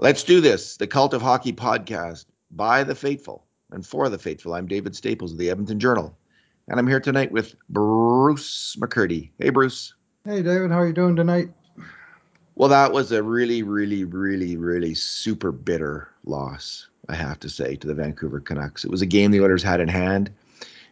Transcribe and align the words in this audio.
Let's 0.00 0.22
do 0.22 0.40
this. 0.40 0.76
The 0.76 0.86
Cult 0.86 1.12
of 1.12 1.22
Hockey 1.22 1.52
podcast 1.52 2.26
by 2.52 2.84
the 2.84 2.94
faithful 2.94 3.44
and 3.72 3.84
for 3.84 4.08
the 4.08 4.16
faithful. 4.16 4.54
I'm 4.54 4.68
David 4.68 4.94
Staples 4.94 5.32
of 5.32 5.38
the 5.38 5.50
Edmonton 5.50 5.80
Journal, 5.80 6.16
and 6.68 6.78
I'm 6.78 6.86
here 6.86 7.00
tonight 7.00 7.32
with 7.32 7.56
Bruce 7.68 8.76
McCurdy. 8.78 9.30
Hey, 9.40 9.48
Bruce. 9.48 9.94
Hey, 10.24 10.40
David. 10.40 10.70
How 10.70 10.78
are 10.78 10.86
you 10.86 10.92
doing 10.92 11.16
tonight? 11.16 11.48
Well, 12.54 12.68
that 12.68 12.92
was 12.92 13.10
a 13.10 13.24
really, 13.24 13.64
really, 13.64 14.04
really, 14.04 14.56
really 14.56 14.94
super 14.94 15.50
bitter 15.50 16.08
loss, 16.22 16.86
I 17.08 17.16
have 17.16 17.40
to 17.40 17.48
say, 17.48 17.74
to 17.74 17.88
the 17.88 17.94
Vancouver 17.94 18.38
Canucks. 18.38 18.84
It 18.84 18.92
was 18.92 19.02
a 19.02 19.06
game 19.06 19.32
the 19.32 19.40
Oilers 19.40 19.64
had 19.64 19.80
in 19.80 19.88
hand, 19.88 20.30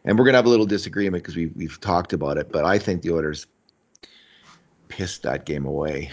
and 0.04 0.18
we're 0.18 0.24
going 0.24 0.32
to 0.32 0.38
have 0.38 0.46
a 0.46 0.50
little 0.50 0.66
disagreement 0.66 1.22
because 1.22 1.36
we've, 1.36 1.54
we've 1.54 1.80
talked 1.80 2.12
about 2.12 2.38
it, 2.38 2.50
but 2.50 2.64
I 2.64 2.80
think 2.80 3.02
the 3.02 3.12
Oilers 3.12 3.46
pissed 4.88 5.22
that 5.22 5.46
game 5.46 5.64
away. 5.64 6.10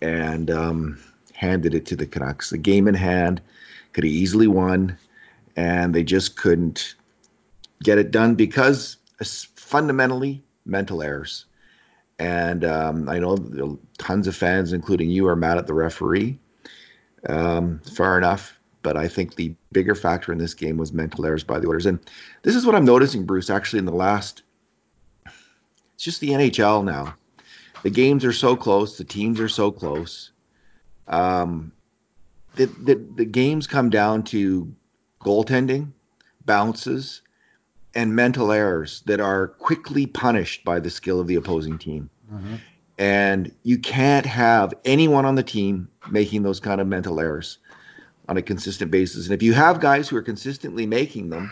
And, 0.00 0.50
um, 0.50 0.98
handed 1.42 1.74
it 1.74 1.84
to 1.86 1.96
the 1.96 2.06
Canucks. 2.06 2.50
The 2.50 2.58
game 2.58 2.86
in 2.86 2.94
hand 2.94 3.42
could 3.92 4.04
have 4.04 4.12
easily 4.12 4.46
won, 4.46 4.96
and 5.56 5.92
they 5.92 6.04
just 6.04 6.36
couldn't 6.36 6.94
get 7.82 7.98
it 7.98 8.12
done 8.12 8.36
because 8.36 8.96
fundamentally 9.56 10.42
mental 10.64 11.02
errors. 11.02 11.46
And 12.18 12.64
um, 12.64 13.08
I 13.08 13.18
know 13.18 13.78
tons 13.98 14.28
of 14.28 14.36
fans, 14.36 14.72
including 14.72 15.10
you, 15.10 15.26
are 15.26 15.34
mad 15.34 15.58
at 15.58 15.66
the 15.66 15.74
referee. 15.74 16.38
Um, 17.28 17.80
fair 17.80 18.16
enough. 18.16 18.56
But 18.82 18.96
I 18.96 19.08
think 19.08 19.34
the 19.34 19.54
bigger 19.72 19.94
factor 19.94 20.32
in 20.32 20.38
this 20.38 20.54
game 20.54 20.76
was 20.76 20.92
mental 20.92 21.24
errors 21.24 21.44
by 21.44 21.58
the 21.58 21.68
Oilers. 21.68 21.86
And 21.86 21.98
this 22.42 22.54
is 22.54 22.66
what 22.66 22.74
I'm 22.74 22.84
noticing, 22.84 23.24
Bruce, 23.24 23.50
actually, 23.50 23.78
in 23.78 23.84
the 23.84 23.92
last. 23.92 24.42
It's 25.94 26.04
just 26.04 26.20
the 26.20 26.30
NHL 26.30 26.84
now. 26.84 27.14
The 27.84 27.90
games 27.90 28.24
are 28.24 28.32
so 28.32 28.56
close, 28.56 28.98
the 28.98 29.04
teams 29.04 29.38
are 29.40 29.48
so 29.48 29.70
close 29.70 30.31
um, 31.08 31.72
the, 32.56 32.66
the, 32.66 32.94
the 33.16 33.24
games 33.24 33.66
come 33.66 33.90
down 33.90 34.22
to 34.24 34.72
goaltending, 35.20 35.92
bounces, 36.44 37.22
and 37.94 38.14
mental 38.14 38.52
errors 38.52 39.02
that 39.06 39.20
are 39.20 39.48
quickly 39.48 40.06
punished 40.06 40.64
by 40.64 40.80
the 40.80 40.90
skill 40.90 41.20
of 41.20 41.26
the 41.26 41.34
opposing 41.34 41.78
team. 41.78 42.08
Mm-hmm. 42.32 42.56
And 42.98 43.52
you 43.62 43.78
can't 43.78 44.26
have 44.26 44.74
anyone 44.84 45.24
on 45.24 45.34
the 45.34 45.42
team 45.42 45.88
making 46.10 46.42
those 46.42 46.60
kind 46.60 46.80
of 46.80 46.86
mental 46.86 47.20
errors 47.20 47.58
on 48.28 48.36
a 48.36 48.42
consistent 48.42 48.90
basis. 48.90 49.26
And 49.26 49.34
if 49.34 49.42
you 49.42 49.52
have 49.52 49.80
guys 49.80 50.08
who 50.08 50.16
are 50.16 50.22
consistently 50.22 50.86
making 50.86 51.30
them, 51.30 51.50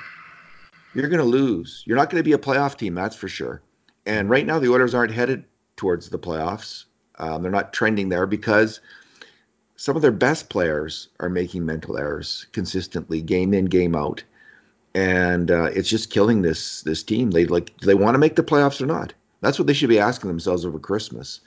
you're 0.95 1.09
going 1.09 1.19
to 1.19 1.25
lose. 1.25 1.83
You're 1.87 1.97
not 1.97 2.11
going 2.11 2.21
to 2.21 2.25
be 2.25 2.33
a 2.33 2.39
playoff 2.39 2.77
team, 2.77 2.95
that's 2.95 3.17
for 3.17 3.28
sure. 3.28 3.62
And 4.06 4.31
right 4.31 4.47
now, 4.47 4.59
the 4.59 4.71
Oilers 4.71 4.95
aren't 4.95 5.12
headed 5.12 5.45
towards 5.77 6.09
the 6.09 6.19
playoffs. 6.19 6.84
Um, 7.19 7.43
they're 7.43 7.51
not 7.51 7.73
trending 7.73 8.09
there 8.09 8.27
because 8.27 8.81
some 9.81 9.97
of 9.97 10.03
their 10.03 10.12
best 10.12 10.50
players 10.50 11.09
are 11.20 11.31
making 11.31 11.64
mental 11.64 11.97
errors 11.97 12.47
consistently, 12.53 13.23
game 13.23 13.55
in, 13.55 13.64
game 13.64 13.97
out, 13.97 14.22
and 14.95 15.50
uh, 15.50 15.70
it's 15.75 15.89
just 15.89 16.11
killing 16.11 16.42
this 16.42 16.83
this 16.83 17.03
team. 17.03 17.31
They 17.31 17.47
like, 17.47 17.75
do 17.78 17.87
they 17.87 17.95
want 17.95 18.14
to 18.14 18.19
make 18.19 18.37
the 18.37 18.42
playoffs 18.42 18.83
or 18.83 18.87
not? 18.87 19.14
That's 19.41 19.59
what 19.59 19.67
they 19.67 19.72
should 19.72 19.89
be 19.89 19.98
asking 19.98 20.28
themselves 20.28 20.67
over 20.67 20.78
Christmas. 20.78 21.41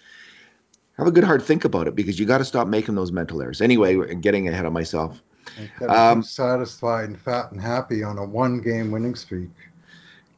Have 0.98 1.06
a 1.06 1.12
good 1.12 1.23
hard 1.23 1.44
think 1.44 1.64
about 1.64 1.88
it 1.88 1.94
because 1.94 2.17
you 2.17 2.25
got 2.25 2.40
to 2.40 2.45
stop 2.45 2.67
making 2.67 2.95
those 2.95 3.12
mental 3.12 3.40
errors. 3.40 3.62
Anyway, 3.62 4.16
getting 4.16 4.47
ahead 4.47 4.66
of 4.66 4.73
myself. 4.73 5.22
Um, 5.88 6.23
satisfied 6.23 7.09
and 7.09 7.22
fat 7.22 7.52
and 7.52 7.62
happy 7.62 8.02
on 8.02 8.18
a 8.18 8.25
one-game 8.25 8.90
winning 8.90 9.14
streak. 9.14 9.52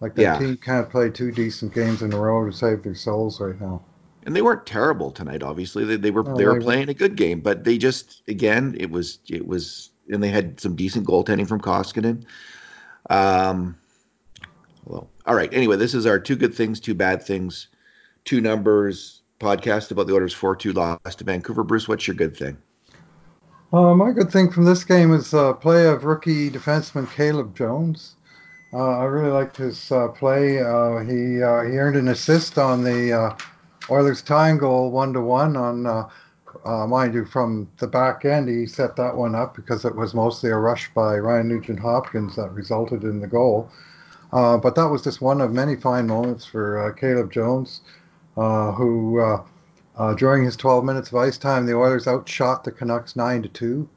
Like 0.01 0.15
the 0.15 0.23
yeah. 0.23 0.37
team 0.37 0.57
can't 0.57 0.89
play 0.89 1.11
two 1.11 1.31
decent 1.31 1.73
games 1.73 2.01
in 2.01 2.11
a 2.11 2.19
row 2.19 2.45
to 2.45 2.51
save 2.51 2.83
their 2.83 2.93
souls 2.93 3.39
right 3.39 3.59
now 3.61 3.81
and 4.25 4.35
they 4.35 4.41
weren't 4.41 4.65
terrible 4.65 5.11
tonight. 5.11 5.43
Obviously, 5.43 5.85
they, 5.85 5.95
they 5.95 6.11
were 6.11 6.27
oh, 6.27 6.35
they 6.35 6.45
were 6.45 6.59
playing 6.59 6.89
a 6.89 6.93
good 6.93 7.15
game, 7.15 7.39
but 7.39 7.63
they 7.63 7.77
just 7.77 8.23
again 8.27 8.75
it 8.79 8.89
was 8.89 9.19
it 9.29 9.47
was 9.47 9.91
and 10.11 10.21
they 10.21 10.29
had 10.29 10.59
some 10.59 10.75
decent 10.75 11.07
goaltending 11.07 11.47
from 11.47 11.61
Koskinen. 11.61 12.25
Um, 13.09 13.77
well, 14.85 15.09
all 15.25 15.35
right. 15.35 15.51
Anyway, 15.53 15.77
this 15.77 15.93
is 15.93 16.05
our 16.05 16.19
two 16.19 16.35
good 16.35 16.53
things, 16.53 16.79
two 16.79 16.93
bad 16.93 17.23
things, 17.23 17.67
two 18.23 18.41
numbers 18.41 19.21
podcast 19.39 19.91
about 19.91 20.07
the 20.07 20.13
Oilers 20.13 20.33
four 20.33 20.55
two 20.55 20.73
loss 20.73 21.15
to 21.15 21.23
Vancouver. 21.23 21.63
Bruce, 21.63 21.87
what's 21.87 22.07
your 22.07 22.15
good 22.15 22.35
thing? 22.35 22.57
Uh, 23.73 23.93
my 23.93 24.11
good 24.11 24.31
thing 24.31 24.49
from 24.51 24.63
this 24.63 24.83
game 24.83 25.13
is 25.13 25.33
uh, 25.33 25.53
play 25.53 25.87
of 25.87 26.05
rookie 26.05 26.49
defenseman 26.49 27.11
Caleb 27.11 27.55
Jones. 27.55 28.15
Uh, 28.73 28.99
I 28.99 29.03
really 29.05 29.31
liked 29.31 29.57
his 29.57 29.91
uh, 29.91 30.07
play. 30.09 30.59
Uh, 30.59 30.99
he 30.99 31.41
uh, 31.41 31.63
he 31.63 31.77
earned 31.77 31.95
an 31.95 32.07
assist 32.09 32.57
on 32.57 32.83
the 32.83 33.13
uh, 33.13 33.35
Oilers 33.89 34.21
tying 34.23 34.57
goal 34.57 34.89
one 34.89 35.13
to 35.13 35.21
one 35.21 35.55
on, 35.55 35.85
uh, 35.85 36.09
uh, 36.65 36.87
mind 36.87 37.13
you, 37.13 37.25
from 37.25 37.67
the 37.77 37.87
back 37.87 38.25
end. 38.25 38.49
He 38.49 38.65
set 38.65 38.95
that 38.95 39.15
one 39.15 39.35
up 39.35 39.55
because 39.55 39.85
it 39.85 39.95
was 39.95 40.13
mostly 40.15 40.49
a 40.49 40.57
rush 40.57 40.91
by 40.93 41.17
Ryan 41.17 41.49
Nugent 41.49 41.79
Hopkins 41.79 42.35
that 42.35 42.51
resulted 42.51 43.03
in 43.03 43.19
the 43.19 43.27
goal. 43.27 43.69
Uh, 44.33 44.57
but 44.57 44.73
that 44.75 44.87
was 44.87 45.03
just 45.03 45.21
one 45.21 45.39
of 45.39 45.53
many 45.53 45.75
fine 45.75 46.07
moments 46.07 46.45
for 46.45 46.79
uh, 46.79 46.93
Caleb 46.93 47.31
Jones, 47.31 47.81
uh, 48.37 48.71
who 48.71 49.19
uh, 49.19 50.13
during 50.15 50.43
his 50.43 50.55
12 50.55 50.83
minutes 50.83 51.09
of 51.09 51.15
ice 51.15 51.37
time, 51.37 51.65
the 51.65 51.75
Oilers 51.75 52.07
outshot 52.07 52.63
the 52.63 52.71
Canucks 52.71 53.15
nine 53.15 53.43
to 53.43 53.49
two. 53.49 53.87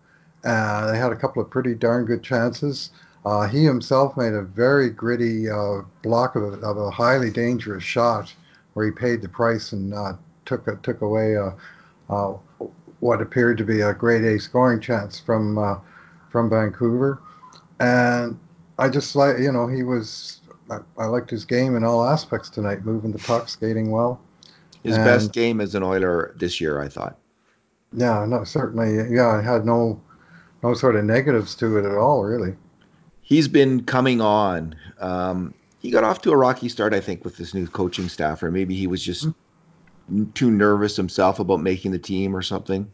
they 0.42 0.50
had 0.98 1.12
a 1.12 1.16
couple 1.16 1.42
of 1.42 1.50
pretty 1.50 1.74
darn 1.74 2.04
good 2.04 2.22
chances. 2.22 2.90
he 3.50 3.64
himself 3.64 4.18
made 4.18 4.34
a 4.34 4.42
very 4.42 4.90
gritty 4.90 5.46
block 6.02 6.36
of 6.36 6.42
a, 6.42 6.66
of 6.66 6.76
a 6.76 6.90
highly 6.90 7.30
dangerous 7.30 7.82
shot 7.82 8.34
where 8.78 8.86
he 8.86 8.92
paid 8.92 9.20
the 9.20 9.28
price 9.28 9.72
and 9.72 9.92
uh, 9.92 10.12
took 10.44 10.64
took 10.84 11.00
away 11.00 11.36
what 13.00 13.20
appeared 13.20 13.58
to 13.58 13.64
be 13.64 13.80
a 13.80 13.92
grade 13.92 14.24
A 14.24 14.38
scoring 14.38 14.80
chance 14.80 15.18
from 15.18 15.58
uh, 15.58 15.78
from 16.30 16.48
Vancouver, 16.48 17.20
and 17.80 18.38
I 18.78 18.88
just 18.88 19.16
like 19.16 19.40
you 19.40 19.50
know 19.50 19.66
he 19.66 19.82
was 19.82 20.42
I, 20.70 20.78
I, 20.96 21.06
liked 21.06 21.28
his 21.28 21.44
game 21.44 21.74
in 21.74 21.82
all 21.82 22.04
aspects 22.04 22.50
tonight, 22.50 22.84
moving 22.84 23.10
the 23.10 23.18
puck, 23.18 23.48
skating 23.48 23.90
well. 23.90 24.20
His 24.84 24.94
and, 24.94 25.04
best 25.04 25.32
game 25.32 25.60
as 25.60 25.74
an 25.74 25.82
Oiler 25.82 26.36
this 26.38 26.60
year, 26.60 26.80
I 26.80 26.88
thought. 26.88 27.18
Yeah, 27.92 28.24
no, 28.28 28.44
certainly. 28.44 29.12
Yeah, 29.12 29.26
I 29.26 29.42
had 29.42 29.66
no 29.66 30.00
no 30.62 30.74
sort 30.74 30.94
of 30.94 31.04
negatives 31.04 31.56
to 31.56 31.78
it 31.78 31.84
at 31.84 31.96
all, 31.96 32.22
really. 32.22 32.54
He's 33.22 33.48
been 33.48 33.82
coming 33.82 34.20
on. 34.20 34.76
Um, 35.00 35.52
he 35.88 35.92
got 35.92 36.04
off 36.04 36.20
to 36.20 36.30
a 36.30 36.36
rocky 36.36 36.68
start, 36.68 36.92
I 36.92 37.00
think, 37.00 37.24
with 37.24 37.38
this 37.38 37.54
new 37.54 37.66
coaching 37.66 38.10
staff, 38.10 38.42
or 38.42 38.50
maybe 38.50 38.76
he 38.76 38.86
was 38.86 39.02
just 39.02 39.26
too 40.34 40.50
nervous 40.50 40.94
himself 40.96 41.38
about 41.38 41.62
making 41.62 41.92
the 41.92 41.98
team 41.98 42.36
or 42.36 42.42
something. 42.42 42.92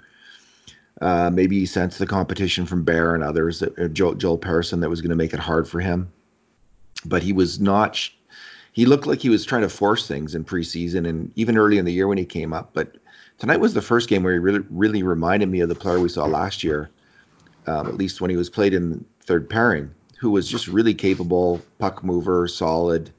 Uh, 1.01 1.29
maybe 1.29 1.59
he 1.59 1.67
sensed 1.67 1.99
the 1.99 2.07
competition 2.07 2.67
from 2.67 2.85
Bear 2.85 3.17
and 3.17 3.25
others, 3.25 3.59
that, 3.59 3.77
uh, 3.81 3.89
Joel, 3.89 4.15
Joel 4.15 4.39
Persson, 4.39 4.79
that 4.79 4.89
was 4.89 5.01
going 5.01 5.11
to 5.11 5.17
make 5.17 5.35
it 5.35 5.41
hard 5.41 5.69
for 5.69 5.81
him. 5.81 6.13
But 7.05 7.25
he 7.25 7.33
was 7.33 7.59
not. 7.59 7.99
He 8.71 8.87
looked 8.87 9.09
like 9.09 9.19
he 9.19 9.29
was 9.29 9.45
trying 9.45 9.63
to 9.63 9.69
force 9.69 10.07
things 10.07 10.37
in 10.37 10.45
preseason 10.45 11.05
and 11.09 11.33
even 11.35 11.59
early 11.59 11.79
in 11.79 11.85
the 11.85 11.93
year 11.93 12.07
when 12.07 12.19
he 12.19 12.25
came 12.25 12.53
up. 12.53 12.71
But 12.75 12.97
tonight 13.39 13.59
was 13.59 13.75
the 13.75 13.83
first 13.83 14.09
game 14.09 14.23
where 14.23 14.35
he 14.35 14.39
really, 14.39 14.65
really 14.71 15.03
reminded 15.03 15.49
me 15.49 15.59
of 15.63 15.69
the 15.69 15.75
player 15.75 15.99
we 15.99 16.09
saw 16.09 16.27
last 16.27 16.63
year, 16.63 16.91
um, 17.67 17.89
at 17.89 17.97
least 17.97 18.21
when 18.21 18.31
he 18.31 18.37
was 18.37 18.49
played 18.49 18.73
in 18.73 19.05
third 19.21 19.51
pairing 19.51 19.93
who 20.19 20.31
was 20.31 20.49
just 20.49 20.69
really 20.69 20.95
capable, 20.95 21.61
puck 21.79 22.03
mover, 22.05 22.49
solid, 22.49 23.11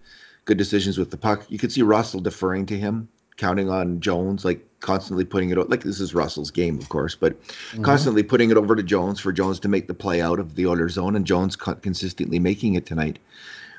good 0.46 0.58
decisions 0.58 0.98
with 0.98 1.12
the 1.12 1.18
puck. 1.18 1.46
You 1.50 1.58
could 1.58 1.72
see 1.72 1.82
Russell 1.82 2.20
deferring 2.20 2.66
to 2.68 2.78
him, 2.78 3.08
counting 3.38 3.70
on 3.70 4.00
Jones, 4.00 4.46
like 4.46 4.66
constantly 4.80 5.26
putting 5.26 5.50
it 5.50 5.70
like 5.70 5.84
this 5.84 6.00
is 6.00 6.14
Russell's 6.14 6.52
game, 6.52 6.78
of 6.78 6.90
course, 6.90 7.16
but 7.16 7.42
mm-hmm. 7.44 7.84
constantly 7.84 8.24
putting 8.24 8.52
it 8.52 8.58
over 8.58 8.76
to 8.76 8.84
Jones 8.84 9.20
for 9.20 9.32
Jones 9.32 9.60
to 9.62 9.68
make 9.68 9.88
the 9.88 9.94
play 9.94 10.22
out 10.22 10.40
of 10.40 10.56
the 10.56 10.68
Oilers 10.68 10.94
zone, 10.94 11.16
and 11.16 11.26
Jones 11.26 11.56
co- 11.56 11.76
consistently 11.76 12.40
making 12.40 12.76
it 12.76 12.86
tonight. 12.86 13.20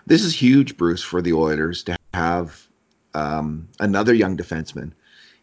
This 0.06 0.22
is 0.22 0.34
huge, 0.34 0.76
Bruce, 0.76 1.02
for 1.02 1.22
the 1.22 1.32
Oilers 1.32 1.82
to 1.84 1.96
have 2.14 2.66
um, 3.14 3.68
another 3.80 4.14
young 4.14 4.36
defenseman 4.36 4.92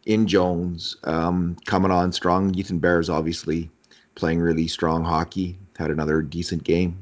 in 0.06 0.28
Jones 0.28 0.98
um, 1.06 1.58
coming 1.66 1.92
on 1.92 2.12
strong. 2.12 2.54
Ethan 2.56 2.80
Bear 2.80 3.00
is 3.00 3.10
obviously 3.10 3.70
playing 4.16 4.40
really 4.40 4.68
strong 4.68 5.04
hockey. 5.04 5.58
Had 5.78 5.90
another 5.90 6.22
decent 6.22 6.64
game 6.64 6.98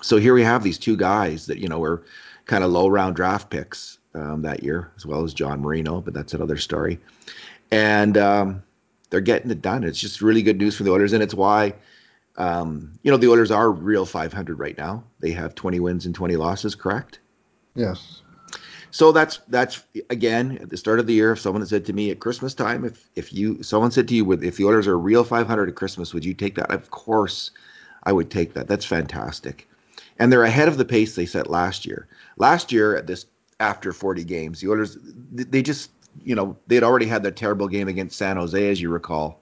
so 0.00 0.16
here 0.16 0.34
we 0.34 0.42
have 0.42 0.62
these 0.62 0.78
two 0.78 0.96
guys 0.96 1.46
that 1.46 1.58
you 1.58 1.68
know 1.68 1.78
were 1.78 2.02
kind 2.46 2.64
of 2.64 2.70
low 2.70 2.88
round 2.88 3.16
draft 3.16 3.50
picks 3.50 3.98
um, 4.14 4.42
that 4.42 4.62
year, 4.62 4.90
as 4.96 5.06
well 5.06 5.22
as 5.22 5.34
John 5.34 5.60
Marino, 5.60 6.00
but 6.00 6.14
that's 6.14 6.34
another 6.34 6.56
story. 6.56 6.98
And 7.70 8.18
um, 8.18 8.62
they're 9.10 9.20
getting 9.20 9.50
it 9.50 9.62
done. 9.62 9.84
It's 9.84 10.00
just 10.00 10.20
really 10.20 10.42
good 10.42 10.58
news 10.58 10.76
for 10.76 10.82
the 10.82 10.90
Oilers, 10.90 11.12
and 11.12 11.22
it's 11.22 11.34
why 11.34 11.74
um, 12.36 12.98
you 13.02 13.10
know 13.10 13.16
the 13.16 13.28
Oilers 13.28 13.50
are 13.50 13.70
real 13.70 14.06
500 14.06 14.58
right 14.58 14.76
now. 14.76 15.04
They 15.20 15.30
have 15.32 15.54
20 15.54 15.80
wins 15.80 16.06
and 16.06 16.14
20 16.14 16.36
losses, 16.36 16.74
correct? 16.74 17.20
Yes. 17.74 18.22
So 18.92 19.12
that's 19.12 19.38
that's 19.48 19.84
again 20.08 20.58
at 20.60 20.70
the 20.70 20.76
start 20.76 20.98
of 20.98 21.06
the 21.06 21.14
year. 21.14 21.32
If 21.32 21.40
someone 21.40 21.62
had 21.62 21.68
said 21.68 21.86
to 21.86 21.92
me 21.92 22.10
at 22.10 22.18
Christmas 22.18 22.54
time, 22.54 22.84
if 22.84 23.08
if 23.14 23.32
you 23.32 23.62
someone 23.62 23.92
said 23.92 24.08
to 24.08 24.14
you, 24.14 24.32
if 24.32 24.56
the 24.56 24.64
Oilers 24.64 24.88
are 24.88 24.98
real 24.98 25.22
500 25.22 25.68
at 25.68 25.76
Christmas, 25.76 26.12
would 26.12 26.24
you 26.24 26.34
take 26.34 26.56
that? 26.56 26.72
Of 26.72 26.90
course, 26.90 27.52
I 28.02 28.12
would 28.12 28.30
take 28.30 28.54
that. 28.54 28.66
That's 28.66 28.84
fantastic 28.84 29.68
and 30.20 30.30
they're 30.30 30.44
ahead 30.44 30.68
of 30.68 30.76
the 30.76 30.84
pace 30.84 31.16
they 31.16 31.26
set 31.26 31.50
last 31.50 31.84
year. 31.84 32.06
Last 32.36 32.70
year 32.70 32.94
at 32.94 33.08
this 33.08 33.26
after 33.58 33.92
40 33.92 34.22
games, 34.22 34.60
the 34.60 34.68
Oilers 34.68 34.96
they 35.32 35.62
just 35.62 35.90
you 36.24 36.34
know 36.34 36.56
they 36.68 36.76
had 36.76 36.84
already 36.84 37.06
had 37.06 37.24
that 37.24 37.36
terrible 37.36 37.66
game 37.66 37.88
against 37.88 38.18
San 38.18 38.36
Jose, 38.36 38.70
as 38.70 38.80
you 38.80 38.90
recall. 38.90 39.40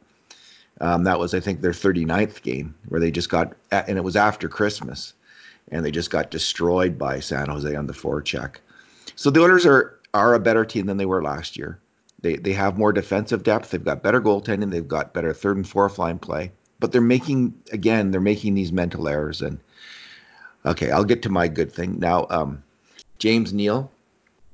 Um, 0.80 1.02
that 1.04 1.18
was, 1.18 1.34
I 1.34 1.40
think, 1.40 1.60
their 1.60 1.72
39th 1.72 2.42
game 2.42 2.72
where 2.88 3.00
they 3.00 3.10
just 3.10 3.28
got, 3.28 3.52
and 3.72 3.98
it 3.98 4.04
was 4.04 4.14
after 4.14 4.48
Christmas, 4.48 5.12
and 5.72 5.84
they 5.84 5.90
just 5.90 6.10
got 6.10 6.30
destroyed 6.30 6.96
by 6.96 7.18
San 7.18 7.48
Jose 7.48 7.74
on 7.74 7.88
the 7.88 7.92
forecheck. 7.92 8.56
So 9.16 9.30
the 9.30 9.40
Oilers 9.40 9.66
are 9.66 9.98
are 10.14 10.34
a 10.34 10.40
better 10.40 10.64
team 10.64 10.86
than 10.86 10.96
they 10.96 11.06
were 11.06 11.22
last 11.22 11.56
year. 11.56 11.80
They 12.20 12.36
they 12.36 12.52
have 12.52 12.78
more 12.78 12.92
defensive 12.92 13.42
depth. 13.42 13.72
They've 13.72 13.84
got 13.84 14.04
better 14.04 14.20
goaltending. 14.20 14.70
They've 14.70 14.86
got 14.86 15.12
better 15.12 15.32
third 15.32 15.56
and 15.56 15.68
fourth 15.68 15.98
line 15.98 16.20
play. 16.20 16.52
But 16.78 16.92
they're 16.92 17.00
making 17.00 17.54
again, 17.72 18.12
they're 18.12 18.20
making 18.20 18.54
these 18.54 18.70
mental 18.70 19.08
errors. 19.08 19.42
And 19.42 19.58
okay, 20.68 20.90
I'll 20.90 21.04
get 21.04 21.22
to 21.22 21.28
my 21.28 21.48
good 21.48 21.72
thing 21.72 21.98
now. 21.98 22.26
Um, 22.30 22.62
James 23.18 23.52
Neal, 23.52 23.90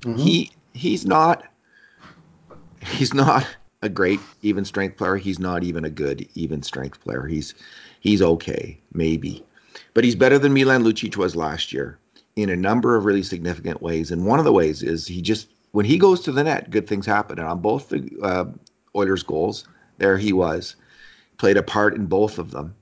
mm-hmm. 0.01 0.19
he 0.19 0.51
he's 0.73 1.07
not 1.07 1.45
he's 2.81 3.15
not 3.15 3.47
a 3.83 3.89
great 3.89 4.21
even 4.43 4.65
strength 4.65 4.97
player. 4.97 5.17
He's 5.17 5.39
not 5.39 5.63
even 5.63 5.85
a 5.85 5.91
good 5.91 6.27
even 6.35 6.63
strength 6.63 7.01
player. 7.01 7.27
He's 7.27 7.55
he's 8.01 8.23
okay, 8.23 8.79
maybe. 8.93 9.45
But 9.93 10.05
he's 10.05 10.15
better 10.15 10.39
than 10.39 10.55
Milan 10.55 10.85
Lucic 10.85 11.17
was 11.17 11.37
last 11.37 11.73
year 11.73 11.99
in 12.37 12.49
a 12.49 12.57
number 12.57 12.97
of 12.97 13.05
really 13.05 13.23
significant 13.23 13.83
ways. 13.83 14.11
And 14.11 14.27
one 14.27 14.39
of 14.39 14.45
the 14.45 14.53
ways 14.53 14.83
is 14.83 15.07
he 15.07 15.21
just 15.21 15.49
when 15.73 15.85
he 15.85 15.99
goes 15.99 16.21
to 16.21 16.33
the 16.33 16.45
net, 16.45 16.71
good 16.71 16.87
things 16.87 17.07
happen. 17.07 17.39
And 17.39 17.49
on 17.49 17.61
both 17.61 17.89
the 17.89 18.09
uh, 18.23 18.45
Oilers 18.97 19.23
goals, 19.23 19.67
there 19.99 20.17
he 20.17 20.33
was, 20.33 20.77
played 21.39 21.57
a 21.57 21.63
part 21.63 21.95
in 21.95 22.07
both 22.07 22.39
of 22.39 22.53
them. 22.53 22.75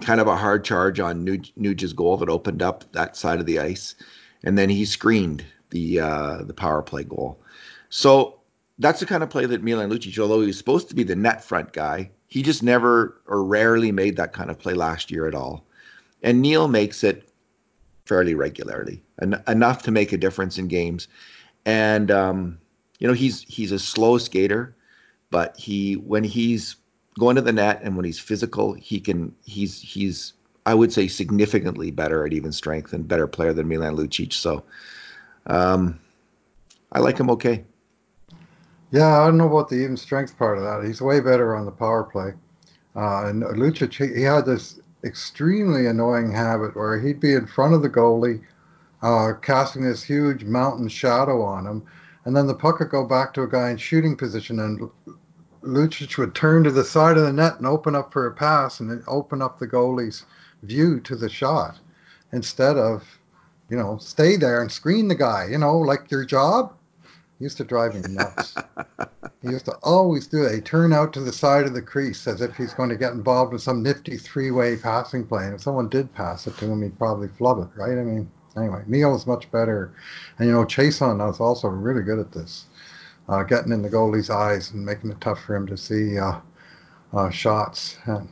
Kind 0.00 0.20
of 0.20 0.26
a 0.26 0.36
hard 0.36 0.64
charge 0.64 1.00
on 1.00 1.24
Nuge's 1.24 1.92
goal 1.92 2.16
that 2.18 2.28
opened 2.28 2.62
up 2.62 2.90
that 2.92 3.16
side 3.16 3.40
of 3.40 3.46
the 3.46 3.58
ice, 3.58 3.94
and 4.42 4.58
then 4.58 4.68
he 4.68 4.84
screened 4.84 5.44
the 5.70 6.00
uh, 6.00 6.42
the 6.42 6.54
power 6.54 6.82
play 6.82 7.04
goal. 7.04 7.40
So 7.88 8.40
that's 8.78 9.00
the 9.00 9.06
kind 9.06 9.22
of 9.22 9.30
play 9.30 9.46
that 9.46 9.62
Milan 9.62 9.90
Lucic, 9.90 10.18
although 10.18 10.40
he 10.40 10.48
was 10.48 10.58
supposed 10.58 10.88
to 10.88 10.94
be 10.94 11.04
the 11.04 11.14
net 11.14 11.44
front 11.44 11.72
guy, 11.72 12.10
he 12.26 12.42
just 12.42 12.62
never 12.62 13.20
or 13.26 13.44
rarely 13.44 13.92
made 13.92 14.16
that 14.16 14.32
kind 14.32 14.50
of 14.50 14.58
play 14.58 14.74
last 14.74 15.10
year 15.10 15.28
at 15.28 15.34
all. 15.34 15.64
And 16.22 16.42
Neal 16.42 16.68
makes 16.68 17.04
it 17.04 17.28
fairly 18.04 18.34
regularly, 18.34 19.02
en- 19.22 19.42
enough 19.46 19.82
to 19.82 19.90
make 19.90 20.12
a 20.12 20.18
difference 20.18 20.58
in 20.58 20.68
games. 20.68 21.08
And 21.64 22.10
um, 22.10 22.58
you 22.98 23.06
know, 23.06 23.14
he's 23.14 23.42
he's 23.42 23.72
a 23.72 23.78
slow 23.78 24.18
skater, 24.18 24.74
but 25.30 25.56
he 25.56 25.94
when 25.94 26.24
he's 26.24 26.76
going 27.18 27.36
to 27.36 27.42
the 27.42 27.52
net 27.52 27.80
and 27.82 27.96
when 27.96 28.04
he's 28.04 28.18
physical, 28.18 28.74
he 28.74 29.00
can 29.00 29.34
he's 29.44 29.80
he's 29.80 30.32
I 30.66 30.74
would 30.74 30.92
say 30.92 31.08
significantly 31.08 31.90
better 31.90 32.26
at 32.26 32.32
even 32.32 32.52
strength 32.52 32.92
and 32.92 33.06
better 33.06 33.26
player 33.26 33.52
than 33.52 33.68
Milan 33.68 33.96
Lucic. 33.96 34.32
So 34.32 34.64
um, 35.46 36.00
I 36.92 37.00
like 37.00 37.18
him 37.18 37.30
okay. 37.30 37.64
Yeah, 38.90 39.20
I 39.20 39.26
don't 39.26 39.38
know 39.38 39.48
about 39.48 39.68
the 39.68 39.76
even 39.76 39.96
strength 39.96 40.38
part 40.38 40.56
of 40.56 40.64
that. 40.64 40.86
He's 40.86 41.02
way 41.02 41.20
better 41.20 41.56
on 41.56 41.64
the 41.64 41.72
power 41.72 42.04
play. 42.04 42.32
Uh, 42.96 43.26
and 43.26 43.42
Lucic, 43.42 43.92
he, 43.92 44.14
he 44.14 44.22
had 44.22 44.46
this 44.46 44.78
extremely 45.02 45.86
annoying 45.86 46.30
habit 46.30 46.76
where 46.76 46.98
he'd 46.98 47.20
be 47.20 47.34
in 47.34 47.46
front 47.46 47.74
of 47.74 47.82
the 47.82 47.90
goalie, 47.90 48.40
uh, 49.02 49.32
casting 49.42 49.82
this 49.82 50.02
huge 50.02 50.44
mountain 50.44 50.88
shadow 50.88 51.42
on 51.42 51.66
him, 51.66 51.82
and 52.24 52.36
then 52.36 52.46
the 52.46 52.54
puck 52.54 52.78
would 52.78 52.88
go 52.88 53.04
back 53.04 53.34
to 53.34 53.42
a 53.42 53.48
guy 53.48 53.70
in 53.70 53.76
shooting 53.76 54.16
position, 54.16 54.60
and 54.60 54.88
Lucic 55.64 56.18
would 56.18 56.34
turn 56.34 56.64
to 56.64 56.70
the 56.70 56.84
side 56.84 57.16
of 57.16 57.24
the 57.24 57.32
net 57.32 57.56
and 57.56 57.66
open 57.66 57.94
up 57.94 58.12
for 58.12 58.26
a 58.26 58.34
pass, 58.34 58.80
and 58.80 58.90
then 58.90 59.02
open 59.06 59.40
up 59.40 59.58
the 59.58 59.66
goalie's 59.66 60.24
view 60.62 61.00
to 61.00 61.16
the 61.16 61.28
shot, 61.28 61.78
instead 62.32 62.76
of, 62.76 63.02
you 63.70 63.76
know, 63.76 63.96
stay 63.98 64.36
there 64.36 64.60
and 64.60 64.70
screen 64.70 65.08
the 65.08 65.14
guy. 65.14 65.46
You 65.50 65.58
know, 65.58 65.78
like 65.78 66.10
your 66.10 66.24
job 66.24 66.74
used 67.38 67.56
to 67.58 67.64
drive 67.64 67.94
me 67.94 68.14
nuts. 68.14 68.54
he 69.42 69.48
used 69.48 69.64
to 69.66 69.76
always 69.82 70.26
do 70.26 70.44
it. 70.44 70.54
He'd 70.54 70.64
turn 70.64 70.92
out 70.92 71.12
to 71.14 71.20
the 71.20 71.32
side 71.32 71.66
of 71.66 71.74
the 71.74 71.82
crease 71.82 72.26
as 72.26 72.40
if 72.40 72.56
he's 72.56 72.74
going 72.74 72.90
to 72.90 72.96
get 72.96 73.12
involved 73.12 73.52
in 73.52 73.58
some 73.58 73.82
nifty 73.82 74.16
three-way 74.16 74.76
passing 74.76 75.26
play. 75.26 75.44
And 75.44 75.54
if 75.54 75.62
someone 75.62 75.88
did 75.88 76.14
pass 76.14 76.46
it 76.46 76.56
to 76.58 76.66
him, 76.66 76.82
he'd 76.82 76.98
probably 76.98 77.28
flub 77.28 77.60
it, 77.60 77.68
right? 77.78 77.98
I 77.98 78.02
mean, 78.02 78.30
anyway, 78.56 78.82
Neal 78.86 79.14
is 79.14 79.26
much 79.26 79.50
better. 79.50 79.92
And, 80.38 80.48
you 80.48 80.54
know, 80.54 80.64
Chiasson 80.64 81.30
is 81.30 81.40
also 81.40 81.68
really 81.68 82.02
good 82.02 82.18
at 82.18 82.32
this, 82.32 82.66
uh, 83.28 83.42
getting 83.42 83.72
in 83.72 83.82
the 83.82 83.90
goalie's 83.90 84.30
eyes 84.30 84.70
and 84.72 84.84
making 84.84 85.10
it 85.10 85.20
tough 85.20 85.42
for 85.44 85.54
him 85.56 85.66
to 85.66 85.76
see 85.76 86.18
uh, 86.18 86.40
uh, 87.12 87.30
shots. 87.30 87.98
And 88.06 88.28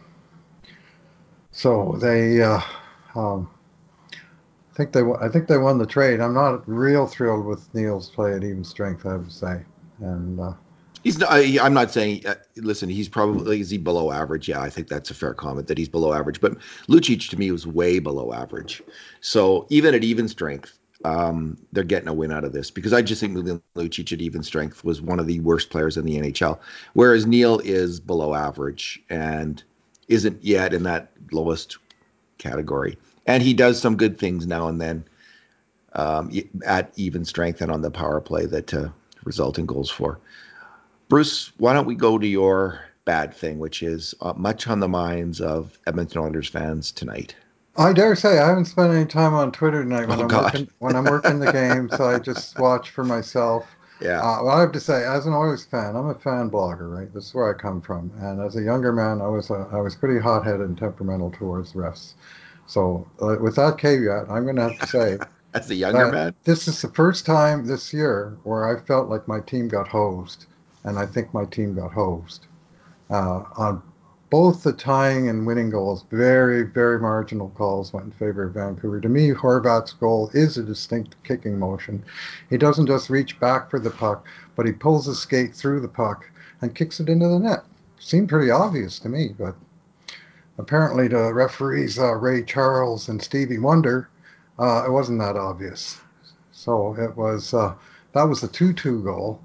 so 1.50 1.96
they... 2.00 2.42
Uh, 2.42 2.60
um, 3.14 3.48
I 4.14 4.74
think 4.74 4.92
they 4.92 5.02
I 5.20 5.28
think 5.28 5.48
they 5.48 5.58
won 5.58 5.76
the 5.76 5.84
trade. 5.84 6.18
I'm 6.18 6.32
not 6.32 6.66
real 6.66 7.06
thrilled 7.06 7.44
with 7.44 7.68
Neal's 7.74 8.08
play 8.08 8.32
at 8.32 8.42
even 8.42 8.64
strength. 8.64 9.04
I 9.04 9.16
would 9.16 9.30
say, 9.30 9.60
and 10.00 10.40
he's 11.04 11.18
not. 11.18 11.30
I'm 11.30 11.74
not 11.74 11.90
saying. 11.90 12.26
Uh, 12.26 12.36
listen, 12.56 12.88
he's 12.88 13.06
probably 13.06 13.60
is 13.60 13.68
he 13.68 13.76
below 13.76 14.10
average? 14.10 14.48
Yeah, 14.48 14.62
I 14.62 14.70
think 14.70 14.88
that's 14.88 15.10
a 15.10 15.14
fair 15.14 15.34
comment 15.34 15.66
that 15.66 15.76
he's 15.76 15.90
below 15.90 16.14
average. 16.14 16.40
But 16.40 16.56
Lucic 16.88 17.28
to 17.28 17.38
me 17.38 17.50
was 17.50 17.66
way 17.66 17.98
below 17.98 18.32
average. 18.32 18.82
So 19.20 19.66
even 19.68 19.94
at 19.94 20.04
even 20.04 20.26
strength, 20.26 20.78
um, 21.04 21.58
they're 21.72 21.84
getting 21.84 22.08
a 22.08 22.14
win 22.14 22.32
out 22.32 22.44
of 22.44 22.52
this 22.52 22.70
because 22.70 22.92
I 22.92 23.02
just 23.02 23.20
think 23.20 23.36
Lucic 23.36 24.12
at 24.12 24.20
even 24.20 24.42
strength 24.42 24.84
was 24.84 25.00
one 25.00 25.18
of 25.18 25.26
the 25.26 25.40
worst 25.40 25.70
players 25.70 25.96
in 25.96 26.04
the 26.04 26.18
NHL, 26.18 26.58
whereas 26.94 27.26
Neal 27.26 27.58
is 27.60 28.00
below 28.00 28.34
average 28.34 29.02
and 29.10 29.62
isn't 30.08 30.44
yet 30.44 30.74
in 30.74 30.82
that 30.84 31.12
lowest 31.30 31.78
category 32.38 32.96
and 33.26 33.42
he 33.42 33.54
does 33.54 33.80
some 33.80 33.96
good 33.96 34.18
things 34.18 34.46
now 34.46 34.68
and 34.68 34.80
then 34.80 35.04
um, 35.94 36.30
at 36.64 36.92
even 36.96 37.24
strength 37.24 37.60
and 37.60 37.70
on 37.70 37.82
the 37.82 37.90
power 37.90 38.20
play 38.20 38.46
that 38.46 38.72
uh, 38.72 38.88
result 39.24 39.58
in 39.58 39.66
goals 39.66 39.90
for. 39.90 40.18
Bruce, 41.08 41.52
why 41.58 41.72
don't 41.72 41.86
we 41.86 41.94
go 41.94 42.18
to 42.18 42.26
your 42.26 42.80
bad 43.04 43.34
thing, 43.34 43.58
which 43.58 43.82
is 43.82 44.14
uh, 44.20 44.32
much 44.36 44.66
on 44.68 44.80
the 44.80 44.88
minds 44.88 45.40
of 45.40 45.78
Edmonton 45.86 46.22
Oilers 46.22 46.48
fans 46.48 46.90
tonight? 46.90 47.36
I 47.76 47.92
dare 47.92 48.14
say 48.14 48.38
I 48.38 48.48
haven't 48.48 48.66
spent 48.66 48.92
any 48.92 49.06
time 49.06 49.32
on 49.34 49.50
Twitter 49.50 49.82
tonight 49.82 50.06
when 50.06 50.18
oh, 50.18 50.22
I'm 50.22 50.28
God. 50.28 50.44
working 50.44 50.68
when 50.78 50.96
I'm 50.96 51.04
working 51.04 51.38
the 51.38 51.52
game, 51.52 51.88
so 51.88 52.04
I 52.04 52.18
just 52.18 52.58
watch 52.58 52.90
for 52.90 53.04
myself. 53.04 53.66
Yeah. 54.00 54.20
Uh, 54.20 54.42
well, 54.42 54.50
I 54.50 54.60
have 54.60 54.72
to 54.72 54.80
say, 54.80 55.04
as 55.04 55.26
an 55.26 55.32
Oilers 55.32 55.64
fan, 55.64 55.94
I'm 55.94 56.08
a 56.08 56.14
fan 56.14 56.50
blogger, 56.50 56.92
right? 56.94 57.12
This 57.14 57.26
is 57.26 57.34
where 57.34 57.54
I 57.54 57.56
come 57.56 57.80
from. 57.80 58.10
And 58.20 58.42
as 58.42 58.56
a 58.56 58.62
younger 58.62 58.92
man, 58.92 59.22
I 59.22 59.28
was 59.28 59.50
uh, 59.50 59.68
I 59.72 59.80
was 59.80 59.94
pretty 59.94 60.20
hot-headed 60.20 60.60
and 60.60 60.76
temperamental 60.76 61.30
towards 61.30 61.72
refs. 61.72 62.14
So, 62.66 63.06
uh, 63.20 63.36
with 63.40 63.56
that 63.56 63.78
caveat, 63.78 64.30
I'm 64.30 64.44
going 64.44 64.56
to 64.56 64.62
have 64.62 64.78
to 64.78 64.86
say, 64.86 65.18
as 65.54 65.70
a 65.70 65.74
younger 65.74 66.10
man, 66.10 66.34
this 66.44 66.68
is 66.68 66.80
the 66.82 66.88
first 66.88 67.24
time 67.24 67.66
this 67.66 67.92
year 67.92 68.36
where 68.44 68.64
I 68.66 68.80
felt 68.80 69.08
like 69.08 69.26
my 69.28 69.40
team 69.40 69.68
got 69.68 69.88
hosed, 69.88 70.46
and 70.84 70.98
I 70.98 71.06
think 71.06 71.32
my 71.32 71.44
team 71.46 71.74
got 71.74 71.92
hosed 71.92 72.46
uh, 73.10 73.42
on 73.56 73.82
both 74.32 74.62
the 74.62 74.72
tying 74.72 75.28
and 75.28 75.46
winning 75.46 75.68
goals. 75.68 76.06
Very, 76.10 76.62
very 76.62 76.98
marginal 76.98 77.50
calls 77.50 77.92
went 77.92 78.06
in 78.06 78.12
favor 78.12 78.44
of 78.44 78.54
Vancouver. 78.54 78.98
To 78.98 79.08
me, 79.10 79.28
Horvat's 79.28 79.92
goal 79.92 80.30
is 80.32 80.56
a 80.56 80.62
distinct 80.62 81.22
kicking 81.22 81.58
motion. 81.58 82.02
He 82.48 82.56
doesn't 82.56 82.86
just 82.86 83.10
reach 83.10 83.38
back 83.38 83.68
for 83.68 83.78
the 83.78 83.90
puck, 83.90 84.26
but 84.56 84.64
he 84.64 84.72
pulls 84.72 85.04
his 85.04 85.18
skate 85.18 85.54
through 85.54 85.80
the 85.80 85.88
puck 85.88 86.24
and 86.62 86.74
kicks 86.74 86.98
it 86.98 87.10
into 87.10 87.28
the 87.28 87.38
net. 87.40 87.62
Seemed 88.00 88.30
pretty 88.30 88.50
obvious 88.50 88.98
to 89.00 89.10
me, 89.10 89.34
but 89.38 89.54
apparently 90.56 91.10
to 91.10 91.30
referees 91.34 91.98
uh, 91.98 92.14
Ray 92.14 92.42
Charles 92.42 93.10
and 93.10 93.20
Stevie 93.20 93.58
Wonder, 93.58 94.08
uh, 94.58 94.84
it 94.86 94.90
wasn't 94.90 95.18
that 95.18 95.36
obvious. 95.36 96.00
So 96.52 96.96
it 96.98 97.14
was 97.18 97.52
uh, 97.52 97.74
that 98.14 98.30
was 98.30 98.40
the 98.40 98.48
2-2 98.48 99.04
goal. 99.04 99.42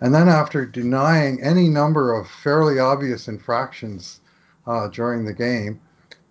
And 0.00 0.12
then 0.12 0.28
after 0.28 0.66
denying 0.66 1.40
any 1.40 1.68
number 1.68 2.12
of 2.12 2.28
fairly 2.28 2.80
obvious 2.80 3.28
infractions 3.28 4.18
uh, 4.66 4.88
during 4.88 5.24
the 5.24 5.32
game, 5.32 5.80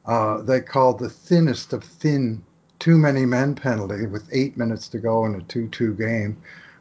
uh, 0.05 0.41
they 0.41 0.61
called 0.61 0.99
the 0.99 1.09
thinnest 1.09 1.73
of 1.73 1.83
thin 1.83 2.43
too 2.79 2.97
many 2.97 3.25
men 3.25 3.55
penalty 3.55 4.05
with 4.05 4.27
eight 4.31 4.57
minutes 4.57 4.87
to 4.89 4.99
go 4.99 5.25
in 5.25 5.35
a 5.35 5.39
2-2 5.45 5.97
game 5.97 6.37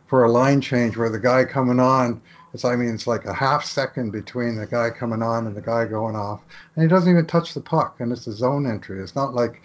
for 0.07 0.25
a 0.25 0.31
line 0.31 0.61
change 0.61 0.97
where 0.97 1.11
the 1.11 1.19
guy 1.19 1.45
coming 1.45 1.79
on 1.79 2.21
it's, 2.55 2.65
I 2.65 2.77
mean, 2.77 2.95
it's 2.95 3.07
like 3.07 3.25
a 3.25 3.33
half 3.33 3.65
second 3.65 4.11
between 4.11 4.57
the 4.57 4.67
guy 4.67 4.91
coming 4.91 5.23
on 5.23 5.47
and 5.47 5.57
the 5.57 5.63
guy 5.63 5.87
going 5.87 6.17
off, 6.17 6.43
and 6.75 6.83
he 6.83 6.89
doesn't 6.89 7.11
even 7.11 7.27
touch 7.27 7.55
the 7.55 7.61
puck, 7.61 8.01
and 8.01 8.13
it's 8.13 8.27
a 8.27 8.33
zone 8.33 8.67
entry. 8.67 9.03
It's 9.03 9.17
not 9.17 9.35
like 9.35 9.63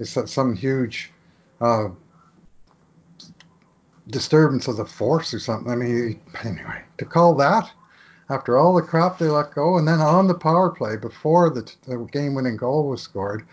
it's 0.00 0.18
some 0.32 0.56
huge 0.56 1.12
uh, 1.60 1.88
disturbance 4.08 4.66
of 4.66 4.76
the 4.76 4.84
force 4.84 5.32
or 5.32 5.38
something. 5.38 5.70
I 5.70 5.76
mean, 5.76 6.20
anyway, 6.42 6.82
to 6.98 7.04
call 7.04 7.34
that 7.36 7.70
after 8.30 8.56
all 8.56 8.74
the 8.74 8.82
crap 8.82 9.18
they 9.18 9.28
let 9.28 9.54
go, 9.54 9.78
and 9.78 9.86
then 9.86 10.00
on 10.00 10.26
the 10.26 10.34
power 10.34 10.70
play 10.70 10.96
before 10.96 11.50
the, 11.50 11.70
the 11.86 11.96
game-winning 12.12 12.56
goal 12.56 12.88
was 12.88 13.02
scored, 13.02 13.46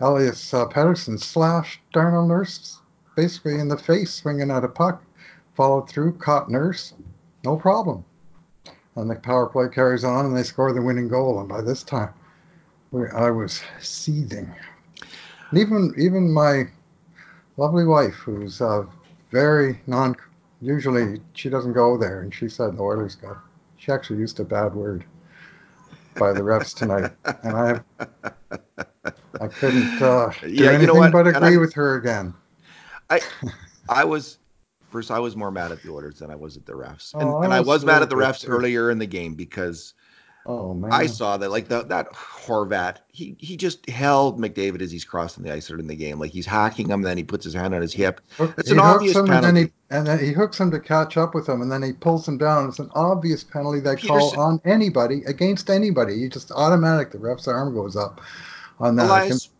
Elias 0.00 0.54
uh, 0.54 0.66
Pettersson 0.66 1.18
slashed 1.18 1.80
Darnell 1.92 2.26
Nurse 2.26 2.80
basically 3.16 3.58
in 3.58 3.68
the 3.68 3.76
face, 3.76 4.12
swinging 4.12 4.50
at 4.50 4.64
a 4.64 4.68
puck, 4.68 5.02
followed 5.54 5.88
through, 5.88 6.12
caught 6.12 6.50
Nurse, 6.50 6.94
no 7.44 7.56
problem 7.56 8.04
and 8.98 9.10
the 9.10 9.14
power 9.14 9.46
play 9.46 9.68
carries 9.68 10.04
on, 10.04 10.26
and 10.26 10.36
they 10.36 10.42
score 10.42 10.72
the 10.72 10.82
winning 10.82 11.08
goal. 11.08 11.38
And 11.38 11.48
by 11.48 11.62
this 11.62 11.82
time, 11.82 12.12
we, 12.90 13.08
I 13.08 13.30
was 13.30 13.62
seething. 13.80 14.52
And 15.50 15.58
even 15.58 15.94
even 15.96 16.32
my 16.32 16.64
lovely 17.56 17.84
wife, 17.84 18.14
who's 18.14 18.60
uh, 18.60 18.84
very 19.30 19.80
non, 19.86 20.16
usually 20.60 21.20
she 21.34 21.48
doesn't 21.48 21.72
go 21.72 21.96
there, 21.96 22.20
and 22.20 22.34
she 22.34 22.48
said 22.48 22.76
the 22.76 22.82
Oilers 22.82 23.14
got. 23.14 23.38
She 23.88 23.92
actually 23.94 24.20
used 24.20 24.38
a 24.40 24.44
bad 24.44 24.74
word. 24.74 25.06
by 26.18 26.32
the 26.32 26.42
refs 26.42 26.74
tonight, 26.76 27.12
and 27.42 27.56
I 27.56 27.80
I 29.40 29.48
couldn't 29.48 30.00
uh, 30.02 30.32
do 30.56 30.68
Yeah, 30.68 30.72
you 30.72 30.86
know 30.86 31.00
anything 31.00 31.10
but 31.10 31.26
agree 31.26 31.56
I'm 31.56 31.58
with 31.58 31.74
her 31.74 31.96
again. 31.96 32.34
I 33.10 33.20
I 33.88 34.04
was 34.04 34.38
first 34.90 35.10
I 35.10 35.18
was 35.20 35.36
more 35.36 35.50
mad 35.50 35.72
at 35.72 35.82
the 35.82 35.88
orders 35.90 36.18
than 36.18 36.30
I 36.30 36.36
was 36.36 36.56
at 36.56 36.66
the 36.66 36.72
refs. 36.72 37.14
And 37.18 37.36
Oh, 37.36 37.42
I 37.42 37.46
and 37.46 37.52
I 37.52 37.60
was 37.60 37.84
was 37.84 37.84
mad 37.84 38.02
at 38.02 38.10
the 38.10 38.16
refs 38.16 38.44
too. 38.44 38.48
earlier 38.48 38.90
in 38.90 38.98
the 38.98 39.06
game 39.06 39.34
because 39.34 39.94
Oh 40.48 40.72
man, 40.72 40.90
I 40.90 41.04
saw 41.04 41.36
that 41.36 41.50
like 41.50 41.68
the, 41.68 41.82
that 41.82 42.10
Horvat, 42.14 42.96
he 43.12 43.36
he 43.38 43.58
just 43.58 43.86
held 43.90 44.40
McDavid 44.40 44.80
as 44.80 44.90
he's 44.90 45.04
crossing 45.04 45.44
the 45.44 45.52
ice 45.52 45.68
in 45.68 45.86
the 45.86 45.94
game. 45.94 46.18
Like 46.18 46.30
he's 46.30 46.46
hacking 46.46 46.88
him, 46.88 47.02
then 47.02 47.18
he 47.18 47.22
puts 47.22 47.44
his 47.44 47.52
hand 47.52 47.74
on 47.74 47.82
his 47.82 47.92
hip. 47.92 48.22
It's 48.56 48.70
he 48.70 48.74
an 48.74 48.78
hooks 48.78 48.94
obvious 48.94 49.16
him, 49.16 49.30
and 49.30 49.44
then 49.44 49.56
he 49.56 49.62
penalty. 49.66 49.74
and 49.90 50.06
then 50.06 50.18
he 50.18 50.32
hooks 50.32 50.58
him 50.58 50.70
to 50.70 50.80
catch 50.80 51.18
up 51.18 51.34
with 51.34 51.46
him, 51.46 51.60
and 51.60 51.70
then 51.70 51.82
he 51.82 51.92
pulls 51.92 52.26
him 52.26 52.38
down. 52.38 52.66
It's 52.66 52.78
an 52.78 52.88
obvious 52.94 53.44
penalty 53.44 53.80
they 53.80 53.96
call 53.96 54.40
on 54.40 54.58
anybody 54.64 55.22
against 55.26 55.68
anybody. 55.68 56.14
You 56.14 56.30
just 56.30 56.50
automatic. 56.50 57.10
The 57.10 57.18
ref's 57.18 57.46
arm 57.46 57.74
goes 57.74 57.94
up 57.94 58.22
on 58.80 58.96
that. 58.96 59.04
Elias 59.04 59.50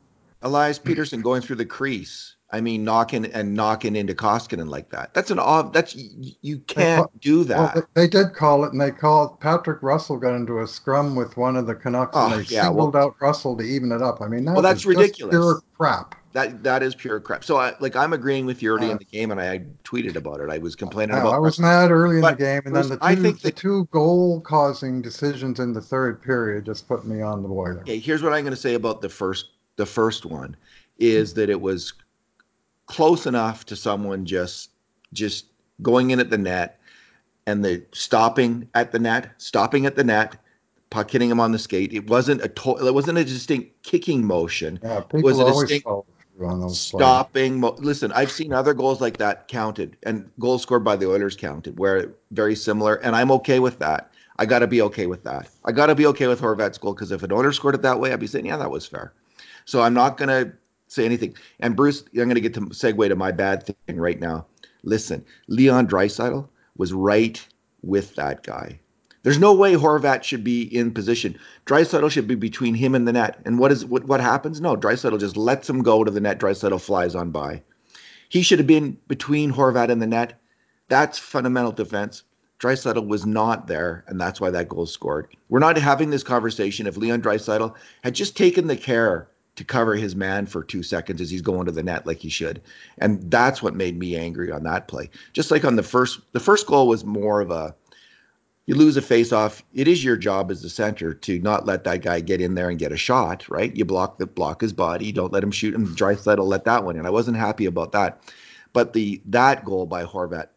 Elias 0.40 0.78
Pettersson 0.78 1.22
going 1.22 1.42
through 1.42 1.56
the 1.56 1.66
crease. 1.66 2.34
I 2.50 2.60
mean, 2.62 2.82
knocking 2.82 3.26
and 3.26 3.54
knocking 3.54 3.94
into 3.94 4.14
Koskinen 4.14 4.68
like 4.68 4.88
that. 4.90 5.12
That's 5.12 5.30
an 5.30 5.38
ob. 5.38 5.74
That's 5.74 5.94
you, 5.94 6.58
can't 6.60 7.02
call, 7.04 7.12
do 7.20 7.44
well, 7.44 7.70
they, 7.74 7.80
that. 7.80 7.86
they 7.94 8.06
did 8.08 8.34
call 8.34 8.64
it, 8.64 8.72
and 8.72 8.80
they 8.80 8.90
called 8.90 9.38
Patrick 9.40 9.82
Russell 9.82 10.16
got 10.16 10.34
into 10.34 10.60
a 10.60 10.66
scrum 10.66 11.14
with 11.14 11.36
one 11.36 11.56
of 11.56 11.66
the 11.66 11.74
Canucks, 11.74 12.16
and 12.22 12.32
Oh 12.32 12.36
they 12.38 12.44
yeah, 12.44 12.70
well, 12.70 12.90
singled 12.90 12.96
out 12.96 13.16
Russell 13.20 13.56
to 13.58 13.62
even 13.64 13.92
it 13.92 14.00
up. 14.02 14.20
I 14.22 14.28
mean, 14.28 14.44
well 14.52 14.62
that 14.62 14.62
that's 14.62 14.84
was 14.84 14.96
just 14.96 15.20
ridiculous. 15.20 15.32
pure 15.32 15.62
crap. 15.76 16.14
That 16.32 16.62
that 16.62 16.82
is 16.82 16.94
pure 16.94 17.20
crap. 17.20 17.44
So 17.44 17.56
I 17.58 17.74
like 17.80 17.96
I'm 17.96 18.12
agreeing 18.12 18.46
with 18.46 18.62
you 18.62 18.72
early 18.72 18.90
in 18.90 18.96
Uh, 18.96 18.98
the 18.98 19.04
game, 19.04 19.30
and 19.30 19.40
I 19.40 19.64
tweeted 19.84 20.16
about 20.16 20.40
it. 20.40 20.50
I 20.50 20.58
was 20.58 20.74
complaining 20.76 21.16
I, 21.16 21.20
I 21.20 21.38
was 21.38 21.58
refs, 21.58 21.58
mad 21.58 21.90
early 21.90 22.20
in 22.20 22.26
the 22.26 22.34
game, 22.34 22.62
and 22.64 22.74
then 22.76 22.88
Bruce, 22.88 22.88
the 22.88 22.98
I 23.00 23.14
think 23.16 23.40
the 23.40 23.50
that 23.50 23.56
two 23.56 23.86
goal 23.90 24.40
causing 24.40 25.02
decisions 25.02 25.58
in 25.60 25.72
the 25.72 25.80
third 25.80 26.22
period 26.22 26.64
just 26.66 26.88
put 26.88 27.06
me 27.06 27.20
on 27.22 27.42
the 27.42 27.48
boiler. 27.48 27.80
okay. 27.80 27.98
Here's 27.98 28.22
what 28.22 28.32
I'm 28.32 28.42
going 28.44 28.54
to 28.54 28.60
say 28.60 28.74
about 28.74 29.00
the 29.02 29.08
first 29.08 29.50
the 29.76 29.86
first 29.86 30.26
one 30.26 30.56
is 30.98 31.34
that 31.34 31.48
it 31.50 31.60
was 31.60 31.92
close 32.88 33.26
enough 33.26 33.64
to 33.66 33.76
someone 33.76 34.24
just 34.26 34.70
just 35.12 35.46
going 35.82 36.10
in 36.10 36.18
at 36.20 36.30
the 36.30 36.38
net 36.38 36.80
and 37.46 37.64
the 37.64 37.82
stopping 37.92 38.68
at 38.74 38.92
the 38.92 38.98
net, 38.98 39.30
stopping 39.38 39.86
at 39.86 39.94
the 39.96 40.04
net, 40.04 40.36
puck 40.90 41.10
hitting 41.10 41.30
him 41.30 41.40
on 41.40 41.52
the 41.52 41.58
skate. 41.58 41.92
It 41.92 42.08
wasn't 42.10 42.42
a 42.42 42.48
to- 42.48 42.86
it 42.86 42.92
wasn't 42.92 43.18
a 43.18 43.24
distinct 43.24 43.82
kicking 43.82 44.24
motion. 44.24 44.80
Yeah, 44.82 45.02
It 45.12 45.22
was 45.22 45.38
a 45.38 45.44
distinct 45.44 45.84
follow 45.84 46.04
through 46.36 46.46
on 46.48 46.60
those 46.60 46.70
plays. 46.90 47.00
stopping. 47.00 47.60
Mo- 47.60 47.76
Listen, 47.78 48.12
I've 48.12 48.30
seen 48.30 48.52
other 48.52 48.74
goals 48.74 49.00
like 49.00 49.16
that 49.18 49.48
counted 49.48 49.96
and 50.02 50.30
goals 50.38 50.62
scored 50.62 50.84
by 50.84 50.96
the 50.96 51.08
Oilers 51.08 51.36
counted 51.36 51.78
where 51.78 52.10
very 52.32 52.54
similar, 52.54 52.96
and 52.96 53.14
I'm 53.16 53.30
okay 53.32 53.60
with 53.60 53.78
that. 53.78 54.10
I 54.40 54.46
got 54.46 54.60
to 54.60 54.66
be 54.68 54.82
okay 54.82 55.06
with 55.06 55.24
that. 55.24 55.48
I 55.64 55.72
got 55.72 55.86
to 55.86 55.94
be 55.96 56.06
okay 56.06 56.26
with 56.28 56.40
Horvat's 56.40 56.78
goal 56.78 56.94
because 56.94 57.10
if 57.10 57.22
an 57.24 57.32
Oilers 57.32 57.56
scored 57.56 57.74
it 57.74 57.82
that 57.82 57.98
way, 57.98 58.12
I'd 58.12 58.20
be 58.20 58.26
saying, 58.28 58.46
yeah, 58.46 58.56
that 58.56 58.70
was 58.70 58.86
fair. 58.86 59.12
So 59.64 59.82
I'm 59.82 59.94
not 59.94 60.16
going 60.16 60.28
to 60.28 60.52
say 60.88 61.04
anything. 61.04 61.34
And 61.60 61.76
Bruce, 61.76 62.02
I'm 62.14 62.24
going 62.24 62.34
to 62.34 62.40
get 62.40 62.54
to 62.54 62.60
segue 62.60 63.08
to 63.08 63.16
my 63.16 63.32
bad 63.32 63.64
thing 63.64 63.96
right 63.98 64.18
now. 64.18 64.46
Listen, 64.82 65.24
Leon 65.46 65.86
Draisaitl 65.86 66.48
was 66.76 66.92
right 66.92 67.46
with 67.82 68.14
that 68.16 68.42
guy. 68.42 68.80
There's 69.22 69.38
no 69.38 69.52
way 69.52 69.74
Horvat 69.74 70.22
should 70.22 70.44
be 70.44 70.62
in 70.62 70.92
position. 70.92 71.38
Draisaitl 71.66 72.10
should 72.10 72.28
be 72.28 72.34
between 72.34 72.74
him 72.74 72.94
and 72.94 73.06
the 73.06 73.12
net. 73.12 73.40
And 73.44 73.58
what 73.58 73.72
is 73.72 73.84
what, 73.84 74.04
what 74.04 74.20
happens? 74.20 74.60
No, 74.60 74.76
Draisaitl 74.76 75.20
just 75.20 75.36
lets 75.36 75.68
him 75.68 75.82
go 75.82 76.04
to 76.04 76.10
the 76.10 76.20
net. 76.20 76.38
Draisaitl 76.38 76.80
flies 76.80 77.14
on 77.14 77.30
by. 77.30 77.62
He 78.28 78.42
should 78.42 78.58
have 78.58 78.66
been 78.66 78.96
between 79.08 79.52
Horvat 79.52 79.90
and 79.90 80.00
the 80.00 80.06
net. 80.06 80.40
That's 80.88 81.18
fundamental 81.18 81.72
defense. 81.72 82.22
Draisaitl 82.60 83.06
was 83.06 83.26
not 83.26 83.66
there, 83.66 84.04
and 84.08 84.20
that's 84.20 84.40
why 84.40 84.50
that 84.50 84.68
goal 84.68 84.86
scored. 84.86 85.28
We're 85.48 85.58
not 85.60 85.76
having 85.76 86.10
this 86.10 86.24
conversation 86.24 86.86
if 86.86 86.96
Leon 86.96 87.22
Draisaitl 87.22 87.74
had 88.02 88.14
just 88.14 88.36
taken 88.36 88.66
the 88.66 88.76
care 88.76 89.28
to 89.58 89.64
cover 89.64 89.96
his 89.96 90.14
man 90.14 90.46
for 90.46 90.62
two 90.62 90.84
seconds 90.84 91.20
as 91.20 91.30
he's 91.30 91.42
going 91.42 91.66
to 91.66 91.72
the 91.72 91.82
net 91.82 92.06
like 92.06 92.18
he 92.18 92.28
should. 92.28 92.62
And 92.98 93.28
that's 93.28 93.60
what 93.60 93.74
made 93.74 93.98
me 93.98 94.16
angry 94.16 94.52
on 94.52 94.62
that 94.62 94.86
play. 94.86 95.10
Just 95.32 95.50
like 95.50 95.64
on 95.64 95.74
the 95.74 95.82
first, 95.82 96.20
the 96.32 96.40
first 96.40 96.66
goal 96.66 96.86
was 96.86 97.04
more 97.04 97.40
of 97.40 97.50
a 97.50 97.74
you 98.66 98.74
lose 98.74 98.96
a 98.96 99.02
face 99.02 99.32
off. 99.32 99.64
It 99.74 99.88
is 99.88 100.04
your 100.04 100.16
job 100.16 100.50
as 100.50 100.62
the 100.62 100.68
center 100.68 101.14
to 101.14 101.38
not 101.40 101.66
let 101.66 101.84
that 101.84 102.02
guy 102.02 102.20
get 102.20 102.40
in 102.40 102.54
there 102.54 102.68
and 102.68 102.78
get 102.78 102.92
a 102.92 102.98
shot, 102.98 103.48
right? 103.48 103.74
You 103.74 103.84
block 103.84 104.18
the 104.18 104.26
block 104.26 104.60
his 104.60 104.74
body. 104.74 105.10
Don't 105.10 105.32
let 105.32 105.42
him 105.42 105.50
shoot 105.50 105.74
him. 105.74 105.96
Draisaitl 105.96 106.46
let 106.46 106.66
that 106.66 106.84
one 106.84 106.96
in. 106.96 107.06
I 107.06 107.10
wasn't 107.10 107.38
happy 107.38 107.64
about 107.64 107.92
that. 107.92 108.20
But 108.74 108.92
the 108.92 109.22
that 109.24 109.64
goal 109.64 109.86
by 109.86 110.04
Horvat, 110.04 110.48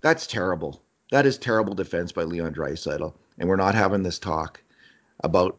that's 0.00 0.26
terrible. 0.26 0.82
That 1.12 1.26
is 1.26 1.38
terrible 1.38 1.74
defense 1.74 2.10
by 2.10 2.22
Leon 2.22 2.54
Draisaitl. 2.54 3.12
And 3.38 3.48
we're 3.48 3.56
not 3.56 3.74
having 3.74 4.02
this 4.02 4.18
talk 4.18 4.62
about 5.22 5.58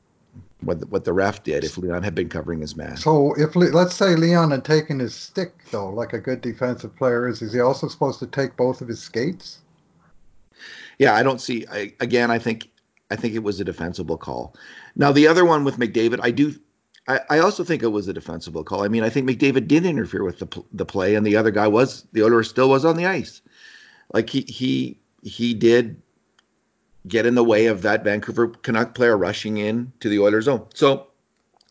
what 0.61 0.79
the, 0.79 0.87
what 0.87 1.03
the 1.05 1.13
ref 1.13 1.43
did 1.43 1.63
if 1.63 1.77
Leon 1.77 2.03
had 2.03 2.15
been 2.15 2.29
covering 2.29 2.61
his 2.61 2.75
man. 2.75 2.97
So 2.97 3.33
if 3.35 3.55
let's 3.55 3.95
say 3.95 4.15
Leon 4.15 4.51
had 4.51 4.63
taken 4.63 4.99
his 4.99 5.15
stick 5.15 5.53
though, 5.71 5.89
like 5.89 6.13
a 6.13 6.19
good 6.19 6.41
defensive 6.41 6.95
player 6.95 7.27
is, 7.27 7.41
is 7.41 7.53
he 7.53 7.59
also 7.59 7.87
supposed 7.87 8.19
to 8.19 8.27
take 8.27 8.55
both 8.55 8.81
of 8.81 8.87
his 8.87 9.01
skates? 9.01 9.59
Yeah, 10.99 11.15
I 11.15 11.23
don't 11.23 11.41
see. 11.41 11.65
I, 11.71 11.93
again, 11.99 12.29
I 12.29 12.37
think 12.37 12.69
I 13.09 13.15
think 13.15 13.33
it 13.33 13.43
was 13.43 13.59
a 13.59 13.63
defensible 13.63 14.17
call. 14.17 14.55
Now 14.95 15.11
the 15.11 15.27
other 15.27 15.45
one 15.45 15.63
with 15.63 15.77
McDavid, 15.77 16.19
I 16.21 16.31
do. 16.31 16.53
I, 17.07 17.19
I 17.31 17.39
also 17.39 17.63
think 17.63 17.81
it 17.81 17.87
was 17.87 18.07
a 18.07 18.13
defensible 18.13 18.63
call. 18.63 18.83
I 18.83 18.87
mean, 18.87 19.03
I 19.03 19.09
think 19.09 19.27
McDavid 19.27 19.67
did 19.67 19.85
interfere 19.85 20.23
with 20.23 20.39
the 20.39 20.63
the 20.73 20.85
play, 20.85 21.15
and 21.15 21.25
the 21.25 21.35
other 21.35 21.51
guy 21.51 21.67
was 21.67 22.05
the 22.13 22.23
Oilers 22.23 22.49
still 22.49 22.69
was 22.69 22.85
on 22.85 22.97
the 22.97 23.07
ice. 23.07 23.41
Like 24.13 24.29
he 24.29 24.41
he 24.41 24.99
he 25.23 25.55
did 25.55 25.99
get 27.07 27.25
in 27.25 27.35
the 27.35 27.43
way 27.43 27.65
of 27.65 27.81
that 27.81 28.03
Vancouver 28.03 28.47
Canuck 28.47 28.93
player 28.93 29.17
rushing 29.17 29.57
in 29.57 29.91
to 29.99 30.09
the 30.09 30.19
Oilers 30.19 30.45
zone. 30.45 30.65
So 30.73 31.07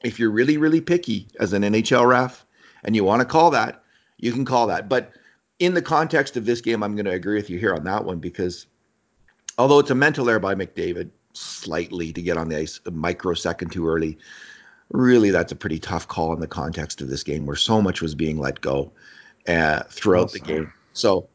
if 0.02 0.18
you're 0.18 0.30
really 0.30 0.56
really 0.56 0.80
picky 0.80 1.28
as 1.38 1.52
an 1.52 1.62
NHL 1.62 2.06
ref 2.08 2.44
and 2.84 2.96
you 2.96 3.04
want 3.04 3.20
to 3.20 3.26
call 3.26 3.50
that, 3.50 3.82
you 4.18 4.32
can 4.32 4.44
call 4.44 4.66
that. 4.68 4.88
But 4.88 5.12
in 5.58 5.74
the 5.74 5.82
context 5.82 6.36
of 6.36 6.46
this 6.46 6.60
game, 6.60 6.82
I'm 6.82 6.96
going 6.96 7.04
to 7.04 7.12
agree 7.12 7.36
with 7.36 7.50
you 7.50 7.58
here 7.58 7.74
on 7.74 7.84
that 7.84 8.04
one 8.04 8.18
because 8.18 8.66
although 9.58 9.78
it's 9.78 9.90
a 9.90 9.94
mental 9.94 10.28
error 10.28 10.40
by 10.40 10.54
McDavid 10.54 11.10
slightly 11.34 12.12
to 12.12 12.22
get 12.22 12.36
on 12.36 12.48
the 12.48 12.58
ice 12.58 12.80
a 12.86 12.90
microsecond 12.90 13.70
too 13.70 13.86
early, 13.86 14.18
really 14.90 15.30
that's 15.30 15.52
a 15.52 15.56
pretty 15.56 15.78
tough 15.78 16.08
call 16.08 16.32
in 16.32 16.40
the 16.40 16.48
context 16.48 17.00
of 17.00 17.08
this 17.08 17.22
game 17.22 17.46
where 17.46 17.56
so 17.56 17.80
much 17.80 18.02
was 18.02 18.14
being 18.14 18.38
let 18.38 18.60
go 18.60 18.90
uh, 19.46 19.82
throughout 19.84 20.32
Yes, 20.32 20.32
the 20.32 20.38
game. 20.40 20.72
So 20.94 21.28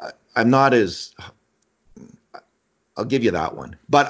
I, 0.00 0.10
I'm 0.34 0.50
not 0.50 0.74
as 0.74 1.14
I'll 2.96 3.06
give 3.06 3.24
you 3.24 3.30
that 3.30 3.56
one, 3.56 3.76
but 3.88 4.06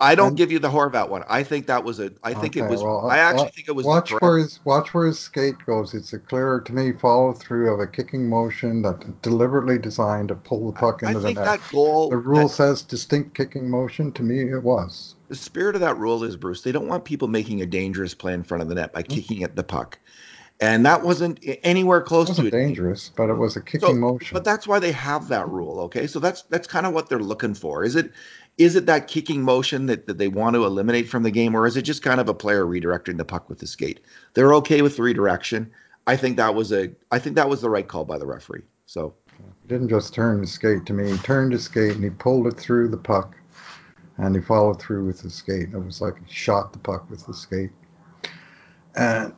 I, 0.00 0.10
I 0.10 0.14
don't 0.16 0.28
and 0.28 0.36
give 0.36 0.50
you 0.50 0.58
the 0.58 0.68
Horvat 0.68 1.08
one. 1.08 1.22
I 1.28 1.44
think 1.44 1.66
that 1.66 1.84
was 1.84 2.00
a. 2.00 2.10
I 2.24 2.34
think 2.34 2.56
it 2.56 2.62
was. 2.62 2.82
well, 2.82 3.08
I 3.08 3.20
uh, 3.20 3.22
uh, 3.22 3.30
actually 3.30 3.50
think 3.50 3.68
it 3.68 3.76
was 3.76 3.86
watch 3.86 4.10
where 4.10 4.38
his 4.38 4.58
watch 4.64 4.92
where 4.92 5.06
his 5.06 5.20
skate 5.20 5.54
goes. 5.64 5.94
It's 5.94 6.12
a 6.14 6.18
clear 6.18 6.58
to 6.58 6.72
me 6.72 6.92
follow 6.92 7.32
through 7.32 7.72
of 7.72 7.78
a 7.78 7.86
kicking 7.86 8.28
motion 8.28 8.82
that 8.82 9.22
deliberately 9.22 9.78
designed 9.78 10.28
to 10.28 10.34
pull 10.34 10.72
the 10.72 10.76
I, 10.78 10.80
puck 10.80 11.00
I 11.04 11.08
into 11.08 11.20
the 11.20 11.32
net. 11.34 11.44
that 11.44 11.60
The 11.70 11.76
rule 11.76 12.48
that 12.48 12.48
says 12.48 12.82
distinct 12.82 13.36
kicking 13.36 13.70
motion. 13.70 14.10
To 14.10 14.24
me, 14.24 14.50
it 14.50 14.62
was. 14.64 15.14
the 15.28 15.36
spirit 15.36 15.76
of 15.76 15.80
that 15.82 15.96
rule 15.96 16.24
is 16.24 16.36
Bruce. 16.36 16.62
They 16.62 16.72
don't 16.72 16.88
want 16.88 17.04
people 17.04 17.28
making 17.28 17.62
a 17.62 17.66
dangerous 17.66 18.14
play 18.14 18.34
in 18.34 18.42
front 18.42 18.62
of 18.62 18.68
the 18.68 18.74
net 18.74 18.92
by 18.92 19.00
It 19.00 19.10
kicking 19.10 19.44
at 19.44 19.54
the 19.54 19.62
puck, 19.62 20.00
and 20.60 20.86
that 20.86 21.02
wasn't 21.02 21.40
anywhere 21.62 22.00
close 22.00 22.26
to 22.26 22.32
wasn't 22.32 22.48
it. 22.48 22.50
dangerous, 22.52 23.10
but 23.16 23.28
it 23.28 23.34
was 23.34 23.56
a 23.56 23.60
kicking 23.60 24.00
So, 24.00 24.18
but 24.32 24.44
that's 24.44 24.66
why 24.66 24.78
they 24.78 24.92
have 24.92 25.28
that 25.28 25.48
rule. 25.48 25.80
Okay, 25.80 26.06
so 26.06 26.20
that's 26.20 26.42
that's 26.42 26.66
kind 26.66 26.86
of 26.86 26.94
what 26.94 27.08
they're 27.08 27.18
looking 27.18 27.54
for. 27.54 27.84
Is 27.84 27.96
it 27.96 28.12
is 28.56 28.76
it 28.76 28.86
that 28.86 29.08
kicking 29.08 29.42
motion 29.42 29.86
that, 29.86 30.06
that 30.06 30.18
they 30.18 30.28
want 30.28 30.54
to 30.54 30.64
eliminate 30.64 31.08
from 31.08 31.24
the 31.24 31.30
game, 31.30 31.56
or 31.56 31.66
is 31.66 31.76
it 31.76 31.82
just 31.82 32.02
kind 32.02 32.20
of 32.20 32.28
a 32.28 32.34
player 32.34 32.64
redirecting 32.64 33.16
the 33.16 33.24
puck 33.24 33.48
with 33.48 33.58
the 33.58 33.66
skate? 33.66 34.00
They're 34.34 34.54
okay 34.54 34.82
with 34.82 34.96
the 34.96 35.02
redirection. 35.02 35.70
I 36.06 36.16
think 36.16 36.36
that 36.36 36.54
was 36.54 36.72
a 36.72 36.90
I 37.10 37.18
think 37.18 37.36
that 37.36 37.48
was 37.48 37.60
the 37.60 37.70
right 37.70 37.86
call 37.86 38.04
by 38.04 38.18
the 38.18 38.26
referee. 38.26 38.62
So 38.86 39.14
He 39.62 39.68
didn't 39.68 39.88
just 39.88 40.14
turn 40.14 40.40
the 40.40 40.46
skate 40.46 40.86
to 40.86 40.92
me. 40.92 41.10
He 41.10 41.18
turned 41.18 41.52
his 41.52 41.64
skate 41.64 41.92
and 41.92 42.04
he 42.04 42.10
pulled 42.10 42.46
it 42.46 42.56
through 42.56 42.88
the 42.88 42.96
puck, 42.96 43.34
and 44.18 44.36
he 44.36 44.40
followed 44.40 44.80
through 44.80 45.04
with 45.06 45.22
the 45.22 45.30
skate. 45.30 45.70
It 45.72 45.78
was 45.78 46.00
like 46.00 46.14
he 46.24 46.32
shot 46.32 46.72
the 46.72 46.78
puck 46.78 47.10
with 47.10 47.26
the 47.26 47.34
skate. 47.34 47.70
And 48.96 49.34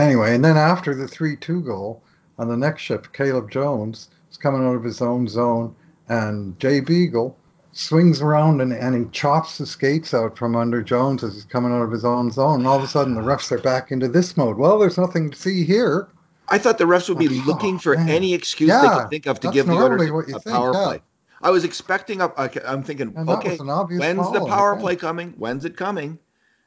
anyway, 0.00 0.34
and 0.34 0.44
then 0.44 0.56
after 0.56 0.94
the 0.94 1.08
three-two 1.08 1.60
goal 1.62 2.02
on 2.38 2.48
the 2.48 2.56
next 2.56 2.82
shift, 2.82 3.12
Caleb 3.12 3.50
Jones 3.50 4.08
is 4.30 4.36
coming 4.36 4.66
out 4.66 4.76
of 4.76 4.84
his 4.84 5.00
own 5.00 5.28
zone, 5.28 5.74
and 6.08 6.58
Jay 6.58 6.80
Beagle 6.80 7.36
swings 7.72 8.20
around 8.20 8.60
and, 8.60 8.72
and 8.72 8.94
he 8.94 9.10
chops 9.12 9.58
the 9.58 9.66
skates 9.66 10.12
out 10.12 10.36
from 10.36 10.54
under 10.54 10.82
Jones 10.82 11.24
as 11.24 11.34
he's 11.34 11.44
coming 11.44 11.72
out 11.72 11.82
of 11.82 11.90
his 11.90 12.04
own 12.04 12.30
zone. 12.30 12.60
And 12.60 12.66
all 12.66 12.76
of 12.76 12.84
a 12.84 12.88
sudden, 12.88 13.14
the 13.14 13.22
refs 13.22 13.50
are 13.50 13.58
back 13.58 13.90
into 13.90 14.08
this 14.08 14.36
mode. 14.36 14.58
Well, 14.58 14.78
there's 14.78 14.98
nothing 14.98 15.30
to 15.30 15.36
see 15.36 15.64
here. 15.64 16.08
I 16.48 16.58
thought 16.58 16.76
the 16.76 16.84
refs 16.84 17.08
would 17.08 17.18
be 17.18 17.28
Like, 17.28 17.46
looking 17.46 17.76
oh 17.76 17.78
for 17.78 17.96
man, 17.96 18.10
any 18.10 18.34
excuse 18.34 18.70
they 18.70 18.88
could 18.88 19.08
think 19.08 19.26
of 19.26 19.40
to 19.40 19.50
give 19.50 19.66
the 19.66 19.74
normally 19.74 20.08
a, 20.08 20.38
think. 20.38 20.44
power 20.54 20.72
Yeah, 20.74 20.84
play. 20.84 21.02
I 21.40 21.50
was 21.50 21.64
expecting 21.64 22.20
a. 22.20 22.30
I'm 22.66 22.82
thinking, 22.82 23.14
and 23.16 23.26
that 23.28 23.44
was 23.44 23.58
okay, 23.58 23.96
when's 23.96 24.32
the 24.32 24.40
foul. 24.40 24.48
Power 24.48 24.76
play 24.76 24.96
coming? 24.96 25.32
When's 25.38 25.64
it 25.64 25.76
coming? 25.76 26.18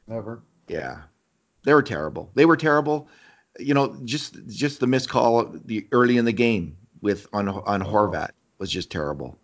never. 0.08 0.42
Yeah, 0.66 1.02
they 1.66 1.74
were 1.74 1.82
terrible. 1.82 2.30
They 2.34 2.46
were 2.46 2.56
terrible. 2.56 3.08
You 3.58 3.74
know, 3.74 3.96
just 4.04 4.36
just 4.46 4.78
the 4.80 4.86
missed 4.86 5.08
call 5.08 5.44
the 5.64 5.86
early 5.90 6.16
in 6.16 6.24
the 6.24 6.32
game 6.32 6.76
with 7.02 7.26
on 7.32 7.48
on 7.48 7.82
Oh, 7.82 7.86
Horvat 7.86 8.30
was 8.58 8.70
just 8.70 8.90
terrible. 8.90 9.36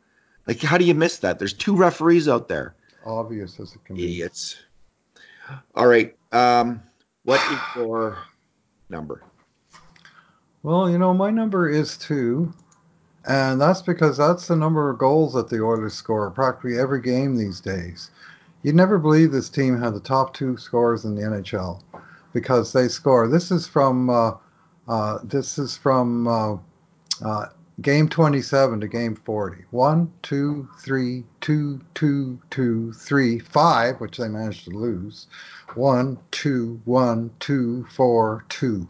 Like, 0.46 0.60
how 0.60 0.78
do 0.78 0.84
you 0.84 0.94
miss 0.94 1.18
that? 1.18 1.38
There's 1.38 1.52
two 1.52 1.76
referees 1.76 2.28
out 2.28 2.46
there. 2.48 2.74
obvious 3.04 3.58
as 3.60 3.74
it 3.74 3.84
can 3.84 3.96
be. 3.96 4.04
Idiots. 4.04 4.56
All 5.74 5.86
right. 5.88 6.16
Um, 6.30 6.80
what 7.24 7.40
is 7.52 7.58
your 7.76 8.18
number? 8.88 9.22
Well, 10.62 10.88
you 10.88 10.98
know, 10.98 11.12
my 11.12 11.30
number 11.30 11.68
is 11.68 11.96
two, 11.96 12.52
and 13.26 13.60
that's 13.60 13.82
because 13.82 14.16
that's 14.16 14.46
the 14.46 14.54
number 14.56 14.90
of 14.90 14.98
goals 14.98 15.34
that 15.34 15.48
the 15.48 15.60
Oilers 15.60 15.94
score 15.94 16.30
practically 16.30 16.78
every 16.78 17.00
game 17.00 17.36
these 17.36 17.60
days. 17.60 18.10
You'd 18.62 18.76
never 18.76 18.98
believe 18.98 19.32
this 19.32 19.48
team 19.48 19.76
had 19.80 19.92
the 19.94 20.00
top 20.00 20.34
two 20.34 20.56
scorers 20.56 21.04
in 21.04 21.16
the 21.16 21.22
NHL 21.22 21.82
because 22.32 22.72
they 22.72 22.88
score. 22.88 23.28
This 23.28 23.50
is 23.50 23.66
from 23.66 24.10
uh, 24.10 24.32
uh, 24.88 25.18
this 25.24 25.58
is 25.58 25.76
from 25.76 26.26
uh, 26.26 26.56
uh, 27.24 27.46
game 27.80 28.08
27 28.08 28.80
to 28.80 28.88
game 28.88 29.14
40. 29.14 29.64
One, 29.70 30.12
two, 30.22 30.68
three, 30.78 31.24
two, 31.40 31.80
two, 31.94 32.38
two, 32.50 32.92
three, 32.92 33.38
five, 33.38 34.00
which 34.00 34.18
they 34.18 34.28
managed 34.28 34.64
to 34.64 34.70
lose. 34.70 35.26
One, 35.74 36.18
two, 36.30 36.80
one, 36.84 37.30
two, 37.40 37.86
four, 37.90 38.44
two. 38.48 38.88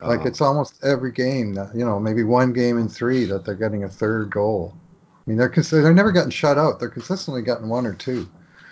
Like 0.00 0.20
Oh, 0.20 0.26
it's 0.26 0.40
almost 0.40 0.82
every 0.84 1.12
game 1.12 1.54
that 1.54 1.74
you 1.74 1.84
know, 1.84 2.00
maybe 2.00 2.24
one 2.24 2.52
game 2.52 2.76
in 2.78 2.88
three 2.88 3.24
that 3.26 3.44
they're 3.44 3.54
getting 3.54 3.84
a 3.84 3.88
third 3.88 4.30
goal. 4.30 4.74
I 4.74 5.30
mean, 5.30 5.38
they're 5.38 5.48
cons- 5.48 5.70
they're 5.70 5.94
never 5.94 6.10
getting 6.10 6.30
shut 6.30 6.58
out. 6.58 6.80
They're 6.80 6.88
consistently 6.88 7.42
getting 7.42 7.68
one 7.68 7.86
or 7.86 7.94
two. 7.94 8.28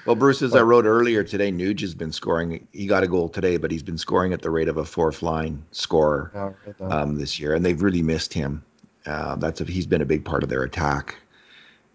Well, 0.07 0.17
Bruce, 0.17 0.43
as 0.43 0.55
I 0.57 0.63
wrote 0.63 0.87
earlier 0.87 1.23
today, 1.23 1.53
Nuge 1.53 1.81
has 1.81 1.95
been 1.95 2.13
scoring. 2.13 2.67
He 2.73 2.87
got 2.87 3.03
a 3.03 3.09
goal 3.09 3.29
today, 3.29 3.59
but 3.59 3.71
he's 3.71 3.83
been 3.83 3.99
scoring 3.99 4.33
at 4.33 4.41
the 4.43 4.51
rate 4.51 4.69
of 4.69 4.79
a 4.79 4.85
fourth 4.85 5.23
line 5.23 5.63
scorer 5.73 6.31
yeah, 6.35 6.41
I 6.41 6.47
read 6.47 6.75
that. 6.79 6.93
um, 6.93 7.19
this 7.19 7.39
year, 7.39 7.55
and 7.55 7.65
they've 7.65 7.81
really 7.81 8.03
missed 8.03 8.33
him. 8.33 8.63
Uh, 9.07 9.37
that's 9.37 9.61
a, 9.61 9.65
he's 9.65 9.87
been 9.87 10.03
a 10.03 10.07
big 10.07 10.25
part 10.25 10.43
of 10.43 10.49
their 10.49 10.63
attack, 10.63 11.17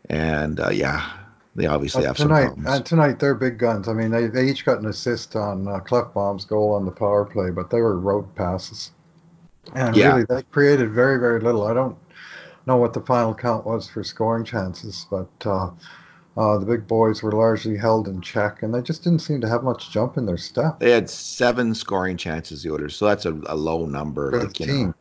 and 0.09 0.59
uh, 0.59 0.69
yeah, 0.69 1.11
they 1.55 1.65
obviously 1.65 2.01
But 2.01 2.07
have 2.07 2.17
some 2.17 2.27
tonight, 2.27 2.45
problems. 2.47 2.69
and 2.69 2.85
tonight 2.85 3.19
they're 3.19 3.35
big 3.35 3.57
guns. 3.57 3.87
I 3.87 3.93
mean, 3.93 4.11
they, 4.11 4.27
they 4.27 4.49
each 4.49 4.65
got 4.65 4.79
an 4.79 4.87
assist 4.87 5.35
on 5.35 5.67
uh, 5.67 5.79
Klefbom's 5.79 6.45
goal 6.45 6.73
on 6.73 6.85
the 6.85 6.91
power 6.91 7.25
play, 7.25 7.49
but 7.49 7.69
they 7.69 7.81
were 7.81 7.97
road 7.97 8.33
passes. 8.35 8.91
And 9.73 9.95
Yeah, 9.95 10.13
really, 10.13 10.25
they 10.29 10.43
created 10.43 10.91
very, 10.91 11.19
very 11.19 11.39
little. 11.39 11.65
I 11.65 11.73
don't 11.73 11.97
know 12.67 12.77
what 12.77 12.93
the 12.93 13.01
final 13.01 13.33
count 13.33 13.65
was 13.65 13.87
for 13.87 14.03
scoring 14.03 14.43
chances, 14.43 15.07
but 15.09 15.47
uh, 16.37 16.57
the 16.57 16.65
big 16.65 16.87
boys 16.87 17.23
were 17.23 17.31
largely 17.31 17.77
held 17.77 18.07
in 18.07 18.21
check, 18.21 18.61
and 18.61 18.73
they 18.73 18.81
just 18.81 19.03
didn't 19.03 19.19
seem 19.19 19.39
to 19.41 19.47
have 19.47 19.63
much 19.63 19.89
jump 19.89 20.17
in 20.17 20.25
their 20.25 20.37
step 20.37 20.79
they 20.79 20.91
had 20.91 21.09
seven 21.09 21.73
scoring 21.73 22.17
chances, 22.17 22.63
the 22.63 22.71
Oilers, 22.71 22.95
so 22.95 23.05
that's 23.07 23.25
a, 23.25 23.39
a 23.45 23.55
low 23.55 23.85
number. 23.85 24.31
for 24.31 24.39
the 24.39 24.45
Like 24.45 24.59
you 24.59 24.67
know. 24.67 24.93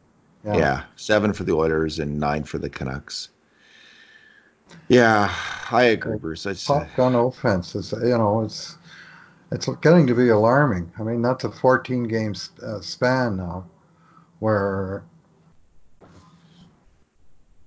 Yeah. 0.44 0.56
yeah, 0.58 0.82
seven 0.96 1.32
for 1.32 1.44
the 1.44 1.54
Oilers 1.54 1.98
and 1.98 2.20
nine 2.20 2.44
for 2.44 2.58
the 2.58 2.68
Canucks. 2.68 3.30
Yeah, 4.88 5.34
I 5.70 5.84
agree, 5.84 6.18
Bruce. 6.18 6.44
It's, 6.44 6.68
uh, 6.68 6.80
Top 6.80 6.96
Gun 6.96 7.14
offense 7.14 7.74
is, 7.74 7.92
you 7.92 8.18
know, 8.18 8.42
it's 8.42 8.76
it's 9.50 9.68
getting 9.80 10.06
to 10.06 10.14
be 10.14 10.28
alarming. 10.28 10.92
I 10.98 11.02
mean, 11.02 11.22
that's 11.22 11.44
a 11.44 11.50
14 11.50 12.04
game 12.04 12.34
uh, 12.62 12.80
span 12.80 13.36
now 13.36 13.64
where 14.40 15.04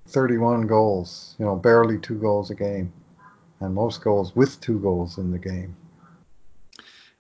31 0.08 0.68
goals, 0.68 1.36
you 1.40 1.46
know, 1.46 1.56
barely 1.56 1.98
two 1.98 2.20
goals 2.20 2.52
a 2.52 2.56
game, 2.56 2.92
and 3.60 3.74
most 3.74 4.02
goals 4.02 4.36
with 4.36 4.60
two 4.62 4.80
goals 4.80 5.18
in 5.18 5.32
the 5.32 5.40
game. 5.40 5.76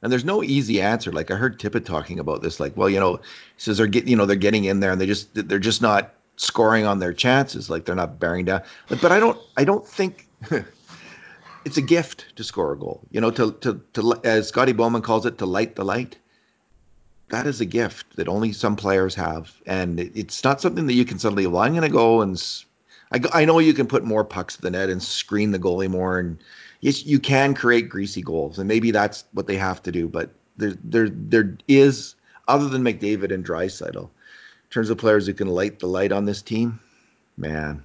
and 0.01 0.11
there's 0.11 0.25
no 0.25 0.43
easy 0.43 0.81
answer. 0.81 1.11
Like 1.11 1.31
I 1.31 1.35
heard 1.35 1.59
Tippett 1.59 1.85
talking 1.85 2.19
about 2.19 2.41
this. 2.41 2.59
Like, 2.59 2.77
well, 2.77 2.89
you 2.89 2.99
know, 2.99 3.19
says 3.57 3.77
they're 3.77 3.87
getting, 3.87 4.09
you 4.09 4.15
know, 4.15 4.25
they're 4.25 4.35
getting 4.35 4.65
in 4.65 4.79
there 4.79 4.91
and 4.91 5.01
they 5.01 5.07
just 5.07 5.29
they're 5.33 5.59
just 5.59 5.81
not 5.81 6.13
scoring 6.35 6.85
on 6.85 6.99
their 6.99 7.13
chances. 7.13 7.69
Like 7.69 7.85
they're 7.85 7.95
not 7.95 8.19
bearing 8.19 8.45
down. 8.45 8.61
But 8.89 9.11
I 9.11 9.19
don't, 9.19 9.39
I 9.57 9.63
don't 9.63 9.87
think 9.87 10.27
it's 11.65 11.77
a 11.77 11.81
gift 11.81 12.35
to 12.35 12.43
score 12.43 12.73
a 12.73 12.77
goal. 12.77 13.01
You 13.11 13.21
know, 13.21 13.31
to 13.31 13.53
to 13.53 13.81
to 13.93 14.21
as 14.23 14.49
Scotty 14.49 14.73
Bowman 14.73 15.01
calls 15.01 15.25
it, 15.25 15.39
to 15.39 15.45
light 15.45 15.75
the 15.75 15.85
light. 15.85 16.17
That 17.29 17.45
is 17.45 17.59
a 17.59 17.65
gift 17.65 18.15
that 18.15 18.29
only 18.29 18.53
some 18.53 18.77
players 18.77 19.15
have, 19.15 19.53
and 19.65 19.99
it, 19.99 20.13
it's 20.15 20.45
not 20.45 20.61
something 20.61 20.87
that 20.87 20.93
you 20.93 21.03
can 21.03 21.19
suddenly. 21.19 21.45
Well, 21.45 21.61
I'm 21.61 21.73
going 21.73 21.81
to 21.81 21.89
go 21.89 22.21
and 22.21 22.39
I, 23.11 23.19
I 23.33 23.45
know 23.45 23.59
you 23.59 23.73
can 23.73 23.87
put 23.87 24.03
more 24.03 24.23
pucks 24.23 24.55
to 24.55 24.61
the 24.61 24.71
net 24.71 24.89
and 24.89 25.01
screen 25.01 25.51
the 25.51 25.59
goalie 25.59 25.89
more, 25.89 26.19
and 26.19 26.37
yes, 26.81 27.05
you 27.05 27.19
can 27.19 27.53
create 27.53 27.89
greasy 27.89 28.21
goals, 28.21 28.59
and 28.59 28.67
maybe 28.67 28.91
that's 28.91 29.23
what 29.33 29.47
they 29.47 29.55
have 29.55 29.81
to 29.83 29.91
do. 29.91 30.07
But 30.07 30.31
there, 30.57 30.73
there, 30.83 31.09
there 31.09 31.57
is 31.67 32.15
other 32.47 32.67
than 32.69 32.83
McDavid 32.83 33.33
and 33.33 33.45
Draisaitl, 33.45 34.03
in 34.03 34.09
terms 34.69 34.89
of 34.89 34.97
players 34.97 35.27
who 35.27 35.33
can 35.33 35.47
light 35.47 35.79
the 35.79 35.87
light 35.87 36.11
on 36.11 36.25
this 36.25 36.41
team. 36.41 36.79
Man, 37.37 37.83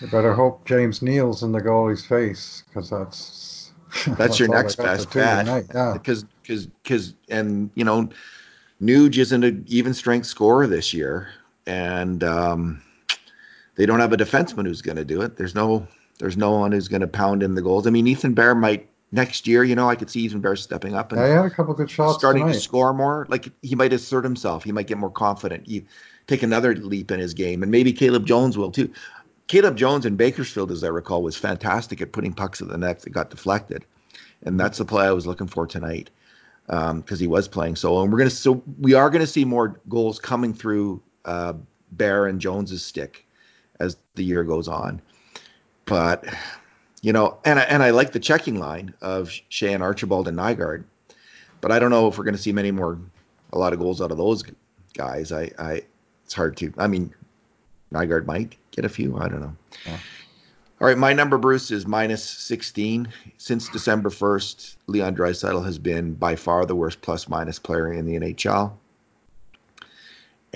You 0.00 0.06
better 0.06 0.32
hope 0.32 0.64
James 0.64 1.02
Neal's 1.02 1.42
in 1.42 1.52
the 1.52 1.60
goalie's 1.60 2.06
face 2.06 2.62
because 2.68 2.88
that's 2.90 3.72
that's 4.16 4.38
your 4.38 4.48
that's 4.48 4.76
they 4.76 4.84
next 4.84 5.06
best 5.06 5.12
bet. 5.12 5.46
Yeah, 5.74 5.92
because 5.92 6.24
because 6.42 6.66
because 6.66 7.14
and 7.28 7.70
you 7.74 7.84
know 7.84 8.08
Nuge 8.80 9.18
isn't 9.18 9.42
an 9.42 9.64
even 9.66 9.94
strength 9.94 10.26
scorer 10.26 10.66
this 10.66 10.94
year, 10.94 11.28
and 11.66 12.22
um, 12.22 12.82
they 13.76 13.86
don't 13.86 14.00
have 14.00 14.12
a 14.12 14.16
defenseman 14.16 14.66
who's 14.66 14.82
going 14.82 14.96
to 14.96 15.04
do 15.04 15.22
it. 15.22 15.36
There's 15.36 15.54
no 15.54 15.86
there's 16.18 16.36
no 16.36 16.52
one 16.52 16.72
who's 16.72 16.88
going 16.88 17.02
to 17.02 17.06
pound 17.06 17.42
in 17.42 17.54
the 17.54 17.62
goals. 17.62 17.86
I 17.86 17.90
mean, 17.90 18.06
Ethan 18.06 18.32
Bear 18.32 18.54
might 18.54 18.88
next 19.12 19.46
year. 19.46 19.62
You 19.62 19.74
know, 19.74 19.88
I 19.88 19.96
could 19.96 20.10
see 20.10 20.22
Ethan 20.22 20.40
Bear 20.40 20.56
stepping 20.56 20.94
up 20.94 21.12
and 21.12 21.20
he 21.20 21.28
had 21.28 21.44
a 21.44 21.50
couple 21.50 21.74
good 21.74 21.90
shots 21.90 22.18
starting 22.18 22.46
to 22.46 22.54
score 22.54 22.92
more. 22.92 23.26
Like 23.28 23.48
he 23.62 23.74
might 23.74 23.92
assert 23.92 24.24
himself. 24.24 24.64
He 24.64 24.72
might 24.72 24.86
get 24.86 24.98
more 24.98 25.10
confident. 25.10 25.66
He 25.66 25.86
take 26.26 26.42
another 26.42 26.74
leap 26.74 27.10
in 27.10 27.20
his 27.20 27.34
game, 27.34 27.62
and 27.62 27.70
maybe 27.70 27.92
Caleb 27.92 28.26
Jones 28.26 28.58
will 28.58 28.72
too. 28.72 28.92
Caleb 29.46 29.76
Jones 29.76 30.06
in 30.06 30.16
Bakersfield, 30.16 30.72
as 30.72 30.82
I 30.82 30.88
recall, 30.88 31.22
was 31.22 31.36
fantastic 31.36 32.00
at 32.00 32.10
putting 32.10 32.32
pucks 32.32 32.60
at 32.60 32.66
the 32.66 32.76
net 32.76 33.00
that 33.02 33.10
got 33.10 33.30
deflected, 33.30 33.84
and 34.42 34.58
that's 34.58 34.78
the 34.78 34.84
play 34.84 35.06
I 35.06 35.12
was 35.12 35.26
looking 35.26 35.46
for 35.46 35.66
tonight 35.66 36.10
because 36.66 36.90
um, 36.90 37.18
he 37.18 37.28
was 37.28 37.46
playing 37.46 37.76
so. 37.76 38.00
And 38.00 38.10
we're 38.10 38.18
gonna 38.18 38.30
so 38.30 38.62
we 38.80 38.94
are 38.94 39.10
gonna 39.10 39.26
see 39.26 39.44
more 39.44 39.80
goals 39.88 40.18
coming 40.18 40.54
through 40.54 41.02
uh, 41.26 41.52
Bear 41.92 42.26
and 42.26 42.40
Jones's 42.40 42.82
stick 42.82 43.25
as 43.80 43.96
the 44.14 44.24
year 44.24 44.44
goes 44.44 44.68
on. 44.68 45.00
But 45.84 46.24
you 47.02 47.12
know, 47.12 47.38
and 47.44 47.58
I, 47.58 47.62
and 47.62 47.82
I 47.82 47.90
like 47.90 48.12
the 48.12 48.20
checking 48.20 48.58
line 48.58 48.92
of 49.00 49.30
Shea 49.48 49.72
and 49.72 49.82
Archibald 49.82 50.28
and 50.28 50.36
Nygard, 50.36 50.84
but 51.60 51.70
I 51.70 51.78
don't 51.78 51.90
know 51.90 52.08
if 52.08 52.18
we're 52.18 52.24
going 52.24 52.36
to 52.36 52.42
see 52.42 52.52
many 52.52 52.70
more, 52.70 52.98
a 53.52 53.58
lot 53.58 53.72
of 53.72 53.78
goals 53.78 54.00
out 54.00 54.10
of 54.10 54.18
those 54.18 54.42
guys. 54.94 55.30
I, 55.30 55.50
I, 55.58 55.82
it's 56.24 56.34
hard 56.34 56.56
to. 56.58 56.72
I 56.78 56.88
mean, 56.88 57.14
Nygard 57.92 58.26
might 58.26 58.56
get 58.72 58.84
a 58.84 58.88
few. 58.88 59.16
I 59.18 59.28
don't 59.28 59.40
know. 59.40 59.56
Yeah. 59.86 59.98
All 60.78 60.86
right, 60.86 60.98
my 60.98 61.14
number, 61.14 61.38
Bruce, 61.38 61.70
is 61.70 61.86
minus 61.86 62.22
16. 62.22 63.08
Since 63.38 63.70
December 63.70 64.10
1st, 64.10 64.76
Leon 64.88 65.16
Draisaitl 65.16 65.64
has 65.64 65.78
been 65.78 66.12
by 66.12 66.36
far 66.36 66.66
the 66.66 66.76
worst 66.76 67.00
plus 67.00 67.28
minus 67.28 67.58
player 67.58 67.90
in 67.92 68.04
the 68.04 68.18
NHL. 68.18 68.72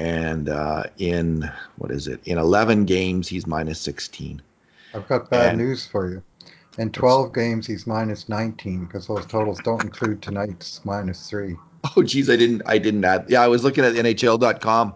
And 0.00 0.48
uh, 0.48 0.84
in, 0.96 1.50
what 1.76 1.90
is 1.90 2.08
it? 2.08 2.20
In 2.24 2.38
11 2.38 2.86
games, 2.86 3.28
he's 3.28 3.46
minus 3.46 3.78
16. 3.82 4.40
I've 4.94 5.06
got 5.06 5.28
bad 5.28 5.50
And 5.50 5.58
news 5.58 5.86
for 5.86 6.10
you. 6.10 6.22
In 6.78 6.90
12 6.90 7.34
games, 7.34 7.66
he's 7.66 7.86
minus 7.86 8.26
19 8.26 8.86
because 8.86 9.06
those 9.06 9.26
totals 9.26 9.58
don't 9.62 9.84
include 9.84 10.22
tonight's 10.22 10.82
minus 10.86 11.28
three. 11.28 11.56
oh, 11.96 12.02
geez, 12.02 12.30
I 12.30 12.36
didn't, 12.36 12.62
I 12.64 12.78
didn't 12.78 13.04
add. 13.04 13.26
Yeah, 13.28 13.42
I 13.42 13.48
was 13.48 13.62
looking 13.62 13.84
at 13.84 13.92
NHL.com. 13.92 14.94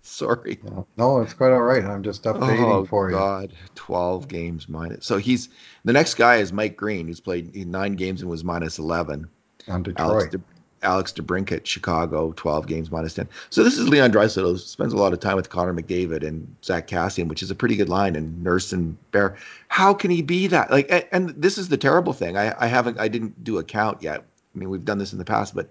Sorry. 0.00 0.58
Yeah. 0.64 0.84
No, 0.96 1.20
it's 1.20 1.34
quite 1.34 1.52
all 1.52 1.60
right. 1.62 1.84
I'm 1.84 2.02
just 2.02 2.22
updating 2.22 2.64
Oh 2.64 2.86
for 2.86 3.10
you. 3.10 3.16
Oh 3.16 3.18
god, 3.18 3.52
twelve 3.74 4.28
games 4.28 4.68
minus. 4.68 5.04
So 5.04 5.18
he's 5.18 5.48
the 5.84 5.92
next 5.92 6.14
guy 6.14 6.36
is 6.36 6.52
Mike 6.52 6.76
Green, 6.76 7.08
who's 7.08 7.18
played 7.18 7.56
nine 7.66 7.96
games 7.96 8.20
and 8.20 8.30
was 8.30 8.44
minus 8.44 8.78
eleven. 8.78 9.28
on 9.66 9.84
Alex 9.96 10.26
Detroit. 10.26 10.30
De, 10.30 10.40
Alex 10.86 11.12
DeBrincat, 11.12 11.66
Chicago, 11.66 12.32
twelve 12.36 12.66
games 12.66 12.90
minus 12.90 13.14
ten. 13.14 13.28
So 13.50 13.62
this 13.64 13.76
is 13.76 13.88
Leon 13.88 14.12
Draisaitl, 14.12 14.52
who 14.52 14.56
spends 14.56 14.92
a 14.92 14.96
lot 14.96 15.12
of 15.12 15.20
time 15.20 15.36
with 15.36 15.50
Connor 15.50 15.74
McDavid 15.74 16.26
and 16.26 16.54
Zack 16.64 16.86
Kassian, 16.86 17.28
which 17.28 17.42
is 17.42 17.50
a 17.50 17.54
pretty 17.54 17.76
good 17.76 17.88
line, 17.88 18.14
and 18.16 18.42
Nurse 18.42 18.72
and 18.72 18.96
Bear. 19.10 19.36
How 19.68 19.92
can 19.92 20.10
he 20.10 20.22
be 20.22 20.46
that? 20.46 20.70
Like, 20.70 20.86
and, 20.90 21.04
and 21.12 21.28
this 21.30 21.58
is 21.58 21.68
the 21.68 21.76
terrible 21.76 22.12
thing. 22.12 22.36
I, 22.36 22.54
I 22.58 22.68
haven't, 22.68 22.98
I 23.00 23.08
didn't 23.08 23.42
do 23.44 23.58
a 23.58 23.64
count 23.64 24.02
yet. 24.02 24.20
I 24.54 24.58
mean, 24.58 24.70
we've 24.70 24.84
done 24.84 24.98
this 24.98 25.12
in 25.12 25.18
the 25.18 25.24
past, 25.24 25.54
but 25.54 25.68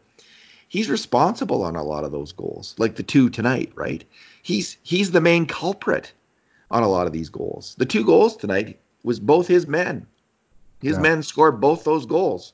he's 0.67 0.89
responsible 0.89 1.63
on 1.63 1.75
a 1.75 1.83
lot 1.83 2.03
of 2.03 2.11
those 2.11 2.33
goals, 2.33 2.75
like 2.77 2.95
the 2.95 3.03
two 3.03 3.29
tonight, 3.29 3.71
right? 3.75 4.03
He's 4.43 4.77
he's 4.83 5.11
the 5.11 5.21
main 5.21 5.45
culprit 5.47 6.11
on 6.69 6.83
a 6.83 6.89
lot 6.89 7.07
of 7.07 7.13
these 7.13 7.29
goals. 7.29 7.73
The 7.77 7.85
two 7.85 8.03
goals 8.05 8.35
tonight 8.35 8.79
was 9.03 9.19
both 9.19 9.47
his 9.47 9.65
men. 9.65 10.05
His 10.81 10.97
Yeah. 10.97 11.01
men 11.01 11.23
scored 11.23 11.61
both 11.61 11.83
those 11.83 12.05
goals. 12.05 12.51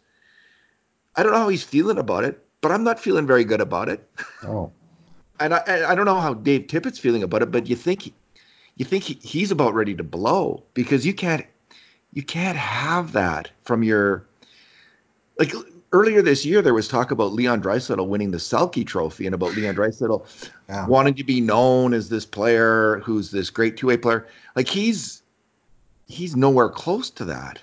I 1.16 1.24
don't 1.24 1.32
know 1.34 1.40
how 1.40 1.50
he's 1.50 1.64
feeling 1.64 1.98
about 1.98 2.24
it, 2.24 2.42
but 2.62 2.72
I'm 2.72 2.84
not 2.84 3.00
feeling 3.00 3.28
very 3.28 3.44
good 3.44 3.62
about 3.62 3.90
it. 3.90 4.08
Oh, 4.44 4.72
And 5.42 5.56
I, 5.56 5.92
I 5.92 5.96
don't 5.96 6.06
know 6.06 6.20
how 6.20 6.36
Dave 6.36 6.68
Tippett's 6.68 7.00
feeling 7.00 7.24
about 7.24 7.42
it, 7.42 7.52
but 7.52 7.66
you 7.66 7.76
think 7.76 8.14
you 8.76 8.86
think 8.86 9.04
he, 9.04 9.16
he's 9.24 9.50
about 9.50 9.74
ready 9.74 9.96
to 9.96 10.04
blow 10.04 10.64
because 10.76 11.04
you 11.04 11.16
can't 11.16 11.46
you 12.14 12.22
can't 12.22 12.58
have 12.58 13.14
that 13.14 13.50
from 13.64 13.82
your 13.82 14.28
like 15.40 15.52
earlier 15.92 16.22
this 16.22 16.46
year 16.46 16.62
there 16.62 16.76
was 16.76 16.88
talk 16.88 17.10
about 17.10 17.34
Leon 17.34 17.62
Draisaitl 17.62 18.08
winning 18.08 18.30
the 18.30 18.38
Selke 18.38 18.86
Trophy 18.86 19.26
and 19.26 19.34
about 19.34 19.56
Leon 19.56 19.76
Draisaitl 19.76 20.26
yeah. 20.70 20.86
wanting 20.88 21.16
to 21.16 21.24
be 21.24 21.42
known 21.42 21.96
as 21.96 22.10
this 22.10 22.26
player 22.26 23.00
who's 23.00 23.32
this 23.32 23.50
great 23.50 23.78
two-way 23.78 23.98
player. 23.98 24.28
Like 24.56 24.68
he's 24.68 25.24
he's 26.08 26.36
nowhere 26.36 26.70
close 26.70 27.10
to 27.12 27.26
that. 27.26 27.60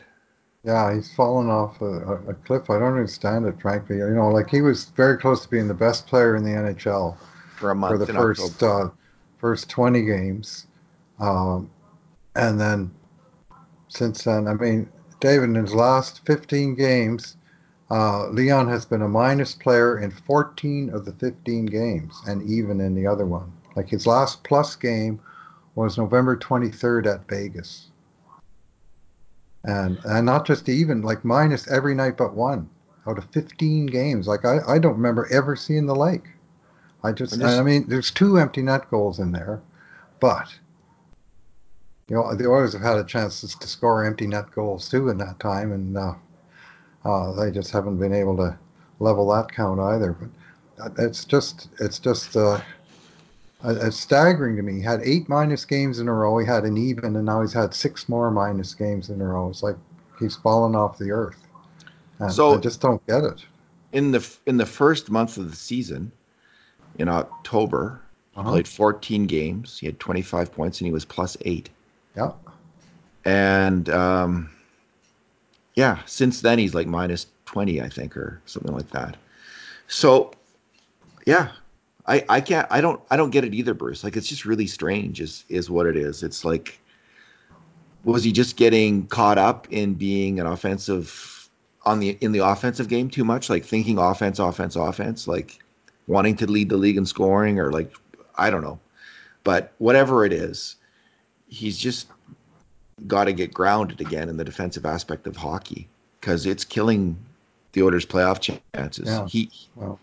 Yeah, 0.65 0.95
he's 0.95 1.13
fallen 1.15 1.49
off 1.49 1.81
a, 1.81 1.85
a, 2.29 2.35
cliff. 2.35 2.69
I 2.69 2.79
don't 2.79 2.95
understand 2.95 3.47
it, 3.47 3.61
frankly. 3.61 3.99
You 3.99 4.11
know, 4.11 4.29
like 4.29 4.51
he 4.51 4.61
was 4.61 4.87
very 4.87 5.17
close 5.17 5.43
to 5.45 5.49
being 5.49 5.69
the 5.69 5.75
best 5.75 6.07
player 6.07 6.37
in 6.37 6.43
the 6.43 6.51
NHL 6.51 7.17
for 7.57 7.71
a 7.71 7.75
month 7.75 7.93
for 7.93 7.99
the 8.05 8.13
first 8.13 8.63
uh, 8.63 8.91
first 9.39 9.71
20 9.71 10.05
games. 10.05 10.67
Um, 11.21 11.71
and 12.35 12.61
then 12.61 12.91
since 13.89 14.25
then, 14.25 14.49
I 14.49 14.55
mean, 14.55 14.89
David, 15.21 15.51
in 15.51 15.55
his 15.55 15.75
last 15.75 16.25
15 16.27 16.75
games, 16.75 17.37
uh, 17.91 18.29
Leon 18.29 18.69
has 18.69 18.85
been 18.85 19.03
a 19.03 19.09
minus 19.09 19.55
player 19.55 19.99
in 19.99 20.11
14 20.11 20.91
of 20.91 21.05
the 21.05 21.13
15 21.13 21.67
games, 21.67 22.21
and 22.27 22.43
even 22.49 22.81
in 22.81 22.95
the 22.95 23.07
other 23.07 23.27
one. 23.27 23.53
Like 23.77 23.89
his 23.89 24.07
last 24.07 24.45
plus 24.45 24.77
game 24.77 25.21
was 25.75 25.97
November 25.97 26.37
23rd 26.37 27.15
at 27.15 27.29
Vegas. 27.29 27.91
And 29.69 29.99
and 30.07 30.25
not 30.25 30.47
just 30.47 30.67
even, 30.69 31.03
like 31.03 31.27
minus 31.27 31.71
every 31.71 31.95
night 31.95 32.17
but 32.17 32.35
one 32.35 32.71
out 33.07 33.19
of 33.19 33.25
15 33.33 33.87
games. 33.87 34.27
Like 34.27 34.47
I, 34.47 34.61
I 34.67 34.79
don't 34.79 34.95
remember 34.95 35.29
ever 35.31 35.57
seeing 35.57 35.85
the 35.85 35.95
like. 35.95 36.25
I 37.05 37.13
just, 37.13 37.41
I 37.41 37.63
mean, 37.63 37.85
there's 37.87 38.11
two 38.11 38.39
empty 38.39 38.63
net 38.63 38.91
goals 38.91 39.19
in 39.21 39.31
there, 39.31 39.61
but 40.21 40.49
you 42.09 42.17
know, 42.17 42.35
the 42.35 42.49
Oilers 42.49 42.73
have 42.73 42.83
had 42.83 42.97
a 42.97 43.05
chance 43.05 43.43
to, 43.43 43.59
to 43.59 43.69
score 43.69 44.05
empty 44.05 44.27
net 44.27 44.51
goals 44.51 44.89
too 44.89 45.11
in 45.11 45.19
that 45.19 45.39
time, 45.39 45.73
and 45.73 45.97
uh, 45.97 46.15
uh, 47.05 47.33
they 47.33 47.51
just 47.51 47.71
haven't 47.71 47.99
been 47.99 48.15
able 48.15 48.37
to 48.39 48.59
level 49.01 49.29
that 49.31 49.53
count 49.53 49.81
either. 49.81 50.17
But 50.79 50.93
it's 50.99 51.25
just, 51.25 51.69
it's 51.79 51.99
just, 51.99 52.37
uh, 52.37 52.61
it's 53.65 53.99
staggering 53.99 54.57
to 54.57 54.63
me. 54.63 54.75
He 54.75 54.83
had 54.83 55.01
eight 55.03 55.29
minus 55.29 55.65
games 55.65 55.99
in 55.99 56.09
a 56.09 56.13
row. 56.13 56.39
He 56.39 56.47
had 56.47 56.65
an 56.65 56.77
even, 56.77 57.17
and 57.17 57.25
now 57.27 57.41
he's 57.43 57.53
had 57.53 57.75
six 57.75 58.09
more 58.09 58.31
minus 58.31 58.75
games 58.75 59.11
in 59.11 59.21
a 59.21 59.25
row. 59.27 59.49
It's 59.51 59.63
like 59.63 59.77
he's 60.19 60.37
fallen 60.37 60.75
off 60.77 60.99
the 60.99 61.11
earth, 61.11 61.39
and 62.21 62.43
I 62.49 62.59
just 62.59 62.81
don't 62.81 63.05
get 63.07 63.25
it. 63.25 63.45
in 63.93 64.11
the 64.13 64.27
in 64.47 64.57
the 64.57 64.67
first 64.67 65.11
month 65.11 65.37
of 65.37 65.51
the 65.51 65.57
season 65.57 66.13
in 66.97 67.09
October, 67.09 68.03
he 68.33 68.41
Uh 68.41 68.43
huh. 68.43 68.51
played 68.51 68.69
14 68.69 69.27
games. 69.27 69.79
He 69.79 69.87
had 69.87 70.01
25 70.01 70.53
points 70.53 70.81
and 70.81 70.87
he 70.87 70.93
was 70.93 71.05
plus 71.05 71.37
eight. 71.43 71.71
Yeah. 72.17 72.33
And 73.25 73.89
um, 73.91 74.51
yeah, 75.75 76.01
since 76.07 76.41
then 76.41 76.59
he's 76.59 76.75
like 76.75 76.87
minus 76.87 77.27
20, 77.47 77.81
I 77.81 77.89
think, 77.89 78.17
or 78.17 78.41
something 78.47 78.73
like 78.75 78.91
that. 78.91 79.17
So 79.89 80.33
yeah, 81.27 81.51
I 82.09 82.25
I 82.29 82.41
can't 82.41 82.67
I 82.71 82.81
don't 82.81 83.01
I 83.11 83.17
don't 83.17 83.31
get 83.31 83.45
it 83.45 83.55
either, 83.55 83.75
Bruce. 83.75 84.03
Like 84.03 84.17
it's 84.17 84.27
just 84.27 84.45
really 84.47 84.67
strange, 84.67 85.21
is 85.21 85.45
is 85.49 85.71
what 85.71 85.87
it 85.87 85.97
is. 85.97 86.23
It's 86.23 86.45
like 86.45 86.81
was 88.05 88.25
he 88.25 88.33
just 88.33 88.57
getting 88.57 89.07
caught 89.07 89.39
up 89.39 89.69
in 89.71 89.95
being 89.95 90.41
an 90.41 90.47
offensive 90.47 91.49
on 91.85 92.01
the 92.01 92.17
in 92.21 92.33
the 92.33 92.41
offensive 92.41 92.89
game 92.89 93.11
too 93.11 93.25
much, 93.25 93.51
like 93.51 93.65
thinking 93.65 93.99
offense, 93.99 94.39
offense, 94.39 94.75
offense, 94.75 95.29
like 95.29 95.63
wanting 96.07 96.35
to 96.37 96.47
lead 96.51 96.71
the 96.71 96.79
league 96.79 96.97
in 96.97 97.05
scoring, 97.05 97.61
or 97.61 97.71
like 97.71 97.93
I 98.37 98.51
don't 98.51 98.63
know. 98.63 98.81
But 99.45 99.73
whatever 99.79 100.25
it 100.25 100.33
is, 100.33 100.77
he's 101.49 101.77
just 101.77 102.09
got 103.07 103.25
to 103.25 103.33
get 103.33 103.53
grounded 103.53 104.01
again 104.01 104.29
in 104.29 104.37
the 104.39 104.45
defensive 104.45 104.85
aspect 104.85 105.27
of 105.27 105.37
hockey 105.37 105.89
because 106.21 106.47
it's 106.47 106.65
killing 106.65 107.17
the 107.73 107.83
Oilers' 107.83 108.07
playoff 108.07 108.41
chances. 108.75 109.07
Yeah. 109.07 109.27
He 109.27 109.51
Well. 109.77 110.01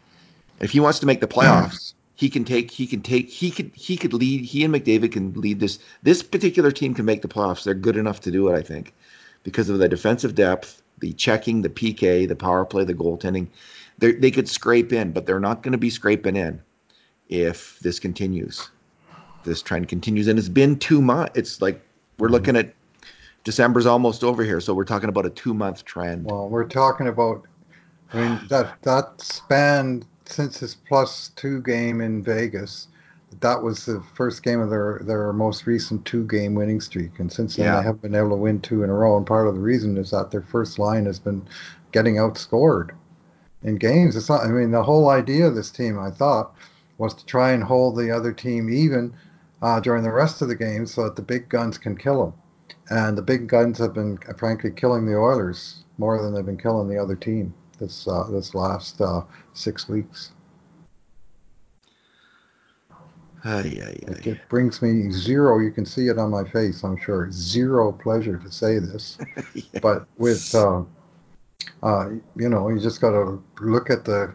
If 0.60 0.72
he 0.72 0.80
wants 0.80 1.00
to 1.00 1.06
make 1.06 1.22
the 1.22 1.28
playoffs, 1.28 1.94
he 2.16 2.30
can 2.30 2.46
take 2.46 2.72
he 2.72 2.88
can 2.88 3.02
take 3.02 3.30
he 3.30 3.52
could 3.52 3.72
he 3.76 3.98
could 3.98 4.14
lead 4.14 4.46
he 4.46 4.64
and 4.64 4.74
McDavid 4.74 5.12
can 5.12 5.34
lead 5.34 5.60
this 5.60 5.80
this 6.04 6.24
particular 6.24 6.72
team 6.72 6.94
can 6.94 7.06
make 7.06 7.22
the 7.22 7.28
playoffs. 7.28 7.64
They're 7.64 7.74
good 7.74 7.98
enough 7.98 8.22
to 8.22 8.32
do 8.32 8.48
it, 8.50 8.58
I 8.58 8.62
think, 8.62 8.94
because 9.44 9.70
of 9.70 9.80
the 9.80 9.90
defensive 9.90 10.36
depth, 10.36 10.82
the 11.00 11.14
checking, 11.14 11.62
the 11.62 11.70
PK, 11.70 12.28
the 12.28 12.36
power 12.36 12.66
play, 12.66 12.86
the 12.86 12.94
goaltending. 12.94 13.48
They 13.98 14.14
they 14.14 14.32
could 14.32 14.48
scrape 14.48 14.94
in, 14.94 15.12
but 15.12 15.26
they're 15.26 15.40
not 15.40 15.62
going 15.62 15.74
to 15.74 15.78
be 15.78 15.90
scraping 15.90 16.36
in 16.36 16.62
if 17.30 17.80
this 17.80 18.00
continues. 18.00 18.70
This 19.44 19.62
trend 19.62 19.90
continues, 19.90 20.28
and 20.28 20.40
it's 20.40 20.50
been 20.50 20.78
two 20.80 21.02
months. 21.02 21.34
It's 21.36 21.62
like 21.62 21.82
we're 22.18 22.30
Mhm. 22.30 22.32
looking 22.32 22.56
at 22.56 22.74
December's 23.44 23.86
almost 23.86 24.24
over 24.24 24.44
here, 24.44 24.60
so 24.60 24.74
we're 24.74 24.86
talking 24.86 25.10
about 25.10 25.26
a 25.26 25.30
two 25.30 25.54
month 25.54 25.86
trend. 25.86 26.26
Well, 26.26 26.50
we're 26.50 26.68
talking 26.68 27.08
about 27.08 27.46
I 28.14 28.18
mean 28.18 28.48
that 28.48 28.82
that 28.84 29.22
span 29.22 30.04
since 30.26 30.60
his 30.60 30.76
plus 30.76 31.30
two 31.36 31.62
game 31.62 32.02
in 32.02 32.24
Vegas, 32.24 32.88
that 33.40 33.62
was 33.62 33.86
the 33.86 34.02
first 34.14 34.44
game 34.44 34.60
of 34.60 34.70
their 34.70 35.02
their 35.04 35.34
most 35.34 35.66
recent 35.66 36.06
two 36.06 36.26
game 36.26 36.56
winning 36.56 36.82
streak, 36.82 37.20
and 37.20 37.32
since 37.32 37.56
then 37.56 37.66
they 37.76 37.84
haven't 37.84 38.02
been 38.02 38.16
able 38.16 38.30
to 38.30 38.36
win 38.36 38.62
two 38.62 38.84
in 38.84 38.90
a 38.90 38.94
row. 38.94 39.18
And 39.18 39.26
part 39.26 39.48
of 39.48 39.56
the 39.56 39.62
reason 39.62 39.98
is 39.98 40.12
that 40.12 40.32
their 40.32 40.42
first 40.42 40.80
line 40.80 41.06
has 41.06 41.20
been 41.20 41.46
getting 41.92 42.16
outscored 42.16 42.92
in 43.64 43.76
games. 43.76 44.16
It's 44.16 44.30
not. 44.30 44.46
I 44.46 44.48
mean, 44.48 44.72
the 44.72 44.84
whole 44.84 45.10
idea 45.10 45.48
of 45.48 45.56
this 45.56 45.72
team, 45.72 46.00
I 46.00 46.12
thought, 46.12 46.56
was 46.98 47.14
to 47.16 47.26
try 47.26 47.52
and 47.52 47.64
hold 47.64 47.98
the 47.98 48.12
other 48.12 48.32
team 48.32 48.70
even 48.70 49.14
uh, 49.62 49.80
during 49.80 50.04
the 50.04 50.12
rest 50.12 50.42
of 50.42 50.48
the 50.48 50.56
game, 50.56 50.86
so 50.86 51.04
that 51.04 51.16
the 51.16 51.22
big 51.22 51.50
guns 51.50 51.78
can 51.78 51.98
kill 51.98 52.26
them. 52.26 52.34
And 52.90 53.18
the 53.18 53.22
big 53.22 53.48
guns 53.48 53.80
have 53.80 53.94
been, 53.94 54.18
frankly, 54.38 54.72
killing 54.72 55.06
the 55.06 55.16
Oilers 55.16 55.84
more 55.98 56.22
than 56.22 56.34
they've 56.34 56.46
been 56.46 56.58
killing 56.58 56.88
the 56.88 56.98
other 56.98 57.16
team 57.16 57.54
this 57.76 58.08
uh, 58.08 58.24
this 58.32 58.56
last 58.56 59.02
uh, 59.02 59.22
six 59.54 59.88
weeks. 59.88 60.32
Ay, 63.44 63.80
ay, 63.80 63.96
It, 64.08 64.26
it 64.26 64.40
brings 64.50 64.82
me 64.82 65.12
zero. 65.12 65.60
You 65.60 65.72
can 65.72 65.86
see 65.86 66.08
it 66.08 66.18
on 66.18 66.32
my 66.32 66.44
face. 66.44 66.84
I'm 66.84 66.98
sure 66.98 67.32
zero 67.32 67.92
pleasure 67.92 68.38
to 68.38 68.52
say 68.52 68.80
this, 68.80 69.20
but 69.82 70.08
with 70.18 70.56
uh, 70.56 70.82
uh, 71.84 72.10
you 72.36 72.50
know, 72.50 72.70
you 72.70 72.80
just 72.80 73.02
got 73.02 73.12
to 73.12 73.44
look 73.62 73.90
at 73.90 74.06
the 74.06 74.34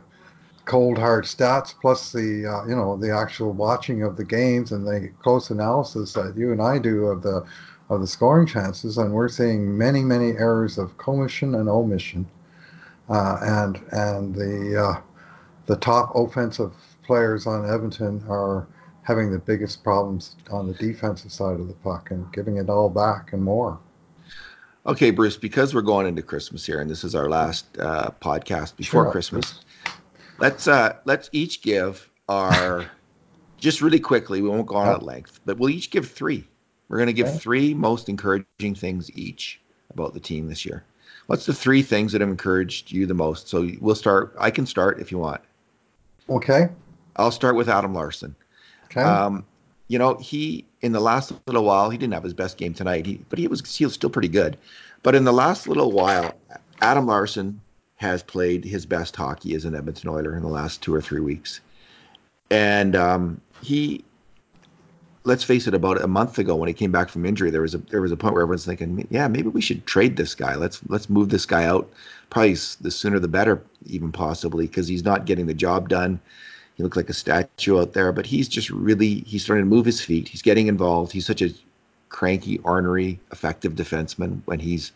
cold 0.64 0.96
hard 0.98 1.24
stats 1.24 1.74
plus 1.80 2.12
the 2.12 2.46
uh, 2.46 2.64
you 2.66 2.76
know 2.76 2.96
the 2.96 3.10
actual 3.10 3.52
watching 3.52 4.04
of 4.04 4.16
the 4.16 4.24
games 4.24 4.70
and 4.70 4.86
the 4.86 5.10
close 5.20 5.50
analysis 5.50 6.12
that 6.12 6.34
you 6.36 6.52
and 6.52 6.62
I 6.62 6.78
do 6.78 7.06
of 7.06 7.22
the 7.22 7.44
of 7.88 8.00
the 8.00 8.06
scoring 8.06 8.46
chances, 8.46 8.98
and 8.98 9.12
we're 9.12 9.28
seeing 9.28 9.76
many 9.76 10.02
many 10.02 10.30
errors 10.32 10.78
of 10.78 10.96
commission 10.96 11.56
and 11.56 11.68
omission, 11.68 12.28
and 13.10 13.80
and 13.92 14.34
the 14.34 14.80
uh, 14.80 15.00
the 15.66 15.76
top 15.76 16.12
offensive 16.14 16.72
players 17.02 17.46
on 17.46 17.68
Edmonton 17.68 18.24
are 18.28 18.66
having 19.02 19.32
the 19.32 19.38
biggest 19.38 19.82
problems 19.82 20.36
on 20.50 20.66
the 20.68 20.74
defensive 20.74 21.32
side 21.32 21.58
of 21.58 21.66
the 21.68 21.74
puck 21.74 22.10
and 22.10 22.32
giving 22.32 22.56
it 22.58 22.68
all 22.68 22.88
back 22.88 23.32
and 23.32 23.42
more. 23.42 23.78
Okay, 24.86 25.10
Bruce, 25.10 25.36
because 25.36 25.74
we're 25.74 25.82
going 25.82 26.06
into 26.06 26.22
Christmas 26.22 26.64
here, 26.64 26.80
and 26.80 26.88
this 26.88 27.04
is 27.04 27.14
our 27.14 27.28
last 27.28 27.66
uh, 27.78 28.10
podcast 28.22 28.76
before 28.76 29.06
up, 29.06 29.12
Christmas, 29.12 29.60
let's 30.38 30.66
uh, 30.68 30.96
let's 31.04 31.28
each 31.32 31.62
give 31.62 32.08
our 32.28 32.90
just 33.58 33.82
really 33.82 34.00
quickly. 34.00 34.40
We 34.40 34.48
won't 34.48 34.66
go 34.66 34.76
on 34.76 34.88
at 34.88 35.02
length, 35.02 35.40
but 35.44 35.58
we'll 35.58 35.70
each 35.70 35.90
give 35.90 36.08
three. 36.08 36.46
We're 36.88 36.96
going 36.96 37.08
to 37.08 37.12
give 37.12 37.28
Okay. 37.28 37.38
three 37.38 37.74
most 37.74 38.08
encouraging 38.08 38.74
things 38.74 39.10
each 39.16 39.60
about 39.90 40.14
the 40.14 40.20
team 40.20 40.48
this 40.48 40.64
year. 40.64 40.84
What's 41.26 41.46
the 41.46 41.54
three 41.54 41.82
things 41.82 42.12
that 42.12 42.20
have 42.20 42.30
encouraged 42.30 42.90
you 42.90 43.06
the 43.06 43.14
most? 43.14 43.48
So 43.48 43.70
we'll 43.80 43.94
start. 43.94 44.34
I 44.38 44.50
can 44.50 44.66
start 44.66 45.00
if 45.00 45.12
you 45.12 45.18
want. 45.18 45.40
Okay. 46.28 46.68
I'll 47.16 47.30
start 47.30 47.56
with 47.56 47.68
Adam 47.68 47.94
Larsson. 47.94 48.34
Okay. 48.86 49.02
Um, 49.02 49.44
you 49.88 49.98
know, 49.98 50.14
he 50.14 50.64
in 50.80 50.92
the 50.92 51.00
last 51.00 51.32
little 51.46 51.64
while, 51.64 51.90
he 51.90 51.98
didn't 51.98 52.14
have 52.14 52.24
his 52.24 52.34
best 52.34 52.56
game 52.56 52.74
tonight, 52.74 53.06
he, 53.06 53.20
but 53.28 53.38
he 53.38 53.46
was 53.48 53.76
he 53.76 53.84
was 53.84 53.94
still 53.94 54.10
pretty 54.10 54.28
good. 54.28 54.56
But 55.02 55.14
in 55.14 55.24
the 55.24 55.32
last 55.32 55.68
little 55.68 55.92
while, 55.92 56.32
Adam 56.80 57.06
Larsson 57.06 57.60
has 57.96 58.22
played 58.22 58.64
his 58.64 58.86
best 58.86 59.14
hockey 59.14 59.54
as 59.54 59.64
an 59.64 59.74
Edmonton 59.74 60.08
Oiler 60.08 60.36
in 60.36 60.42
the 60.42 60.48
last 60.48 60.82
two 60.82 60.94
or 60.94 61.00
three 61.00 61.20
weeks, 61.20 61.60
and 62.50 62.96
um, 62.96 63.40
he. 63.62 64.04
Let's 65.24 65.44
face 65.44 65.66
it. 65.66 65.74
About 65.74 66.00
a 66.00 66.06
month 66.06 66.38
ago, 66.38 66.56
when 66.56 66.68
he 66.68 66.74
came 66.74 66.92
back 66.92 67.10
from 67.10 67.26
injury, 67.26 67.50
there 67.50 67.60
was 67.60 67.74
a 67.74 67.78
there 67.78 68.00
was 68.00 68.12
a 68.12 68.16
point 68.16 68.34
where 68.34 68.42
everyone's 68.42 68.64
thinking, 68.64 69.06
"Yeah, 69.10 69.28
maybe 69.28 69.48
we 69.48 69.60
should 69.60 69.84
trade 69.84 70.16
this 70.16 70.34
guy. 70.34 70.54
Let's 70.54 70.80
let's 70.88 71.10
move 71.10 71.28
this 71.28 71.44
guy 71.44 71.64
out. 71.64 71.90
Probably 72.30 72.54
the 72.80 72.90
sooner 72.90 73.18
the 73.18 73.28
better, 73.28 73.62
even 73.86 74.12
possibly, 74.12 74.66
because 74.66 74.88
he's 74.88 75.04
not 75.04 75.26
getting 75.26 75.46
the 75.46 75.54
job 75.54 75.88
done. 75.88 76.20
He 76.74 76.82
looked 76.82 76.96
like 76.96 77.10
a 77.10 77.14
statue 77.14 77.78
out 77.78 77.92
there, 77.92 78.12
but 78.12 78.24
he's 78.24 78.48
just 78.48 78.70
really 78.70 79.20
he's 79.26 79.42
starting 79.44 79.66
to 79.66 79.68
move 79.68 79.84
his 79.84 80.00
feet. 80.00 80.28
He's 80.28 80.40
getting 80.40 80.68
involved. 80.68 81.12
He's 81.12 81.26
such 81.26 81.42
a 81.42 81.50
cranky, 82.08 82.58
ornery, 82.58 83.20
effective 83.32 83.74
defenseman 83.74 84.40
when 84.46 84.58
he's 84.58 84.92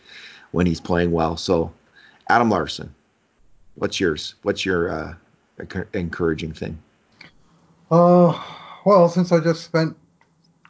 when 0.53 0.65
he's 0.65 0.81
playing 0.81 1.11
well. 1.11 1.37
So, 1.37 1.71
Adam 2.31 2.49
Larsson, 2.49 2.95
what's 3.75 4.01
yours? 4.01 4.35
What's 4.43 4.65
your 4.65 4.91
uh, 4.91 5.15
encouraging 5.93 6.53
thing? 6.53 6.79
Uh, 7.91 8.43
well, 8.87 9.09
since 9.09 9.33
I 9.33 9.41
just 9.41 9.65
spent 9.65 9.97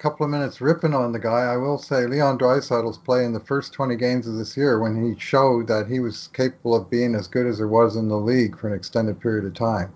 couple 0.04 0.24
of 0.26 0.30
minutes 0.30 0.60
ripping 0.60 0.92
on 0.92 1.12
the 1.12 1.18
guy, 1.18 1.44
I 1.44 1.56
will 1.56 1.78
say 1.78 2.06
Leon 2.06 2.38
Draisaitl's 2.38 2.98
playing 2.98 3.32
the 3.32 3.40
first 3.40 3.72
20 3.72 3.96
games 3.96 4.26
of 4.28 4.34
this 4.36 4.54
year 4.54 4.78
when 4.78 5.02
he 5.02 5.18
showed 5.18 5.66
that 5.68 5.86
he 5.86 5.98
was 5.98 6.28
capable 6.34 6.74
of 6.74 6.90
being 6.90 7.14
as 7.14 7.26
good 7.26 7.46
as 7.46 7.56
there 7.56 7.68
was 7.68 7.96
in 7.96 8.08
the 8.08 8.18
league 8.18 8.58
for 8.58 8.68
an 8.68 8.74
extended 8.74 9.18
period 9.18 9.46
of 9.46 9.54
time. 9.54 9.94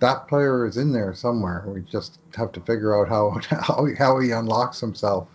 That 0.00 0.28
player 0.28 0.66
is 0.66 0.76
in 0.76 0.92
there 0.92 1.14
somewhere. 1.14 1.64
We 1.66 1.80
just 1.82 2.18
have 2.36 2.52
to 2.52 2.60
figure 2.60 2.94
out 3.00 3.08
how 3.08 3.40
how, 3.50 3.86
how 3.98 4.20
he 4.20 4.30
unlocks 4.32 4.80
himself, 4.80 5.28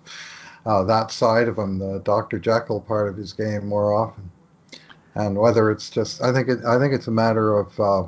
uh, 0.68 0.84
that 0.84 1.12
side 1.12 1.48
of 1.48 1.58
him, 1.58 1.80
the 1.80 2.00
Dr. 2.02 2.38
Jekyll 2.40 2.82
part 2.82 3.10
of 3.10 3.18
his 3.18 3.34
game 3.34 3.68
more 3.68 3.94
often. 3.94 4.30
and 5.16 5.38
whether 5.38 5.72
it's 5.72 5.90
just 5.90 6.22
I 6.22 6.32
think 6.34 6.50
it 6.50 6.64
I 6.66 6.78
think 6.80 6.94
it's 6.94 7.08
a 7.08 7.12
matter 7.12 7.58
of 7.58 7.80
uh, 7.80 8.04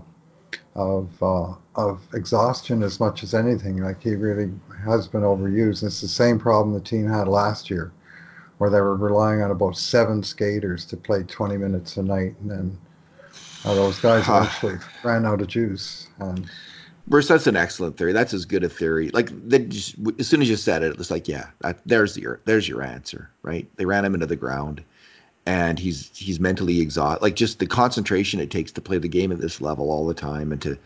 of 0.76 1.24
uh, 1.24 1.54
of 1.76 2.08
exhaustion 2.14 2.84
as 2.84 3.00
much 3.00 3.24
as 3.24 3.34
anything. 3.34 3.78
Like 3.78 4.02
he 4.04 4.16
really 4.16 4.52
has 4.88 5.08
been 5.08 5.21
overused. 5.21 5.84
It's 5.84 6.02
the 6.02 6.08
same 6.08 6.39
problem 6.39 6.73
the 6.73 6.82
team 6.82 7.08
had 7.08 7.28
last 7.28 7.69
year, 7.69 7.91
where 8.58 8.69
they 8.69 8.82
were 8.82 8.95
relying 8.95 9.41
on 9.41 9.52
about 9.52 9.78
seven 9.78 10.23
skaters 10.23 10.86
to 10.86 10.97
play 10.97 11.23
20 11.23 11.58
minutes 11.58 11.97
a 11.97 12.04
night, 12.04 12.36
and 12.41 12.52
then 12.52 12.78
uh, 13.65 13.76
those 13.76 14.00
guys 14.00 14.28
actually 14.30 14.78
ran 15.04 15.26
out 15.26 15.41
of 15.41 15.47
juice. 15.47 16.08
And 16.19 16.50
Bruce, 17.08 17.28
that's 17.28 17.47
an 17.47 17.56
excellent 17.56 17.97
theory. 17.97 18.12
That's 18.12 18.34
as 18.34 18.45
good 18.45 18.63
a 18.63 18.69
theory. 18.69 19.10
Like 19.10 19.30
just, 19.69 19.95
as 20.19 20.28
soon 20.28 20.41
as 20.41 20.50
you 20.50 20.58
said 20.58 20.84
it, 20.84 20.91
it 20.91 20.97
was 20.97 21.10
like, 21.10 21.28
yeah, 21.28 21.47
that, 21.62 21.80
there's 21.86 22.17
your 22.17 22.41
there's 22.45 22.67
your 22.67 22.82
answer, 22.82 23.30
right? 23.43 23.67
They 23.78 23.86
ran 23.86 24.04
him 24.04 24.13
into 24.13 24.26
the 24.26 24.36
ground, 24.36 24.84
and 25.45 25.80
he's 25.80 26.12
he's 26.13 26.39
mentally 26.39 26.82
exhausted. 26.82 27.23
Like 27.23 27.36
just 27.36 27.60
the 27.60 27.67
concentration 27.67 28.41
it 28.41 28.52
takes 28.52 28.73
to 28.73 28.82
play 28.82 28.97
the 28.97 29.08
game 29.08 29.32
at 29.32 29.39
this 29.39 29.62
level 29.62 29.89
all 29.89 30.06
the 30.06 30.13
time, 30.13 30.52
and 30.52 30.62
to 30.62 30.78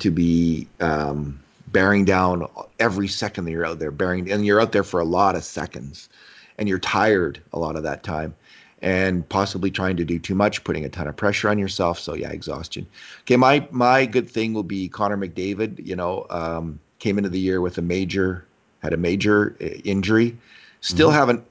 to 0.00 0.10
be 0.10 0.68
um, 0.80 1.40
bearing 1.72 2.04
down 2.04 2.46
every 2.78 3.08
second 3.08 3.44
that 3.44 3.50
you're 3.50 3.66
out 3.66 3.78
there, 3.78 3.90
bearing, 3.90 4.30
and 4.30 4.44
you're 4.44 4.60
out 4.60 4.72
there 4.72 4.84
for 4.84 5.00
a 5.00 5.04
lot 5.04 5.36
of 5.36 5.44
seconds, 5.44 6.08
and 6.58 6.68
you're 6.68 6.78
tired 6.78 7.40
a 7.52 7.58
lot 7.58 7.76
of 7.76 7.82
that 7.82 8.02
time 8.02 8.34
and 8.82 9.28
possibly 9.28 9.70
trying 9.70 9.96
to 9.96 10.04
do 10.04 10.18
too 10.18 10.34
much, 10.34 10.64
putting 10.64 10.84
a 10.84 10.88
ton 10.88 11.06
of 11.06 11.16
pressure 11.16 11.48
on 11.48 11.58
yourself. 11.58 11.98
So 11.98 12.14
yeah, 12.14 12.30
exhaustion. 12.30 12.86
Okay, 13.22 13.36
my 13.36 13.66
my 13.70 14.06
good 14.06 14.28
thing 14.28 14.54
will 14.54 14.62
be 14.62 14.88
Connor 14.88 15.16
McDavid. 15.16 15.84
You 15.84 15.96
know, 15.96 16.26
um, 16.30 16.80
came 16.98 17.18
into 17.18 17.30
the 17.30 17.38
year 17.38 17.60
with 17.60 17.78
a 17.78 17.82
major, 17.82 18.46
had 18.82 18.92
a 18.92 18.96
major 18.96 19.56
uh, 19.60 19.66
injury. 19.84 20.36
Still 20.80 21.08
mm-hmm. 21.08 21.18
haven't. 21.18 21.44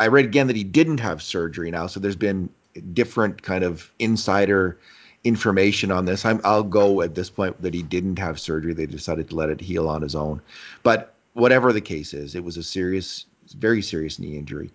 I 0.00 0.08
read 0.08 0.24
again 0.24 0.46
that 0.48 0.56
he 0.56 0.64
didn't 0.64 0.98
have 0.98 1.22
surgery 1.22 1.70
now, 1.70 1.86
so 1.86 2.00
there's 2.00 2.16
been 2.16 2.48
different 2.92 3.42
kind 3.42 3.62
of 3.62 3.90
insider 3.98 4.78
information 5.24 5.90
on 5.90 6.04
this. 6.04 6.24
I'm, 6.24 6.40
I'll 6.44 6.62
go 6.62 7.02
at 7.02 7.14
this 7.14 7.30
point 7.30 7.60
that 7.62 7.74
he 7.74 7.82
didn't 7.82 8.18
have 8.18 8.40
surgery. 8.40 8.72
They 8.72 8.86
decided 8.86 9.30
to 9.30 9.36
let 9.36 9.50
it 9.50 9.60
heal 9.60 9.88
on 9.88 10.02
his 10.02 10.14
own. 10.14 10.40
But 10.82 11.14
whatever 11.34 11.72
the 11.72 11.80
case 11.80 12.14
is, 12.14 12.34
it 12.34 12.42
was 12.42 12.56
a 12.56 12.62
serious, 12.62 13.26
very 13.56 13.82
serious 13.82 14.18
knee 14.18 14.36
injury 14.36 14.70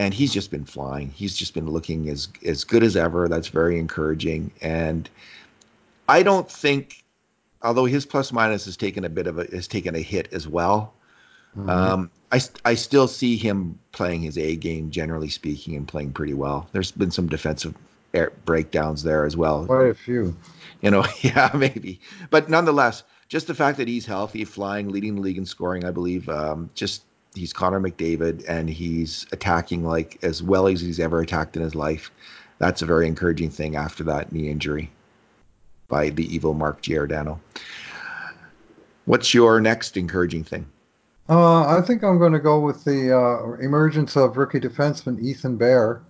and 0.00 0.14
he's 0.14 0.32
just 0.32 0.50
been 0.50 0.64
flying. 0.64 1.10
He's 1.10 1.36
just 1.36 1.52
been 1.52 1.68
looking 1.68 2.08
as 2.08 2.26
as 2.44 2.64
good 2.64 2.82
as 2.82 2.96
ever. 2.96 3.28
That's 3.28 3.48
very 3.48 3.78
encouraging. 3.78 4.50
And 4.62 5.08
I 6.08 6.22
don't 6.22 6.50
think, 6.50 7.04
although 7.60 7.84
his 7.84 8.06
plus 8.06 8.32
minus 8.32 8.64
has 8.64 8.78
taken 8.78 9.04
a 9.04 9.10
bit 9.10 9.26
of 9.26 9.38
a 9.38 9.44
has 9.54 9.68
taken 9.68 9.94
a 9.94 10.00
hit 10.00 10.32
as 10.32 10.48
well. 10.48 10.94
Mm-hmm. 11.54 11.68
Um, 11.68 12.10
I 12.32 12.40
I 12.64 12.74
still 12.74 13.08
see 13.08 13.36
him 13.36 13.78
playing 13.92 14.22
his 14.22 14.38
A 14.38 14.56
game, 14.56 14.90
generally 14.90 15.28
speaking, 15.28 15.76
and 15.76 15.86
playing 15.86 16.14
pretty 16.14 16.34
well. 16.34 16.66
There's 16.72 16.92
been 16.92 17.10
some 17.10 17.28
defensive 17.28 17.74
breakdowns 18.44 19.02
there 19.02 19.24
as 19.24 19.36
well. 19.36 19.66
Quite 19.66 19.86
a 19.86 19.94
few. 19.94 20.36
You 20.80 20.90
know, 20.90 21.04
yeah, 21.20 21.50
maybe, 21.54 22.00
but 22.30 22.48
nonetheless, 22.48 23.02
just 23.28 23.46
the 23.46 23.54
fact 23.54 23.78
that 23.78 23.88
he's 23.88 24.06
healthy, 24.06 24.44
flying, 24.44 24.88
leading 24.88 25.14
the 25.14 25.20
league 25.20 25.38
in 25.38 25.46
scoring, 25.46 25.84
I 25.84 25.90
believe, 25.90 26.28
um, 26.28 26.70
just 26.74 27.02
he's 27.34 27.52
Connor 27.52 27.80
McDavid 27.80 28.44
and 28.48 28.68
he's 28.68 29.26
attacking 29.32 29.84
like 29.84 30.18
as 30.22 30.42
well 30.42 30.66
as 30.66 30.80
he's 30.80 30.98
ever 30.98 31.20
attacked 31.20 31.56
in 31.56 31.62
his 31.62 31.74
life. 31.74 32.10
That's 32.58 32.82
a 32.82 32.86
very 32.86 33.06
encouraging 33.06 33.50
thing 33.50 33.76
after 33.76 34.04
that 34.04 34.32
knee 34.32 34.50
injury 34.50 34.90
by 35.88 36.10
the 36.10 36.32
evil 36.34 36.54
Mark 36.54 36.82
Giordano. 36.82 37.40
What's 39.06 39.32
your 39.32 39.60
next 39.60 39.96
encouraging 39.96 40.44
thing? 40.44 40.66
Uh, 41.28 41.78
I 41.78 41.80
think 41.80 42.02
I'm 42.02 42.18
going 42.18 42.32
to 42.32 42.40
go 42.40 42.58
with 42.58 42.84
the 42.84 43.16
uh, 43.16 43.52
emergence 43.62 44.16
of 44.16 44.36
rookie 44.36 44.60
defenseman 44.60 45.20
Ethan 45.20 45.56
Bear 45.56 46.02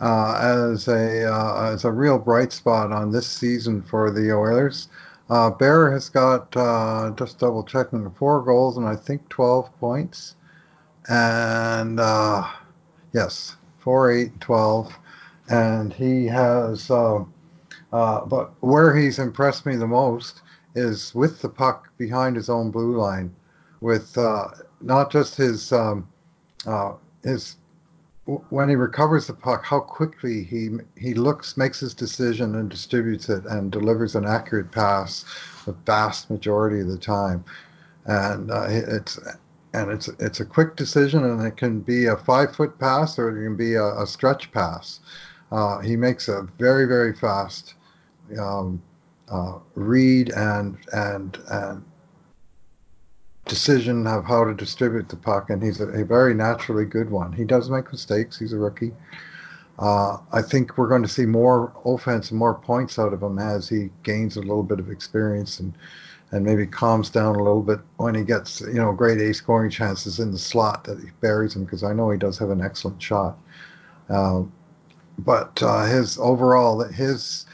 as 0.00 0.88
a 0.88 1.32
uh, 1.32 1.72
as 1.72 1.84
a 1.84 1.92
real 1.92 2.18
bright 2.18 2.52
spot 2.52 2.92
on 2.92 3.10
this 3.10 3.26
season 3.26 3.82
for 3.82 4.10
the 4.10 4.32
Oilers. 4.32 4.88
Uh, 5.28 5.50
Bear 5.50 5.90
has 5.90 6.08
got 6.08 6.56
uh, 6.56 7.10
just 7.16 7.38
double 7.40 7.64
checking 7.64 8.08
four 8.12 8.42
goals 8.42 8.76
and 8.76 8.86
I 8.86 8.94
think 8.94 9.28
12 9.28 9.76
points 9.80 10.36
and 11.08 12.00
uh, 12.00 12.46
yes, 13.12 13.56
4, 13.78 14.10
8, 14.10 14.40
12. 14.40 14.98
And 15.48 15.92
he 15.92 16.26
has, 16.26 16.90
uh, 16.90 17.24
uh, 17.92 18.24
but 18.24 18.50
where 18.60 18.96
he's 18.96 19.18
impressed 19.18 19.64
me 19.64 19.76
the 19.76 19.86
most 19.86 20.42
is 20.74 21.14
with 21.14 21.40
the 21.40 21.48
puck 21.48 21.88
behind 21.96 22.36
his 22.36 22.48
own 22.48 22.70
blue 22.70 22.96
line, 22.96 23.34
with 23.80 24.16
uh, 24.18 24.48
not 24.80 25.10
just 25.10 25.36
his 25.36 25.72
um, 25.72 26.08
uh, 26.66 26.94
his 27.22 27.56
when 28.26 28.68
he 28.68 28.74
recovers 28.74 29.26
the 29.26 29.34
puck, 29.34 29.64
how 29.64 29.80
quickly 29.80 30.42
he 30.42 30.70
he 30.96 31.14
looks, 31.14 31.56
makes 31.56 31.80
his 31.80 31.94
decision, 31.94 32.56
and 32.56 32.68
distributes 32.68 33.28
it, 33.28 33.44
and 33.46 33.70
delivers 33.70 34.16
an 34.16 34.24
accurate 34.24 34.72
pass 34.72 35.24
the 35.64 35.72
vast 35.72 36.30
majority 36.30 36.80
of 36.80 36.88
the 36.88 36.98
time. 36.98 37.44
And 38.06 38.50
uh, 38.50 38.66
it's 38.68 39.18
and 39.72 39.90
it's 39.90 40.08
it's 40.18 40.40
a 40.40 40.44
quick 40.44 40.76
decision, 40.76 41.24
and 41.24 41.46
it 41.46 41.56
can 41.56 41.80
be 41.80 42.06
a 42.06 42.16
five 42.16 42.54
foot 42.54 42.78
pass 42.78 43.18
or 43.18 43.30
it 43.30 43.44
can 43.44 43.56
be 43.56 43.74
a, 43.74 44.02
a 44.02 44.06
stretch 44.06 44.50
pass. 44.52 45.00
Uh, 45.52 45.78
he 45.78 45.96
makes 45.96 46.28
a 46.28 46.42
very 46.58 46.86
very 46.86 47.14
fast 47.14 47.74
um, 48.40 48.82
uh, 49.30 49.58
read 49.74 50.30
and 50.30 50.76
and 50.92 51.38
and 51.48 51.84
decision 53.46 54.06
of 54.06 54.24
how 54.24 54.44
to 54.44 54.54
distribute 54.54 55.08
the 55.08 55.16
puck, 55.16 55.50
and 55.50 55.62
he's 55.62 55.80
a, 55.80 55.88
a 55.88 56.04
very 56.04 56.34
naturally 56.34 56.84
good 56.84 57.10
one. 57.10 57.32
He 57.32 57.44
does 57.44 57.70
make 57.70 57.90
mistakes. 57.90 58.38
He's 58.38 58.52
a 58.52 58.58
rookie. 58.58 58.92
Uh, 59.78 60.18
I 60.32 60.42
think 60.42 60.78
we're 60.78 60.88
going 60.88 61.02
to 61.02 61.08
see 61.08 61.26
more 61.26 61.72
offense 61.84 62.30
and 62.30 62.38
more 62.38 62.54
points 62.54 62.98
out 62.98 63.12
of 63.12 63.22
him 63.22 63.38
as 63.38 63.68
he 63.68 63.90
gains 64.02 64.36
a 64.36 64.40
little 64.40 64.62
bit 64.62 64.78
of 64.78 64.90
experience 64.90 65.60
and 65.60 65.74
and 66.32 66.44
maybe 66.44 66.66
calms 66.66 67.08
down 67.08 67.36
a 67.36 67.42
little 67.42 67.62
bit 67.62 67.78
when 67.98 68.14
he 68.14 68.24
gets 68.24 68.60
you 68.60 68.74
know 68.74 68.92
grade 68.92 69.20
A 69.20 69.32
scoring 69.32 69.70
chances 69.70 70.18
in 70.18 70.32
the 70.32 70.38
slot 70.38 70.84
that 70.84 70.98
he 70.98 71.10
buries 71.20 71.54
him 71.54 71.64
because 71.64 71.84
I 71.84 71.92
know 71.92 72.10
he 72.10 72.18
does 72.18 72.36
have 72.38 72.50
an 72.50 72.60
excellent 72.60 73.00
shot. 73.00 73.38
Uh, 74.08 74.42
but 75.18 75.62
uh, 75.62 75.84
his 75.84 76.18
overall 76.18 76.82
his 76.84 77.46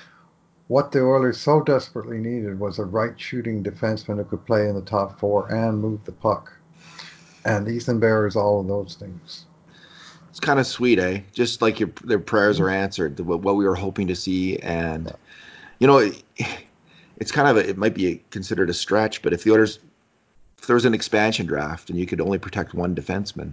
what 0.69 0.93
the 0.93 1.01
Oilers 1.01 1.39
so 1.39 1.61
desperately 1.63 2.19
needed 2.19 2.59
was 2.59 2.79
a 2.79 2.85
right 2.85 3.19
shooting 3.19 3.63
defenseman 3.63 4.17
who 4.17 4.25
could 4.25 4.47
play 4.47 4.69
in 4.69 4.75
the 4.75 4.83
top 4.83 5.19
four 5.19 5.53
and 5.53 5.81
move 5.81 6.05
the 6.05 6.13
puck. 6.13 6.53
And 7.45 7.69
Ethan 7.69 7.99
Bear 8.01 8.27
is 8.27 8.37
all 8.37 8.61
of 8.61 8.69
those 8.69 8.95
things. 8.95 9.47
It's 10.31 10.41
kind 10.41 10.59
of 10.59 10.67
sweet, 10.67 10.99
eh? 10.99 11.21
Just 11.33 11.61
like 11.61 11.79
your 11.79 11.91
their 12.05 12.19
prayers 12.19 12.59
are 12.59 12.71
answered, 12.71 13.21
what, 13.21 13.43
we 13.43 13.67
were 13.67 13.75
hoping 13.75 14.07
to 14.07 14.17
see, 14.17 14.59
and 14.61 15.13
you 15.79 15.87
know 15.87 16.11
it's 17.19 17.31
kind 17.31 17.49
of 17.49 17.57
a, 17.57 17.69
it 17.69 17.77
might 17.77 17.95
be 17.95 18.23
considered 18.31 18.71
a 18.71 18.75
stretch, 18.75 19.21
but 19.21 19.33
if 19.33 19.45
the 19.45 19.53
Oilers, 19.53 19.79
if 20.59 20.67
there 20.67 20.75
was 20.75 20.87
an 20.87 20.95
expansion 20.95 21.45
draft 21.45 21.91
and 21.91 21.99
you 21.99 22.07
could 22.07 22.21
only 22.21 22.39
protect 22.39 22.73
one 22.73 22.95
defenseman, 22.95 23.53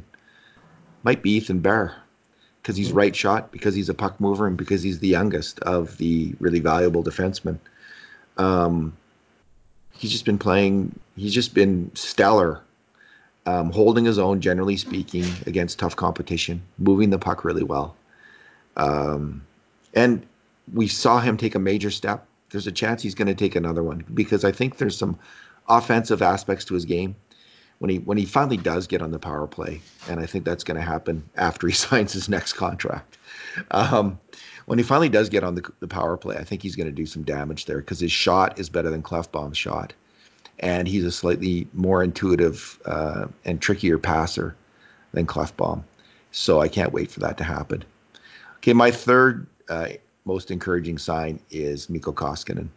might 1.04 1.22
be 1.22 1.32
Ethan 1.32 1.60
Bear 1.60 1.96
because 2.70 2.78
he's 2.78 2.92
right 2.92 3.16
shot, 3.16 3.52
because 3.52 3.74
he's 3.74 3.90
a 3.90 3.96
puck 3.96 4.22
mover, 4.22 4.46
and 4.46 4.56
because 4.56 4.84
he's 4.84 5.00
the 5.00 5.08
youngest 5.08 5.60
of 5.62 5.98
the 5.98 6.36
really 6.40 6.60
valuable 6.60 7.04
defensemen. 7.04 7.58
Um, 8.38 8.96
he's 9.94 10.12
just 10.12 10.24
been 10.24 10.38
playing. 10.38 11.00
He's 11.18 11.34
just 11.34 11.56
been 11.56 11.90
stellar, 11.96 12.62
um, 13.48 13.72
holding 13.72 14.06
his 14.06 14.20
own, 14.20 14.40
generally 14.40 14.78
speaking, 14.78 15.26
against 15.48 15.80
tough 15.80 15.96
competition, 15.96 16.62
moving 16.78 17.10
the 17.10 17.18
puck 17.18 17.44
really 17.44 17.64
well. 17.64 17.96
Um, 18.78 19.42
and 19.96 20.24
we 20.72 20.88
saw 20.88 21.20
him 21.20 21.38
take 21.38 21.56
a 21.56 21.60
major 21.60 21.90
step 21.90 22.28
there's 22.52 22.68
a 22.68 22.72
chance 22.72 23.02
he's 23.02 23.16
going 23.16 23.28
to 23.28 23.36
take 23.36 23.56
another 23.56 23.84
one 23.84 24.04
because 24.14 24.44
I 24.44 24.52
think 24.52 24.78
there's 24.78 24.98
some 24.98 25.20
offensive 25.68 26.22
aspects 26.22 26.66
to 26.66 26.74
his 26.74 26.86
game 26.86 27.16
when 27.80 27.90
he 27.90 27.98
when 28.00 28.18
he 28.18 28.26
finally 28.26 28.58
does 28.58 28.88
get 28.88 29.02
on 29.02 29.12
the 29.12 29.20
power 29.20 29.48
play, 29.48 29.82
and 30.08 30.20
I 30.20 30.26
think 30.26 30.46
that's 30.46 30.64
going 30.64 30.78
to 30.80 30.86
happen 30.86 31.28
after 31.36 31.68
he 31.68 31.74
signs 31.88 32.14
his 32.14 32.30
next 32.30 32.54
contract. 32.54 33.18
Um, 33.72 34.20
when 34.66 34.78
he 34.78 34.84
finally 34.84 35.10
does 35.10 35.30
get 35.30 35.44
on 35.44 35.56
the, 35.56 35.68
the 35.80 35.88
power 35.88 36.16
play, 36.16 36.38
I 36.38 36.44
think 36.44 36.62
he's 36.62 36.76
going 36.76 36.88
to 36.88 36.94
do 36.94 37.06
some 37.06 37.24
damage 37.24 37.66
there 37.66 37.80
because 37.80 38.00
his 38.00 38.12
shot 38.12 38.60
is 38.60 38.70
better 38.70 38.92
than 38.92 39.02
Klefbom's 39.02 39.58
shot, 39.58 39.94
and 40.60 40.88
he's 40.88 41.04
a 41.04 41.12
slightly 41.12 41.68
more 41.74 42.04
intuitive 42.04 42.80
uh, 42.86 43.28
and 43.46 43.62
trickier 43.62 43.98
passer 43.98 44.56
than 45.14 45.26
Klefbom. 45.26 45.84
So 46.32 46.62
I 46.62 46.68
can't 46.68 46.94
wait 46.94 47.10
for 47.10 47.22
that 47.22 47.38
to 47.40 47.44
happen. 47.44 47.84
Okay, 48.58 48.74
my 48.74 48.92
third 48.92 49.48
uh, 49.70 49.90
most 50.26 50.52
encouraging 50.52 50.98
sign 50.98 51.40
is 51.50 51.90
Mikko 51.90 52.12
Koskinen. 52.12 52.68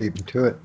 Me 0.00 0.10
to 0.10 0.44
it. 0.44 0.56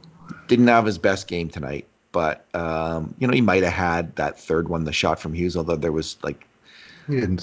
Didn't 0.47 0.67
have 0.67 0.85
his 0.85 0.97
best 0.97 1.27
game 1.27 1.47
tonight, 1.47 1.87
but 2.17 2.47
um, 2.55 3.13
you 3.19 3.27
know 3.27 3.33
he 3.33 3.41
might 3.41 3.61
have 3.61 3.73
had 3.73 4.15
that 4.15 4.39
third 4.39 4.69
one, 4.69 4.85
the 4.85 4.91
shot 4.91 5.19
from 5.19 5.33
Hughes, 5.35 5.55
although 5.55 5.75
there 5.75 5.91
was 5.91 6.17
like 6.23 6.47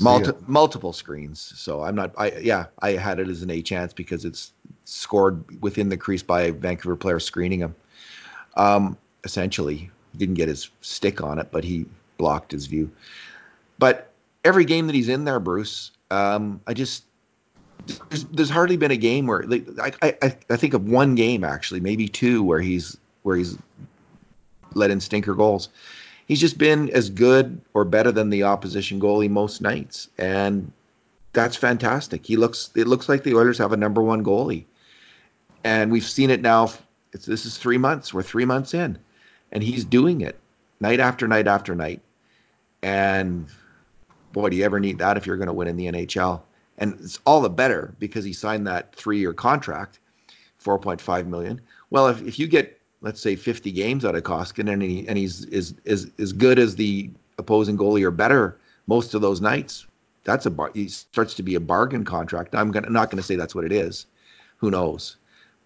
multi- 0.01 0.33
multiple 0.49 0.93
screens. 0.93 1.53
So 1.55 1.85
I'm 1.85 1.95
not. 1.95 2.13
I 2.19 2.33
yeah, 2.39 2.67
I 2.81 2.95
had 2.95 3.21
it 3.21 3.29
as 3.29 3.41
an 3.45 3.53
A 3.53 3.63
chance 3.63 3.93
because 3.93 4.25
it's 4.25 4.53
scored 4.85 5.45
within 5.63 5.91
the 5.91 5.97
crease 5.97 6.25
by 6.25 6.43
a 6.43 6.53
Vancouver 6.53 6.97
player 6.97 7.21
screening 7.21 7.61
him. 7.61 7.77
Um, 8.57 8.99
essentially, 9.23 9.77
He 10.11 10.19
didn't 10.19 10.35
get 10.35 10.49
his 10.49 10.71
stick 10.81 11.23
on 11.23 11.39
it, 11.39 11.53
but 11.53 11.63
he 11.63 11.87
blocked 12.19 12.51
his 12.51 12.67
view. 12.67 12.91
But 13.79 14.11
every 14.45 14.65
game 14.65 14.89
that 14.89 14.97
he's 14.97 15.09
in 15.09 15.25
there, 15.25 15.39
Bruce, 15.39 15.93
um, 16.11 16.61
I 16.67 16.75
just 16.75 17.05
there's, 18.09 18.25
there's 18.25 18.51
hardly 18.51 18.77
been 18.77 18.91
a 18.91 18.97
game 18.97 19.29
where 19.29 19.45
like, 19.45 19.69
I, 20.03 20.17
I 20.21 20.37
I 20.51 20.57
think 20.57 20.75
of 20.75 20.89
one 20.89 21.15
game 21.15 21.45
actually, 21.45 21.79
maybe 21.79 22.09
two, 22.09 22.43
where 22.43 22.61
he's 22.61 22.97
where 23.23 23.37
he's 23.37 23.57
let 24.75 24.91
in 24.91 25.01
stinker 25.01 25.35
goals. 25.35 25.69
He's 26.27 26.41
just 26.41 26.59
been 26.59 26.91
as 26.91 27.11
good 27.11 27.61
or 27.75 27.85
better 27.85 28.11
than 28.11 28.31
the 28.31 28.45
opposition 28.45 29.01
goalie 29.01 29.31
most 29.31 29.61
nights, 29.61 30.09
and 30.17 30.73
that's 31.33 31.57
fantastic. 31.57 32.25
He 32.25 32.37
looks 32.37 32.71
it 32.75 32.87
looks 32.87 33.09
like 33.09 33.25
the 33.25 33.35
Oilers 33.35 33.59
have 33.59 33.73
a 33.73 33.77
number 33.77 34.03
one 34.03 34.25
goalie, 34.25 34.65
and 35.65 35.93
we've 35.93 36.05
seen 36.05 36.31
it 36.31 36.41
now. 36.41 36.71
It's, 37.13 37.27
this 37.27 37.45
is 37.45 37.59
three 37.59 37.79
months. 37.79 38.15
We're 38.15 38.23
three 38.23 38.47
months 38.47 38.73
in, 38.75 38.99
and 39.53 39.63
he's 39.63 39.85
doing 39.85 40.23
it 40.23 40.39
night 40.81 41.01
after 41.01 41.29
night 41.29 41.47
after 41.47 41.75
night. 41.75 42.01
And 42.83 43.47
boy, 44.33 44.51
do 44.51 44.57
you 44.57 44.65
ever 44.65 44.81
need 44.81 44.99
that 44.99 45.17
if 45.17 45.27
you're 45.27 45.37
going 45.37 45.49
to 45.49 45.53
win 45.53 45.69
in 45.69 45.77
the 45.77 45.87
NHL? 45.87 46.43
And 46.79 46.95
it's 47.01 47.19
all 47.25 47.41
the 47.41 47.51
better 47.51 47.95
because 47.99 48.25
he 48.25 48.33
signed 48.33 48.67
that 48.67 48.95
three-year 48.95 49.33
contract, 49.33 50.01
4.5 50.63 51.27
million. 51.27 51.61
Well, 51.91 52.09
if, 52.09 52.21
if 52.23 52.39
you 52.39 52.49
get 52.49 52.81
let's 53.05 53.21
say 53.21 53.37
50 53.37 53.71
games 53.71 54.05
out 54.05 54.17
of 54.17 54.23
Koskinen 54.23 54.73
and 54.73 54.83
he 54.83 55.07
and 55.07 55.19
he's 55.19 55.45
is 55.45 55.75
is 55.85 56.11
as 56.19 56.33
good 56.33 56.59
as 56.59 56.75
the 56.75 57.11
opposing 57.39 57.77
goalie 57.77 58.03
or 58.03 58.11
better 58.11 58.59
most 58.87 59.15
of 59.15 59.21
those 59.21 59.41
nights, 59.41 59.87
that's 60.25 60.47
a 60.47 60.51
bar. 60.51 60.71
He 60.75 60.89
starts 60.89 61.35
to 61.35 61.43
be 61.43 61.55
a 61.55 61.61
bargain 61.61 62.05
contract. 62.05 62.55
I'm 62.55 62.71
gonna, 62.71 62.91
not 62.91 63.11
going 63.11 63.19
to 63.19 63.23
say 63.23 63.37
that's 63.37 63.55
what 63.55 63.65
it 63.65 63.73
is. 63.73 64.07
Who 64.57 64.71
knows? 64.71 65.17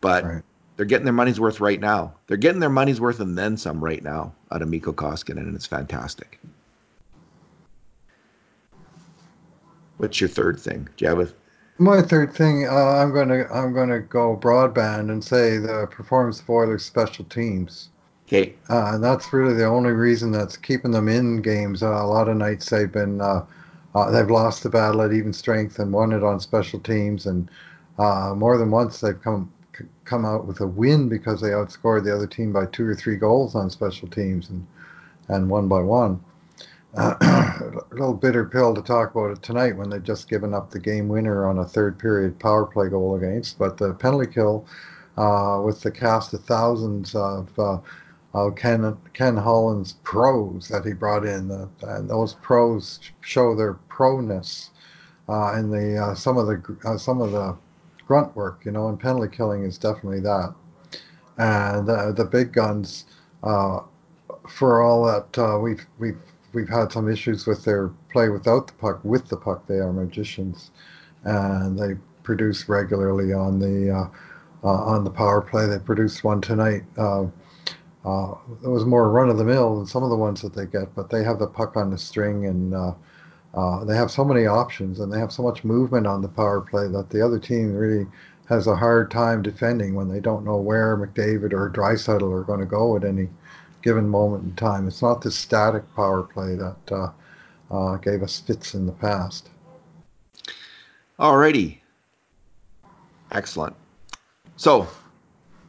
But 0.01 0.25
right. 0.25 0.43
they're 0.77 0.87
getting 0.87 1.05
their 1.05 1.13
money's 1.13 1.41
worth 1.41 1.61
right 1.61 1.81
now. 1.81 2.15
They're 2.27 2.37
getting 2.37 2.61
their 2.61 2.69
money's 2.69 3.01
worth 3.01 3.21
and 3.21 3.39
then 3.39 3.57
some 3.57 3.83
right 3.83 4.03
now 4.03 4.33
out 4.51 4.63
of 4.63 4.69
Mikko 4.69 4.93
Koskinen, 4.93 5.39
and 5.39 5.55
it's 5.55 5.67
fantastic. 5.67 6.41
What's 9.99 10.21
your 10.21 10.29
third 10.29 10.61
thing? 10.61 10.89
Do 10.97 11.05
you 11.05 11.09
have 11.09 11.21
a 11.21 11.33
my 11.79 12.03
third 12.03 12.33
thing, 12.35 12.67
uh, 12.67 12.73
I'm 12.73 13.13
gonna 13.13 13.47
I'm 13.53 13.73
gonna 13.73 14.01
go 14.01 14.37
broadband 14.37 15.11
and 15.11 15.23
say 15.23 15.59
the 15.59 15.87
performance 15.91 16.41
of 16.41 16.51
Oilers 16.51 16.85
special 16.85 17.25
teams. 17.27 17.91
Okay. 18.27 18.55
Uh, 18.69 18.93
and 18.95 19.03
that's 19.03 19.33
really 19.33 19.55
the 19.55 19.65
only 19.65 19.93
reason 19.93 20.31
that's 20.31 20.57
keeping 20.57 20.91
them 20.91 21.09
in 21.09 21.41
games. 21.41 21.83
Uh, 21.83 21.89
a 21.89 22.07
lot 22.07 22.29
of 22.29 22.37
nights 22.37 22.69
they've 22.69 22.93
been 22.93 23.21
uh, 23.21 23.45
uh, 23.95 24.11
they've 24.11 24.31
lost 24.31 24.63
the 24.63 24.69
battle 24.69 25.03
at 25.03 25.13
even 25.13 25.33
strength 25.33 25.79
and 25.79 25.93
won 25.93 26.13
it 26.13 26.23
on 26.23 26.41
special 26.41 26.81
teams, 26.81 27.27
and 27.27 27.49
uh, 27.99 28.35
more 28.37 28.59
than 28.59 28.71
once 28.71 29.01
they've 29.01 29.21
come 29.23 29.51
come 30.05 30.25
out 30.25 30.47
with 30.47 30.61
a 30.61 30.67
win 30.67 31.09
because 31.09 31.41
they 31.41 31.51
outscored 31.51 32.05
the 32.05 32.15
other 32.15 32.27
team 32.27 32.53
by 32.53 32.67
two 32.67 32.87
or 32.87 32.95
three 32.95 33.17
goals 33.17 33.55
on 33.55 33.71
special 33.71 34.09
teams 34.09 34.51
and 34.51 34.67
and 35.29 35.49
one 35.49 35.69
by 35.69 35.81
won. 35.81 36.23
A 36.95 37.83
little 37.91 38.15
bitter 38.15 38.47
pill 38.47 38.75
to 38.75 38.81
talk 38.83 39.15
about 39.15 39.31
it 39.31 39.43
tonight 39.43 39.77
when 39.77 39.91
they've 39.91 40.03
just 40.03 40.29
given 40.29 40.55
up 40.55 40.71
the 40.71 40.81
game 40.81 41.09
winner 41.09 41.47
on 41.47 41.59
a 41.59 41.65
third 41.65 41.99
period 41.99 42.39
power 42.39 42.65
play 42.65 42.89
goal 42.89 43.15
against. 43.17 43.59
But 43.59 43.77
the 43.77 43.93
penalty 43.95 44.33
kill 44.33 44.65
uh, 45.17 45.61
with 45.65 45.83
the 45.83 45.91
cast 45.91 46.33
of 46.33 46.45
thousands 46.45 47.15
of 47.15 47.51
uh, 47.59 47.81
Ken 48.57 48.97
Ken 49.13 49.37
Holland's 49.37 49.95
pros 50.03 50.69
that 50.69 50.85
he 50.85 50.93
brought 50.93 51.27
in, 51.27 51.51
uh, 51.51 51.67
and 51.83 52.09
those 52.09 52.35
pros 52.35 53.01
show 53.21 53.55
their 53.55 53.75
proness 53.91 54.71
uh, 55.29 55.55
in 55.59 55.71
the 55.71 55.97
uh, 55.97 56.15
some 56.15 56.39
of 56.39 56.47
the 56.47 56.77
uh, 56.85 56.97
some 56.97 57.21
of 57.21 57.33
the 57.33 57.57
grunt 58.07 58.35
work, 58.35 58.65
you 58.65 58.71
know, 58.71 58.89
and 58.89 58.99
penalty 58.99 59.35
killing 59.37 59.65
is 59.65 59.77
definitely 59.77 60.21
that. 60.21 60.55
And 61.37 61.89
uh, 61.89 62.13
the 62.13 62.25
big 62.25 62.53
guns, 62.53 63.05
for 63.43 64.83
all 64.83 65.05
that 65.05 65.39
uh, 65.39 65.59
we've 65.59 65.87
we've 65.99 66.19
we've 66.59 66.69
had 66.69 66.91
some 66.91 67.09
issues 67.09 67.47
with 67.47 67.65
their 67.65 67.89
play 68.11 68.29
without 68.29 68.67
the 68.67 68.73
puck. 68.75 69.01
With 69.05 69.29
the 69.29 69.37
puck, 69.37 69.67
they 69.67 69.77
are 69.77 69.93
magicians, 69.93 70.73
and 71.23 71.79
they 71.79 71.95
produce 72.25 72.69
regularly 72.69 73.33
on 73.33 73.61
the 73.61 73.91
uh, 73.91 74.09
uh, 74.65 74.83
on 74.95 75.05
the 75.05 75.11
power 75.11 75.41
play. 75.41 75.67
They 75.67 75.79
produced 75.79 76.25
one 76.25 76.41
tonight. 76.41 76.83
Uh, 76.97 77.27
uh, 78.05 78.35
it 78.65 78.69
was 78.69 78.85
more 78.85 79.11
run 79.11 79.29
of 79.29 79.39
the 79.39 79.45
mill 79.45 79.77
than 79.77 79.87
some 79.87 80.03
of 80.03 80.11
the 80.11 80.17
ones 80.17 80.43
that 80.43 80.55
they 80.55 80.67
get, 80.67 80.95
but 80.95 81.11
they 81.11 81.23
have 81.23 81.39
the 81.39 81.47
puck 81.47 81.77
on 81.77 81.91
the 81.91 81.99
string 81.99 82.47
and 82.47 82.75
uh, 82.75 82.93
uh, 83.55 83.85
they 83.85 83.95
have 83.95 84.11
so 84.11 84.25
many 84.25 84.47
options 84.47 85.01
and 85.01 85.13
they 85.13 85.19
have 85.19 85.33
so 85.33 85.43
much 85.43 85.65
movement 85.65 86.07
on 86.07 86.23
the 86.23 86.29
power 86.29 86.61
play 86.61 86.87
that 86.89 87.11
the 87.11 87.21
other 87.21 87.39
team 87.39 87.75
really 87.75 88.07
has 88.49 88.67
a 88.67 88.77
hard 88.77 89.11
time 89.11 89.43
defending 89.43 89.95
when 89.95 90.09
they 90.09 90.21
don't 90.21 90.45
know 90.45 90.57
where 90.57 90.97
McDavid 90.97 91.53
or 91.53 91.69
Draisaitl 91.69 92.33
are 92.33 92.45
going 92.45 92.61
to 92.61 92.67
go 92.67 92.97
at 92.97 93.05
any 93.05 93.29
given 93.89 94.07
moment 94.07 94.45
in 94.45 94.55
time. 94.55 94.87
It's 94.87 95.01
not 95.01 95.23
the 95.23 95.31
static 95.31 95.83
power 95.97 96.23
play 96.23 96.57
that 96.57 96.93
uh, 96.93 97.11
uh, 97.71 97.97
gave 97.97 98.23
us 98.23 98.39
fits 98.39 98.75
in 98.75 98.85
the 98.85 98.93
past. 98.93 99.49
Alrighty. 101.19 101.79
Excellent. 103.33 103.75
So, 104.57 104.87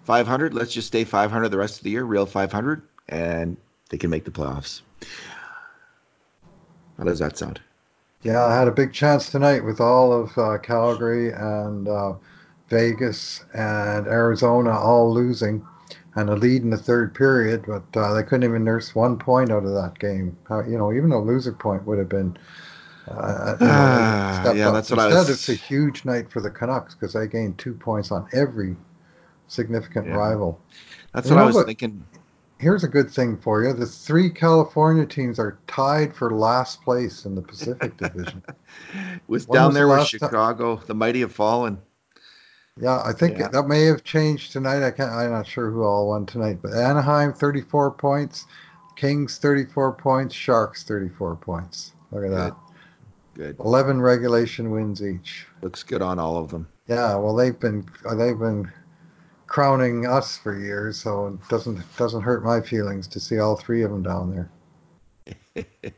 500, 0.04 0.54
let's 0.54 0.74
just 0.74 0.88
stay 0.88 1.06
500 1.06 1.48
the 1.48 1.58
rest 1.58 1.78
of 1.78 1.86
the 1.86 1.92
year, 1.92 2.04
real 2.04 2.26
500, 2.26 2.82
and 3.08 3.56
they 3.90 3.98
can 3.98 4.10
make 4.10 4.26
the 4.26 4.32
playoffs. 4.32 4.82
How 6.98 7.06
does 7.06 7.20
that 7.20 7.38
sound? 7.38 7.62
Yeah, 8.24 8.44
I 8.44 8.54
had 8.54 8.68
a 8.68 8.72
big 8.72 8.92
chance 8.92 9.30
tonight 9.30 9.64
with 9.64 9.80
all 9.80 10.12
of 10.12 10.38
uh, 10.38 10.58
Calgary 10.58 11.32
and 11.32 11.88
uh, 11.88 12.16
Vegas 12.68 13.46
and 13.54 14.08
Arizona 14.08 14.78
all 14.78 15.14
losing 15.14 15.66
and 16.20 16.30
a 16.30 16.36
lead 16.36 16.64
in 16.64 16.70
the 16.70 16.78
third 16.78 17.16
period, 17.16 17.66
but 17.66 17.84
uh, 18.00 18.14
they 18.14 18.24
couldn't 18.24 18.44
even 18.44 18.64
nurse 18.64 18.94
one 18.94 19.18
point 19.18 19.52
out 19.52 19.64
of 19.64 19.74
that 19.74 19.98
game. 20.00 20.38
you 20.68 20.78
know, 20.78 20.92
even 20.92 21.12
a 21.12 21.20
loser 21.20 21.54
point 21.54 21.86
would 21.86 21.98
have 21.98 22.10
been. 22.10 22.38
Uh, 23.08 23.56
you 23.60 23.66
know, 23.66 23.72
uh, 23.72 24.54
yeah, 24.56 24.68
up. 24.68 24.74
that's 24.74 24.92
what 24.92 25.00
Instead, 25.00 25.00
I 25.00 25.20
was. 25.20 25.30
it's 25.30 25.50
a 25.50 25.54
huge 25.54 26.06
night 26.06 26.30
for 26.30 26.42
the 26.42 26.50
Canucks 26.50 26.94
because 26.94 27.14
they 27.14 27.26
gained 27.28 27.58
two 27.58 27.74
points 27.74 28.12
on 28.12 28.28
every 28.34 28.76
significant 29.48 30.08
yeah. 30.08 30.16
rival. 30.16 30.62
That's 31.14 31.30
you 31.30 31.36
what 31.36 31.42
know, 31.42 31.48
I 31.48 31.52
was 31.52 31.66
thinking. 31.66 32.06
Here's 32.60 32.84
a 32.84 32.90
good 32.90 33.10
thing 33.10 33.38
for 33.38 33.64
you: 33.64 33.74
the 33.74 33.86
three 33.86 34.30
California 34.30 35.06
teams 35.06 35.40
are 35.40 35.58
tied 35.68 36.14
for 36.14 36.32
last 36.32 36.82
place 36.82 37.26
in 37.26 37.34
the 37.34 37.42
Pacific 37.42 37.96
Division. 37.98 38.44
was 39.28 39.48
when 39.48 39.56
down 39.56 39.68
was 39.68 39.76
there 39.76 39.86
the 39.86 39.90
where 39.90 40.06
Chicago, 40.06 40.76
time? 40.76 40.86
the 40.88 40.96
mighty 40.96 41.22
have 41.22 41.32
fallen. 41.32 41.80
Yeah, 42.82 43.02
I 43.04 43.12
think 43.12 43.38
yeah. 43.38 43.50
that 43.50 43.68
may 43.68 43.86
have 43.86 44.04
changed 44.04 44.54
tonight. 44.54 44.86
I 44.86 44.92
can't. 44.92 45.12
I'm 45.12 45.32
not 45.32 45.48
sure 45.48 45.70
who 45.70 45.84
all 45.84 46.08
won 46.10 46.26
tonight, 46.26 46.60
but 46.62 46.74
Anaheim 46.74 47.34
34 47.34 47.92
points, 47.92 48.46
Kings 48.96 49.38
34 49.38 49.94
points, 49.94 50.34
Sharks 50.34 50.84
34 50.84 51.36
points. 51.36 51.92
Look 52.12 52.24
at 52.24 52.30
good. 52.30 52.38
that. 52.38 52.56
Good. 53.36 53.60
11 53.60 54.02
regulation 54.02 54.72
wins 54.72 55.04
each. 55.04 55.46
Looks 55.62 55.84
good 55.84 56.02
on 56.02 56.20
all 56.20 56.38
of 56.38 56.52
them. 56.52 56.68
Yeah, 56.88 57.16
well, 57.16 57.36
they've 57.36 57.58
been 57.60 57.86
they've 58.18 58.40
been 58.40 58.72
crowning 59.48 60.08
us 60.08 60.38
for 60.38 60.58
years, 60.58 60.98
so 60.98 61.28
it 61.28 61.50
doesn't 61.50 61.84
doesn't 61.98 62.22
hurt 62.22 62.44
my 62.44 62.62
feelings 62.62 63.08
to 63.10 63.20
see 63.20 63.40
all 63.40 63.56
three 63.56 63.84
of 63.84 63.92
them 63.92 64.04
down 64.04 64.50
there. 65.56 65.66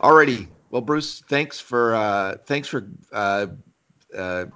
Alrighty. 0.00 0.48
Well, 0.70 0.82
Bruce, 0.82 1.22
thanks 1.28 1.58
for 1.60 1.94
uh, 1.94 2.36
thanks 2.46 2.68
for 2.68 2.88
uh, 3.12 3.46
uh, 4.16 4.46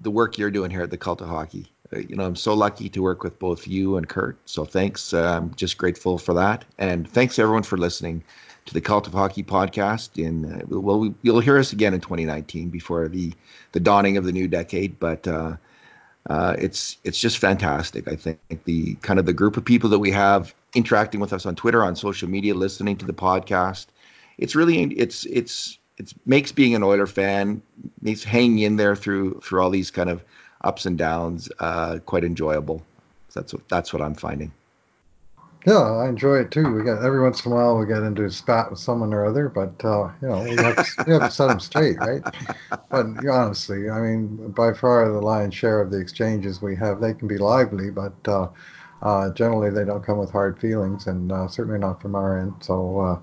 the 0.00 0.10
work 0.10 0.38
you're 0.38 0.50
doing 0.50 0.70
here 0.70 0.82
at 0.82 0.90
the 0.90 0.96
Cult 0.96 1.20
of 1.20 1.28
Hockey. 1.28 1.66
Uh, 1.92 1.98
you 1.98 2.16
know, 2.16 2.24
I'm 2.24 2.36
so 2.36 2.54
lucky 2.54 2.88
to 2.90 3.02
work 3.02 3.22
with 3.22 3.38
both 3.38 3.66
you 3.66 3.96
and 3.96 4.08
Kurt. 4.08 4.38
So 4.48 4.64
thanks. 4.64 5.12
Uh, 5.12 5.36
I'm 5.36 5.54
just 5.54 5.78
grateful 5.78 6.18
for 6.18 6.34
that. 6.34 6.64
And 6.78 7.08
thanks 7.08 7.38
everyone 7.38 7.62
for 7.62 7.76
listening 7.76 8.22
to 8.66 8.74
the 8.74 8.80
Cult 8.80 9.06
of 9.06 9.12
Hockey 9.12 9.42
podcast. 9.42 10.22
In 10.22 10.44
uh, 10.44 10.64
well, 10.68 10.98
we, 11.00 11.14
you'll 11.22 11.40
hear 11.40 11.58
us 11.58 11.72
again 11.72 11.94
in 11.94 12.00
2019 12.00 12.70
before 12.70 13.08
the 13.08 13.32
the 13.72 13.80
dawning 13.80 14.16
of 14.16 14.24
the 14.24 14.32
new 14.32 14.48
decade. 14.48 14.98
But 14.98 15.26
uh, 15.26 15.56
uh, 16.28 16.54
it's 16.58 16.96
it's 17.04 17.18
just 17.18 17.38
fantastic. 17.38 18.08
I 18.08 18.16
think 18.16 18.38
the 18.64 18.94
kind 18.96 19.18
of 19.18 19.26
the 19.26 19.32
group 19.32 19.56
of 19.56 19.64
people 19.64 19.90
that 19.90 19.98
we 19.98 20.10
have 20.12 20.54
interacting 20.74 21.20
with 21.20 21.32
us 21.32 21.46
on 21.46 21.56
Twitter, 21.56 21.82
on 21.82 21.96
social 21.96 22.28
media, 22.28 22.54
listening 22.54 22.96
to 22.98 23.06
the 23.06 23.12
podcast. 23.12 23.86
It's 24.38 24.54
really 24.54 24.82
it's 24.82 25.24
it's 25.26 25.78
it 26.00 26.14
makes 26.24 26.50
being 26.50 26.74
an 26.74 26.82
Oiler 26.82 27.06
fan, 27.06 27.62
makes 28.00 28.24
hanging 28.24 28.60
in 28.60 28.76
there 28.76 28.96
through 28.96 29.40
through 29.44 29.60
all 29.62 29.70
these 29.70 29.90
kind 29.90 30.08
of 30.08 30.24
ups 30.62 30.86
and 30.86 30.96
downs 30.96 31.50
uh, 31.58 31.98
quite 32.06 32.24
enjoyable. 32.24 32.82
That's 33.34 33.52
what 33.52 33.68
that's 33.68 33.92
what 33.92 34.02
I'm 34.02 34.14
finding. 34.14 34.50
Yeah, 35.66 35.82
I 35.82 36.08
enjoy 36.08 36.38
it 36.38 36.50
too. 36.50 36.72
We 36.72 36.84
get 36.84 37.02
every 37.02 37.22
once 37.22 37.44
in 37.44 37.52
a 37.52 37.54
while 37.54 37.76
we 37.76 37.84
get 37.86 38.02
into 38.02 38.24
a 38.24 38.30
spat 38.30 38.70
with 38.70 38.80
someone 38.80 39.12
or 39.12 39.26
other, 39.26 39.50
but 39.50 39.74
uh, 39.84 40.10
you 40.22 40.28
know 40.28 40.40
we 40.42 40.56
have, 40.64 40.76
to, 40.76 41.04
we 41.06 41.12
have 41.12 41.24
to 41.24 41.30
set 41.30 41.48
them 41.48 41.60
straight, 41.60 42.00
right? 42.00 42.22
But 42.90 43.06
honestly, 43.30 43.90
I 43.90 44.00
mean, 44.00 44.52
by 44.52 44.72
far 44.72 45.06
the 45.06 45.20
lion's 45.20 45.54
share 45.54 45.82
of 45.82 45.90
the 45.90 46.00
exchanges 46.00 46.62
we 46.62 46.74
have, 46.76 47.00
they 47.00 47.12
can 47.12 47.28
be 47.28 47.36
lively, 47.36 47.90
but 47.90 48.14
uh, 48.26 48.48
uh, 49.02 49.30
generally 49.34 49.70
they 49.70 49.84
don't 49.84 50.04
come 50.04 50.16
with 50.18 50.30
hard 50.30 50.58
feelings, 50.58 51.06
and 51.06 51.30
uh, 51.30 51.46
certainly 51.46 51.78
not 51.78 52.00
from 52.00 52.14
our 52.14 52.38
end. 52.38 52.54
So 52.60 53.22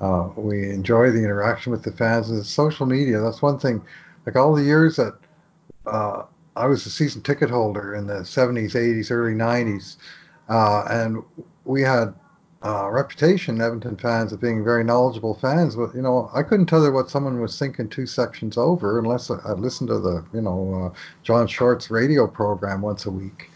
uh, 0.00 0.28
we 0.36 0.70
enjoy 0.70 1.10
the 1.10 1.22
interaction 1.22 1.72
with 1.72 1.82
the 1.82 1.92
fans. 1.92 2.30
And 2.30 2.44
social 2.44 2.86
media, 2.86 3.20
that's 3.20 3.42
one 3.42 3.58
thing. 3.58 3.82
Like 4.24 4.36
all 4.36 4.54
the 4.54 4.62
years 4.62 4.96
that 4.96 5.14
uh, 5.86 6.24
I 6.56 6.66
was 6.66 6.84
a 6.86 6.90
season 6.90 7.22
ticket 7.22 7.50
holder 7.50 7.94
in 7.94 8.06
the 8.06 8.20
70s, 8.20 8.72
80s, 8.72 9.10
early 9.10 9.34
90s, 9.34 9.96
uh, 10.48 10.84
and 10.90 11.22
we 11.64 11.82
had 11.82 12.14
uh, 12.64 12.88
reputation, 12.90 13.60
Edmonton 13.60 13.96
fans, 13.96 14.32
of 14.32 14.40
being 14.40 14.64
very 14.64 14.82
knowledgeable 14.82 15.34
fans. 15.34 15.76
But 15.76 15.94
you 15.94 16.02
know, 16.02 16.30
I 16.34 16.42
couldn't 16.42 16.66
tell 16.66 16.82
you 16.82 16.92
what 16.92 17.10
someone 17.10 17.40
was 17.40 17.58
thinking 17.58 17.88
two 17.88 18.06
sections 18.06 18.56
over 18.56 18.98
unless 18.98 19.30
I, 19.30 19.38
I 19.44 19.52
listened 19.52 19.88
to 19.88 19.98
the 19.98 20.24
you 20.32 20.40
know 20.40 20.92
uh, 20.92 20.98
John 21.22 21.46
Short's 21.46 21.90
radio 21.90 22.26
program 22.26 22.82
once 22.82 23.06
a 23.06 23.10
week. 23.10 23.50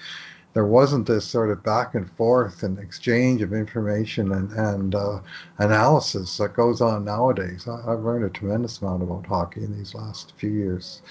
There 0.53 0.67
wasn't 0.67 1.07
this 1.07 1.25
sort 1.25 1.51
of 1.51 1.63
back 1.63 1.95
and 1.95 2.11
forth 2.13 2.65
and 2.65 2.79
exchange 2.79 3.41
of 3.41 3.53
information 3.53 4.33
and 4.33 4.51
and 4.53 4.95
uh, 4.95 5.21
analysis 5.59 6.37
that 6.39 6.55
goes 6.55 6.81
on 6.81 7.05
nowadays. 7.05 7.69
I, 7.69 7.93
I've 7.93 8.01
learned 8.01 8.25
a 8.25 8.31
tremendous 8.31 8.83
amount 8.83 9.03
about 9.03 9.27
hockey 9.27 9.63
in 9.63 9.77
these 9.77 9.95
last 9.95 10.33
few 10.37 10.51
years 10.51 11.03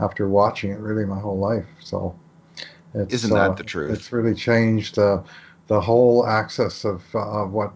after 0.00 0.28
watching 0.28 0.70
it 0.70 0.78
really 0.78 1.04
my 1.04 1.18
whole 1.18 1.38
life. 1.38 1.66
So 1.80 2.14
it's 2.94 3.14
Isn't 3.14 3.34
that 3.34 3.50
uh, 3.50 3.54
the 3.54 3.64
truth? 3.64 3.90
it's 3.90 4.12
really 4.12 4.34
changed 4.34 4.98
uh, 4.98 5.22
the 5.66 5.80
whole 5.80 6.26
axis 6.26 6.84
of, 6.84 7.02
uh, 7.14 7.42
of 7.42 7.52
what 7.52 7.72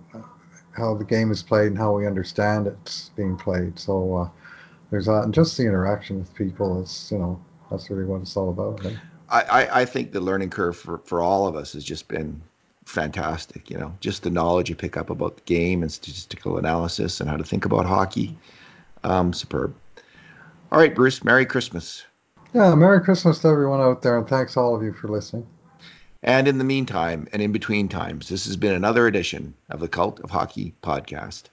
how 0.73 0.95
the 0.95 1.05
game 1.05 1.31
is 1.31 1.43
played 1.43 1.67
and 1.69 1.79
how 1.79 1.93
we 1.93 2.07
understand 2.07 2.67
it's 2.67 3.11
being 3.17 3.37
played. 3.37 3.79
So 3.79 4.17
uh, 4.17 4.29
there's 4.91 5.07
that, 5.07 5.25
and 5.25 5.35
just 5.35 5.57
the 5.57 5.65
interaction 5.65 6.19
with 6.19 6.35
people 6.35 6.81
is 6.83 7.09
you 7.13 7.19
know 7.19 7.41
that's 7.71 7.91
really 7.91 8.05
what 8.05 8.23
it's 8.23 8.37
all 8.37 8.51
about. 8.51 8.85
Eh? 8.87 8.95
I, 9.31 9.83
I, 9.83 9.85
think 9.85 10.11
the 10.11 10.21
learning 10.21 10.51
curve 10.51 10.77
for, 10.77 10.99
for 10.99 11.21
all 11.21 11.47
of 11.47 11.55
us 11.55 11.73
has 11.75 11.85
just 11.85 12.09
been 12.09 12.43
fantastic. 12.85 13.71
You 13.71 13.79
know, 13.79 13.95
just 14.01 14.25
the 14.25 14.31
knowledge 14.31 14.69
you 14.69 14.75
pick 14.75 14.97
up 14.97 15.09
about 15.09 15.37
the 15.37 15.43
game 15.43 15.83
and 15.83 15.93
statistical 15.93 16.59
analysis 16.59 17.21
and 17.21 17.31
how 17.31 17.37
to 17.37 17.45
think 17.45 17.65
about 17.65 17.87
hockey. 17.87 18.37
Um, 19.05 19.33
superb. 19.33 19.75
All 20.73 20.79
right, 20.79 20.95
Bruce. 20.95 21.25
Merry 21.25 21.47
Christmas. 21.47 22.05
Yeah, 22.53 22.75
Merry 22.75 23.01
Christmas 23.01 23.39
to 23.41 23.49
everyone 23.49 23.81
out 23.81 24.03
there, 24.03 24.19
and 24.19 24.29
thanks 24.29 24.57
all 24.57 24.75
of 24.75 24.83
you 24.83 24.93
for 24.93 25.09
listening. 25.09 25.47
And 26.23 26.49
in 26.49 26.59
the 26.59 26.65
meantime, 26.65 27.29
and 27.33 27.41
in 27.41 27.53
between 27.53 27.89
times, 27.89 28.29
this 28.29 28.45
has 28.45 28.57
been 28.57 28.75
another 28.75 29.07
edition 29.07 29.55
of 29.71 29.81
the 29.81 29.89
Cult 29.89 30.21
of 30.21 30.31
Hockey 30.31 30.75
podcast. 30.83 31.45